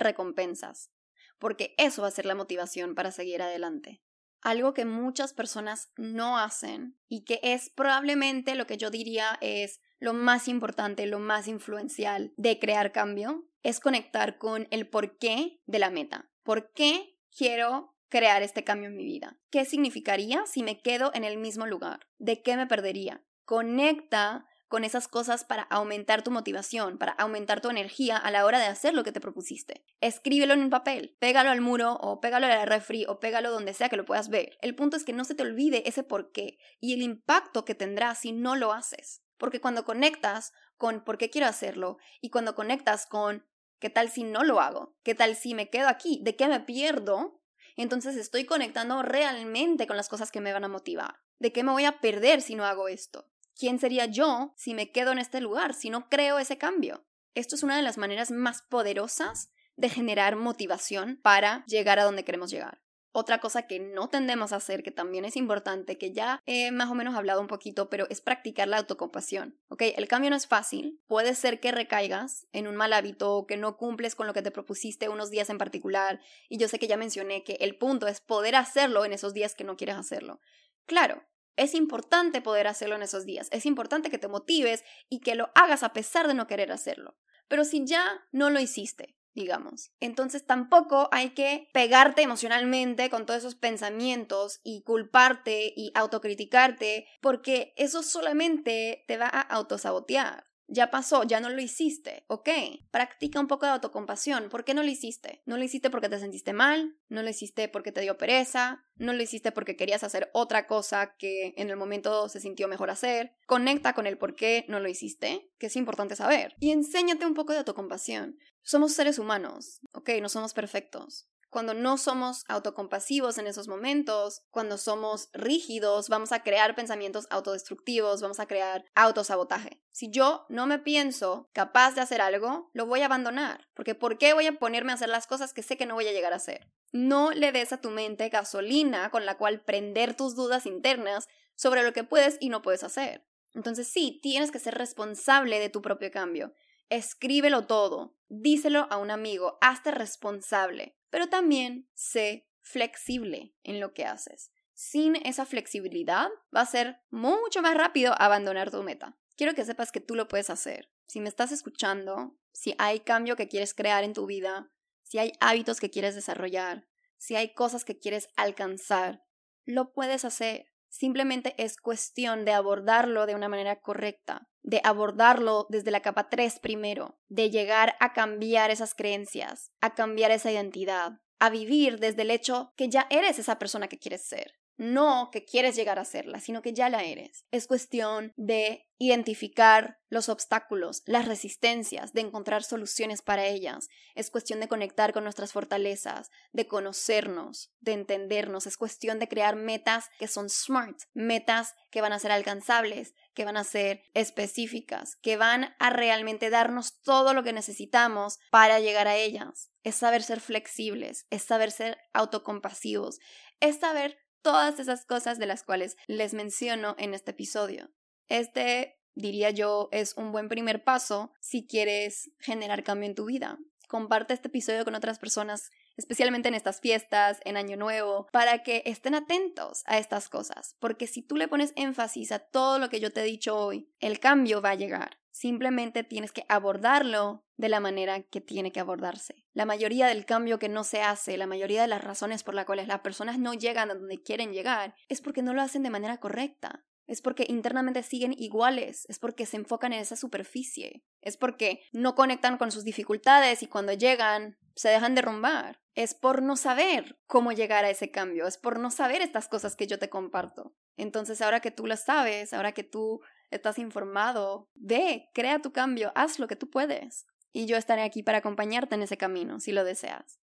recompensas, 0.00 0.90
porque 1.38 1.74
eso 1.78 2.02
va 2.02 2.08
a 2.08 2.12
ser 2.12 2.26
la 2.26 2.34
motivación 2.34 2.94
para 2.94 3.12
seguir 3.12 3.40
adelante. 3.40 4.02
Algo 4.42 4.74
que 4.74 4.84
muchas 4.84 5.32
personas 5.32 5.90
no 5.96 6.36
hacen 6.36 6.98
y 7.08 7.24
que 7.24 7.40
es 7.42 7.70
probablemente 7.70 8.54
lo 8.54 8.66
que 8.66 8.76
yo 8.76 8.90
diría 8.90 9.38
es 9.40 9.80
lo 9.98 10.12
más 10.12 10.48
importante, 10.48 11.06
lo 11.06 11.18
más 11.18 11.48
influencial 11.48 12.32
de 12.36 12.58
crear 12.58 12.92
cambio 12.92 13.44
es 13.62 13.80
conectar 13.80 14.38
con 14.38 14.68
el 14.70 14.88
porqué 14.88 15.60
de 15.66 15.78
la 15.78 15.90
meta. 15.90 16.30
¿Por 16.42 16.72
qué 16.72 17.18
quiero 17.36 17.96
crear 18.08 18.42
este 18.42 18.64
cambio 18.64 18.88
en 18.88 18.96
mi 18.96 19.04
vida? 19.04 19.40
¿Qué 19.50 19.64
significaría 19.64 20.44
si 20.46 20.62
me 20.62 20.80
quedo 20.80 21.10
en 21.14 21.24
el 21.24 21.38
mismo 21.38 21.66
lugar? 21.66 22.06
¿De 22.18 22.42
qué 22.42 22.56
me 22.56 22.66
perdería? 22.66 23.24
Conecta 23.44 24.46
con 24.68 24.84
esas 24.84 25.08
cosas 25.08 25.44
para 25.44 25.62
aumentar 25.62 26.22
tu 26.22 26.30
motivación, 26.30 26.98
para 26.98 27.12
aumentar 27.12 27.60
tu 27.60 27.70
energía 27.70 28.16
a 28.16 28.30
la 28.30 28.44
hora 28.44 28.58
de 28.58 28.66
hacer 28.66 28.92
lo 28.92 29.04
que 29.04 29.12
te 29.12 29.20
propusiste. 29.20 29.84
Escríbelo 30.00 30.54
en 30.54 30.62
un 30.62 30.70
papel, 30.70 31.16
pégalo 31.20 31.50
al 31.50 31.60
muro 31.60 31.94
o 31.94 32.20
pégalo 32.20 32.46
a 32.46 32.50
la 32.50 32.64
refri 32.64 33.04
o 33.06 33.20
pégalo 33.20 33.50
donde 33.50 33.74
sea 33.74 33.88
que 33.88 33.96
lo 33.96 34.04
puedas 34.04 34.28
ver. 34.28 34.58
El 34.62 34.74
punto 34.74 34.96
es 34.96 35.04
que 35.04 35.12
no 35.12 35.24
se 35.24 35.34
te 35.34 35.42
olvide 35.42 35.88
ese 35.88 36.02
porqué 36.02 36.58
y 36.80 36.92
el 36.92 37.02
impacto 37.02 37.64
que 37.64 37.74
tendrá 37.74 38.14
si 38.14 38.32
no 38.32 38.56
lo 38.56 38.72
haces. 38.72 39.23
Porque 39.44 39.60
cuando 39.60 39.84
conectas 39.84 40.54
con 40.78 41.04
por 41.04 41.18
qué 41.18 41.28
quiero 41.28 41.46
hacerlo 41.46 41.98
y 42.22 42.30
cuando 42.30 42.54
conectas 42.54 43.04
con 43.04 43.46
qué 43.78 43.90
tal 43.90 44.08
si 44.08 44.24
no 44.24 44.42
lo 44.42 44.58
hago, 44.58 44.96
qué 45.02 45.14
tal 45.14 45.36
si 45.36 45.54
me 45.54 45.68
quedo 45.68 45.88
aquí, 45.88 46.18
de 46.22 46.34
qué 46.34 46.48
me 46.48 46.60
pierdo, 46.60 47.42
entonces 47.76 48.16
estoy 48.16 48.46
conectando 48.46 49.02
realmente 49.02 49.86
con 49.86 49.98
las 49.98 50.08
cosas 50.08 50.30
que 50.30 50.40
me 50.40 50.54
van 50.54 50.64
a 50.64 50.68
motivar. 50.68 51.16
¿De 51.38 51.52
qué 51.52 51.62
me 51.62 51.72
voy 51.72 51.84
a 51.84 52.00
perder 52.00 52.40
si 52.40 52.54
no 52.54 52.64
hago 52.64 52.88
esto? 52.88 53.28
¿Quién 53.54 53.78
sería 53.78 54.06
yo 54.06 54.54
si 54.56 54.72
me 54.72 54.92
quedo 54.92 55.12
en 55.12 55.18
este 55.18 55.42
lugar, 55.42 55.74
si 55.74 55.90
no 55.90 56.08
creo 56.08 56.38
ese 56.38 56.56
cambio? 56.56 57.04
Esto 57.34 57.54
es 57.54 57.62
una 57.62 57.76
de 57.76 57.82
las 57.82 57.98
maneras 57.98 58.30
más 58.30 58.62
poderosas 58.62 59.50
de 59.76 59.90
generar 59.90 60.36
motivación 60.36 61.20
para 61.22 61.66
llegar 61.66 61.98
a 61.98 62.04
donde 62.04 62.24
queremos 62.24 62.50
llegar. 62.50 62.80
Otra 63.16 63.38
cosa 63.38 63.68
que 63.68 63.78
no 63.78 64.08
tendemos 64.08 64.52
a 64.52 64.56
hacer, 64.56 64.82
que 64.82 64.90
también 64.90 65.24
es 65.24 65.36
importante, 65.36 65.96
que 65.98 66.12
ya 66.12 66.42
he 66.46 66.72
más 66.72 66.90
o 66.90 66.96
menos 66.96 67.14
hablado 67.14 67.40
un 67.40 67.46
poquito, 67.46 67.88
pero 67.88 68.08
es 68.10 68.20
practicar 68.20 68.66
la 68.66 68.78
autocompasión. 68.78 69.56
¿Ok? 69.68 69.82
El 69.96 70.08
cambio 70.08 70.30
no 70.30 70.36
es 70.36 70.48
fácil. 70.48 71.00
Puede 71.06 71.36
ser 71.36 71.60
que 71.60 71.70
recaigas 71.70 72.48
en 72.50 72.66
un 72.66 72.74
mal 72.74 72.92
hábito 72.92 73.46
que 73.46 73.56
no 73.56 73.76
cumples 73.76 74.16
con 74.16 74.26
lo 74.26 74.34
que 74.34 74.42
te 74.42 74.50
propusiste 74.50 75.08
unos 75.08 75.30
días 75.30 75.48
en 75.48 75.58
particular. 75.58 76.20
Y 76.48 76.58
yo 76.58 76.66
sé 76.66 76.80
que 76.80 76.88
ya 76.88 76.96
mencioné 76.96 77.44
que 77.44 77.52
el 77.60 77.78
punto 77.78 78.08
es 78.08 78.20
poder 78.20 78.56
hacerlo 78.56 79.04
en 79.04 79.12
esos 79.12 79.32
días 79.32 79.54
que 79.54 79.62
no 79.62 79.76
quieres 79.76 79.94
hacerlo. 79.94 80.40
Claro, 80.84 81.22
es 81.54 81.76
importante 81.76 82.40
poder 82.40 82.66
hacerlo 82.66 82.96
en 82.96 83.02
esos 83.02 83.24
días. 83.24 83.46
Es 83.52 83.64
importante 83.64 84.10
que 84.10 84.18
te 84.18 84.26
motives 84.26 84.82
y 85.08 85.20
que 85.20 85.36
lo 85.36 85.52
hagas 85.54 85.84
a 85.84 85.92
pesar 85.92 86.26
de 86.26 86.34
no 86.34 86.48
querer 86.48 86.72
hacerlo. 86.72 87.16
Pero 87.46 87.64
si 87.64 87.86
ya 87.86 88.26
no 88.32 88.50
lo 88.50 88.58
hiciste, 88.58 89.16
digamos. 89.34 89.90
Entonces 90.00 90.46
tampoco 90.46 91.08
hay 91.12 91.30
que 91.30 91.68
pegarte 91.72 92.22
emocionalmente 92.22 93.10
con 93.10 93.26
todos 93.26 93.38
esos 93.38 93.54
pensamientos 93.54 94.60
y 94.62 94.82
culparte 94.82 95.72
y 95.76 95.92
autocriticarte, 95.94 97.06
porque 97.20 97.72
eso 97.76 98.02
solamente 98.02 99.04
te 99.06 99.16
va 99.16 99.26
a 99.26 99.40
autosabotear. 99.40 100.46
Ya 100.66 100.90
pasó, 100.90 101.24
ya 101.24 101.40
no 101.40 101.50
lo 101.50 101.60
hiciste, 101.60 102.24
¿ok? 102.26 102.48
Practica 102.90 103.40
un 103.40 103.48
poco 103.48 103.66
de 103.66 103.72
autocompasión. 103.72 104.48
¿Por 104.48 104.64
qué 104.64 104.74
no 104.74 104.82
lo 104.82 104.88
hiciste? 104.88 105.42
¿No 105.44 105.56
lo 105.56 105.64
hiciste 105.64 105.90
porque 105.90 106.08
te 106.08 106.18
sentiste 106.18 106.52
mal? 106.52 106.96
¿No 107.08 107.22
lo 107.22 107.28
hiciste 107.28 107.68
porque 107.68 107.92
te 107.92 108.00
dio 108.00 108.16
pereza? 108.16 108.84
¿No 108.96 109.12
lo 109.12 109.22
hiciste 109.22 109.52
porque 109.52 109.76
querías 109.76 110.04
hacer 110.04 110.30
otra 110.32 110.66
cosa 110.66 111.14
que 111.18 111.54
en 111.56 111.70
el 111.70 111.76
momento 111.76 112.28
se 112.28 112.40
sintió 112.40 112.66
mejor 112.68 112.90
hacer? 112.90 113.34
Conecta 113.46 113.92
con 113.92 114.06
el 114.06 114.16
por 114.16 114.34
qué 114.34 114.64
no 114.68 114.80
lo 114.80 114.88
hiciste, 114.88 115.50
que 115.58 115.66
es 115.66 115.76
importante 115.76 116.16
saber. 116.16 116.54
Y 116.60 116.70
enséñate 116.70 117.26
un 117.26 117.34
poco 117.34 117.52
de 117.52 117.58
autocompasión. 117.58 118.38
Somos 118.62 118.94
seres 118.94 119.18
humanos, 119.18 119.80
¿ok? 119.92 120.10
No 120.22 120.30
somos 120.30 120.54
perfectos. 120.54 121.28
Cuando 121.54 121.72
no 121.72 121.98
somos 121.98 122.42
autocompasivos 122.48 123.38
en 123.38 123.46
esos 123.46 123.68
momentos, 123.68 124.42
cuando 124.50 124.76
somos 124.76 125.28
rígidos, 125.32 126.08
vamos 126.08 126.32
a 126.32 126.42
crear 126.42 126.74
pensamientos 126.74 127.28
autodestructivos, 127.30 128.20
vamos 128.20 128.40
a 128.40 128.46
crear 128.46 128.84
autosabotaje. 128.96 129.80
Si 129.92 130.10
yo 130.10 130.46
no 130.48 130.66
me 130.66 130.80
pienso 130.80 131.48
capaz 131.52 131.94
de 131.94 132.00
hacer 132.00 132.20
algo, 132.20 132.70
lo 132.72 132.86
voy 132.86 133.02
a 133.02 133.04
abandonar. 133.04 133.68
Porque 133.74 133.94
¿por 133.94 134.18
qué 134.18 134.34
voy 134.34 134.48
a 134.48 134.58
ponerme 134.58 134.90
a 134.90 134.96
hacer 134.96 135.08
las 135.08 135.28
cosas 135.28 135.54
que 135.54 135.62
sé 135.62 135.76
que 135.76 135.86
no 135.86 135.94
voy 135.94 136.08
a 136.08 136.12
llegar 136.12 136.32
a 136.32 136.38
hacer? 136.38 136.72
No 136.90 137.30
le 137.30 137.52
des 137.52 137.72
a 137.72 137.80
tu 137.80 137.90
mente 137.90 138.30
gasolina 138.30 139.10
con 139.10 139.24
la 139.24 139.38
cual 139.38 139.60
prender 139.60 140.16
tus 140.16 140.34
dudas 140.34 140.66
internas 140.66 141.28
sobre 141.54 141.84
lo 141.84 141.92
que 141.92 142.02
puedes 142.02 142.36
y 142.40 142.48
no 142.48 142.62
puedes 142.62 142.82
hacer. 142.82 143.28
Entonces 143.52 143.86
sí, 143.86 144.18
tienes 144.24 144.50
que 144.50 144.58
ser 144.58 144.74
responsable 144.74 145.60
de 145.60 145.68
tu 145.68 145.82
propio 145.82 146.10
cambio. 146.10 146.52
Escríbelo 146.88 147.68
todo, 147.68 148.16
díselo 148.28 148.88
a 148.90 148.96
un 148.96 149.12
amigo, 149.12 149.56
hazte 149.60 149.92
responsable 149.92 150.96
pero 151.14 151.28
también 151.28 151.88
sé 151.94 152.48
flexible 152.60 153.54
en 153.62 153.78
lo 153.78 153.94
que 153.94 154.04
haces. 154.04 154.50
Sin 154.72 155.14
esa 155.14 155.46
flexibilidad 155.46 156.26
va 156.52 156.62
a 156.62 156.66
ser 156.66 157.02
mucho 157.08 157.62
más 157.62 157.76
rápido 157.76 158.20
abandonar 158.20 158.72
tu 158.72 158.82
meta. 158.82 159.16
Quiero 159.36 159.54
que 159.54 159.64
sepas 159.64 159.92
que 159.92 160.00
tú 160.00 160.16
lo 160.16 160.26
puedes 160.26 160.50
hacer. 160.50 160.90
Si 161.06 161.20
me 161.20 161.28
estás 161.28 161.52
escuchando, 161.52 162.36
si 162.50 162.74
hay 162.78 162.98
cambio 162.98 163.36
que 163.36 163.46
quieres 163.46 163.74
crear 163.74 164.02
en 164.02 164.12
tu 164.12 164.26
vida, 164.26 164.72
si 165.04 165.18
hay 165.18 165.30
hábitos 165.38 165.78
que 165.78 165.88
quieres 165.88 166.16
desarrollar, 166.16 166.88
si 167.16 167.36
hay 167.36 167.54
cosas 167.54 167.84
que 167.84 168.00
quieres 168.00 168.28
alcanzar, 168.34 169.24
lo 169.64 169.92
puedes 169.92 170.24
hacer. 170.24 170.73
Simplemente 170.94 171.56
es 171.58 171.76
cuestión 171.76 172.44
de 172.44 172.52
abordarlo 172.52 173.26
de 173.26 173.34
una 173.34 173.48
manera 173.48 173.80
correcta, 173.80 174.48
de 174.62 174.80
abordarlo 174.84 175.66
desde 175.68 175.90
la 175.90 176.02
capa 176.02 176.28
3 176.28 176.60
primero, 176.60 177.18
de 177.28 177.50
llegar 177.50 177.96
a 177.98 178.12
cambiar 178.12 178.70
esas 178.70 178.94
creencias, 178.94 179.72
a 179.80 179.96
cambiar 179.96 180.30
esa 180.30 180.52
identidad, 180.52 181.20
a 181.40 181.50
vivir 181.50 181.98
desde 181.98 182.22
el 182.22 182.30
hecho 182.30 182.72
que 182.76 182.90
ya 182.90 183.08
eres 183.10 183.40
esa 183.40 183.58
persona 183.58 183.88
que 183.88 183.98
quieres 183.98 184.24
ser. 184.24 184.54
No 184.76 185.30
que 185.32 185.44
quieres 185.44 185.76
llegar 185.76 185.98
a 185.98 186.04
serla, 186.04 186.40
sino 186.40 186.62
que 186.62 186.72
ya 186.72 186.88
la 186.88 187.04
eres. 187.04 187.44
Es 187.50 187.66
cuestión 187.66 188.32
de 188.36 188.86
identificar 188.98 189.98
los 190.08 190.28
obstáculos, 190.28 191.02
las 191.06 191.26
resistencias, 191.26 192.12
de 192.12 192.20
encontrar 192.22 192.62
soluciones 192.62 193.22
para 193.22 193.46
ellas. 193.46 193.88
Es 194.14 194.30
cuestión 194.30 194.60
de 194.60 194.68
conectar 194.68 195.12
con 195.12 195.24
nuestras 195.24 195.52
fortalezas, 195.52 196.30
de 196.52 196.66
conocernos, 196.66 197.72
de 197.80 197.92
entendernos. 197.92 198.66
Es 198.66 198.76
cuestión 198.76 199.18
de 199.18 199.28
crear 199.28 199.56
metas 199.56 200.08
que 200.18 200.28
son 200.28 200.48
smart, 200.48 200.98
metas 201.12 201.74
que 201.90 202.00
van 202.00 202.12
a 202.12 202.18
ser 202.18 202.32
alcanzables, 202.32 203.14
que 203.34 203.44
van 203.44 203.56
a 203.56 203.64
ser 203.64 204.02
específicas, 204.14 205.16
que 205.16 205.36
van 205.36 205.74
a 205.78 205.90
realmente 205.90 206.50
darnos 206.50 207.00
todo 207.02 207.34
lo 207.34 207.42
que 207.42 207.52
necesitamos 207.52 208.38
para 208.50 208.80
llegar 208.80 209.08
a 209.08 209.16
ellas. 209.16 209.70
Es 209.82 209.96
saber 209.96 210.22
ser 210.22 210.40
flexibles, 210.40 211.26
es 211.30 211.42
saber 211.42 211.70
ser 211.70 211.98
autocompasivos, 212.12 213.18
es 213.60 213.80
saber 213.80 214.18
todas 214.44 214.78
esas 214.78 215.06
cosas 215.06 215.38
de 215.38 215.46
las 215.46 215.64
cuales 215.64 215.96
les 216.06 216.34
menciono 216.34 216.94
en 216.98 217.14
este 217.14 217.32
episodio. 217.32 217.90
Este, 218.28 219.00
diría 219.14 219.50
yo, 219.50 219.88
es 219.90 220.14
un 220.16 220.32
buen 220.32 220.48
primer 220.48 220.84
paso 220.84 221.32
si 221.40 221.66
quieres 221.66 222.30
generar 222.38 222.84
cambio 222.84 223.08
en 223.08 223.14
tu 223.14 223.24
vida. 223.24 223.58
Comparte 223.88 224.34
este 224.34 224.48
episodio 224.48 224.84
con 224.84 224.94
otras 224.94 225.18
personas, 225.18 225.70
especialmente 225.96 226.48
en 226.48 226.54
estas 226.54 226.80
fiestas, 226.80 227.40
en 227.44 227.56
Año 227.56 227.76
Nuevo, 227.76 228.26
para 228.32 228.62
que 228.62 228.82
estén 228.84 229.14
atentos 229.14 229.82
a 229.86 229.98
estas 229.98 230.28
cosas, 230.28 230.76
porque 230.78 231.06
si 231.06 231.22
tú 231.22 231.36
le 231.36 231.48
pones 231.48 231.72
énfasis 231.76 232.30
a 232.30 232.38
todo 232.38 232.78
lo 232.78 232.90
que 232.90 233.00
yo 233.00 233.12
te 233.12 233.22
he 233.22 233.24
dicho 233.24 233.56
hoy, 233.56 233.90
el 233.98 234.20
cambio 234.20 234.60
va 234.60 234.70
a 234.70 234.76
llegar. 234.76 235.23
Simplemente 235.34 236.04
tienes 236.04 236.30
que 236.30 236.46
abordarlo 236.48 237.44
de 237.56 237.68
la 237.68 237.80
manera 237.80 238.22
que 238.22 238.40
tiene 238.40 238.70
que 238.70 238.78
abordarse. 238.78 239.44
La 239.52 239.66
mayoría 239.66 240.06
del 240.06 240.26
cambio 240.26 240.60
que 240.60 240.68
no 240.68 240.84
se 240.84 241.02
hace, 241.02 241.36
la 241.36 241.48
mayoría 241.48 241.82
de 241.82 241.88
las 241.88 242.04
razones 242.04 242.44
por 242.44 242.54
las 242.54 242.66
cuales 242.66 242.86
las 242.86 243.00
personas 243.00 243.36
no 243.40 243.52
llegan 243.52 243.90
a 243.90 243.94
donde 243.94 244.22
quieren 244.22 244.52
llegar, 244.52 244.94
es 245.08 245.20
porque 245.20 245.42
no 245.42 245.52
lo 245.52 245.60
hacen 245.60 245.82
de 245.82 245.90
manera 245.90 246.18
correcta. 246.18 246.84
Es 247.08 247.20
porque 247.20 247.46
internamente 247.48 248.04
siguen 248.04 248.32
iguales, 248.38 249.06
es 249.08 249.18
porque 249.18 249.44
se 249.44 249.56
enfocan 249.56 249.92
en 249.92 249.98
esa 249.98 250.14
superficie, 250.14 251.02
es 251.20 251.36
porque 251.36 251.82
no 251.92 252.14
conectan 252.14 252.56
con 252.56 252.70
sus 252.70 252.84
dificultades 252.84 253.64
y 253.64 253.66
cuando 253.66 253.92
llegan 253.92 254.56
se 254.76 254.88
dejan 254.88 255.16
derrumbar. 255.16 255.80
Es 255.96 256.14
por 256.14 256.42
no 256.42 256.54
saber 256.54 257.18
cómo 257.26 257.50
llegar 257.50 257.84
a 257.84 257.90
ese 257.90 258.12
cambio, 258.12 258.46
es 258.46 258.56
por 258.56 258.78
no 258.78 258.92
saber 258.92 259.20
estas 259.20 259.48
cosas 259.48 259.74
que 259.74 259.88
yo 259.88 259.98
te 259.98 260.08
comparto. 260.08 260.76
Entonces 260.96 261.42
ahora 261.42 261.58
que 261.58 261.72
tú 261.72 261.88
lo 261.88 261.96
sabes, 261.96 262.52
ahora 262.52 262.70
que 262.70 262.84
tú 262.84 263.20
estás 263.56 263.78
informado, 263.78 264.68
ve, 264.74 265.30
crea 265.34 265.60
tu 265.60 265.72
cambio, 265.72 266.12
haz 266.14 266.38
lo 266.38 266.48
que 266.48 266.56
tú 266.56 266.70
puedes. 266.70 267.26
Y 267.52 267.66
yo 267.66 267.76
estaré 267.76 268.02
aquí 268.02 268.22
para 268.22 268.38
acompañarte 268.38 268.94
en 268.94 269.02
ese 269.02 269.16
camino, 269.16 269.60
si 269.60 269.72
lo 269.72 269.84
deseas. 269.84 270.40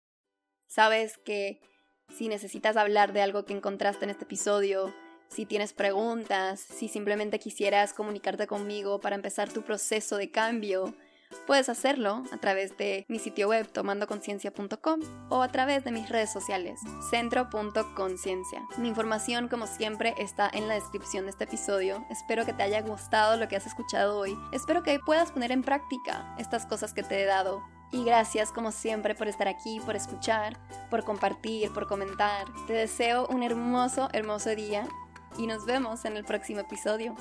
Sabes 0.68 1.18
que 1.18 1.62
si 2.10 2.28
necesitas 2.28 2.78
hablar 2.78 3.14
de 3.14 3.22
algo 3.22 3.46
que 3.46 3.54
encontraste 3.54 4.06
en 4.06 4.12
este 4.12 4.24
episodio, 4.24 4.94
si 5.28 5.46
tienes 5.46 5.74
preguntas, 5.74 6.60
si 6.60 6.88
simplemente 6.88 7.40
quisieras 7.40 7.94
comunicarte 7.94 8.48
conmigo 8.48 9.00
para 9.00 9.16
empezar 9.16 9.52
tu 9.52 9.62
proceso 9.62 10.18
de 10.18 10.32
cambio, 10.32 10.94
puedes 11.48 11.70
hacerlo 11.70 12.24
a 12.32 12.38
través 12.38 12.78
de 12.78 13.06
mi 13.08 13.20
sitio 13.20 13.50
web 13.50 13.68
tomandoconciencia.com 13.72 15.00
o 15.30 15.42
a 15.42 15.48
través 15.50 15.84
de 15.84 15.92
mis 15.92 16.10
redes 16.10 16.32
sociales 16.32 16.80
centro.conciencia. 17.10 18.68
Mi 18.78 18.88
información 18.88 19.48
como 19.48 19.68
siempre 19.68 20.14
está 20.18 20.50
en 20.54 20.68
la 20.68 20.76
descripción 20.76 21.26
de 21.26 21.32
este 21.32 21.46
episodio. 21.46 22.06
Espero 22.10 22.46
que 22.46 22.54
te 22.54 22.64
haya 22.64 22.82
gustado 22.82 23.38
lo 23.38 23.48
que 23.48 23.56
has 23.56 23.66
escuchado 23.66 24.18
hoy. 24.18 24.38
Espero 24.52 24.84
que 24.84 25.00
puedas 25.00 25.32
poner 25.32 25.52
en 25.52 25.64
práctica 25.64 26.36
estas 26.38 26.66
cosas 26.66 26.94
que 26.94 27.04
te 27.04 27.22
he 27.22 27.26
dado. 27.26 27.62
Y 27.92 28.06
gracias 28.06 28.52
como 28.52 28.72
siempre 28.72 29.16
por 29.16 29.28
estar 29.28 29.50
aquí, 29.50 29.82
por 29.86 29.96
escuchar, 29.96 30.58
por 30.90 31.04
compartir, 31.04 31.74
por 31.74 31.88
comentar. 31.88 32.46
Te 32.66 32.74
deseo 32.74 33.28
un 33.28 33.44
hermoso, 33.44 34.10
hermoso 34.14 34.52
día 34.56 34.88
y 35.38 35.48
nos 35.48 35.66
vemos 35.66 36.06
en 36.06 36.16
el 36.16 36.24
próximo 36.24 36.62
episodio. 36.62 37.16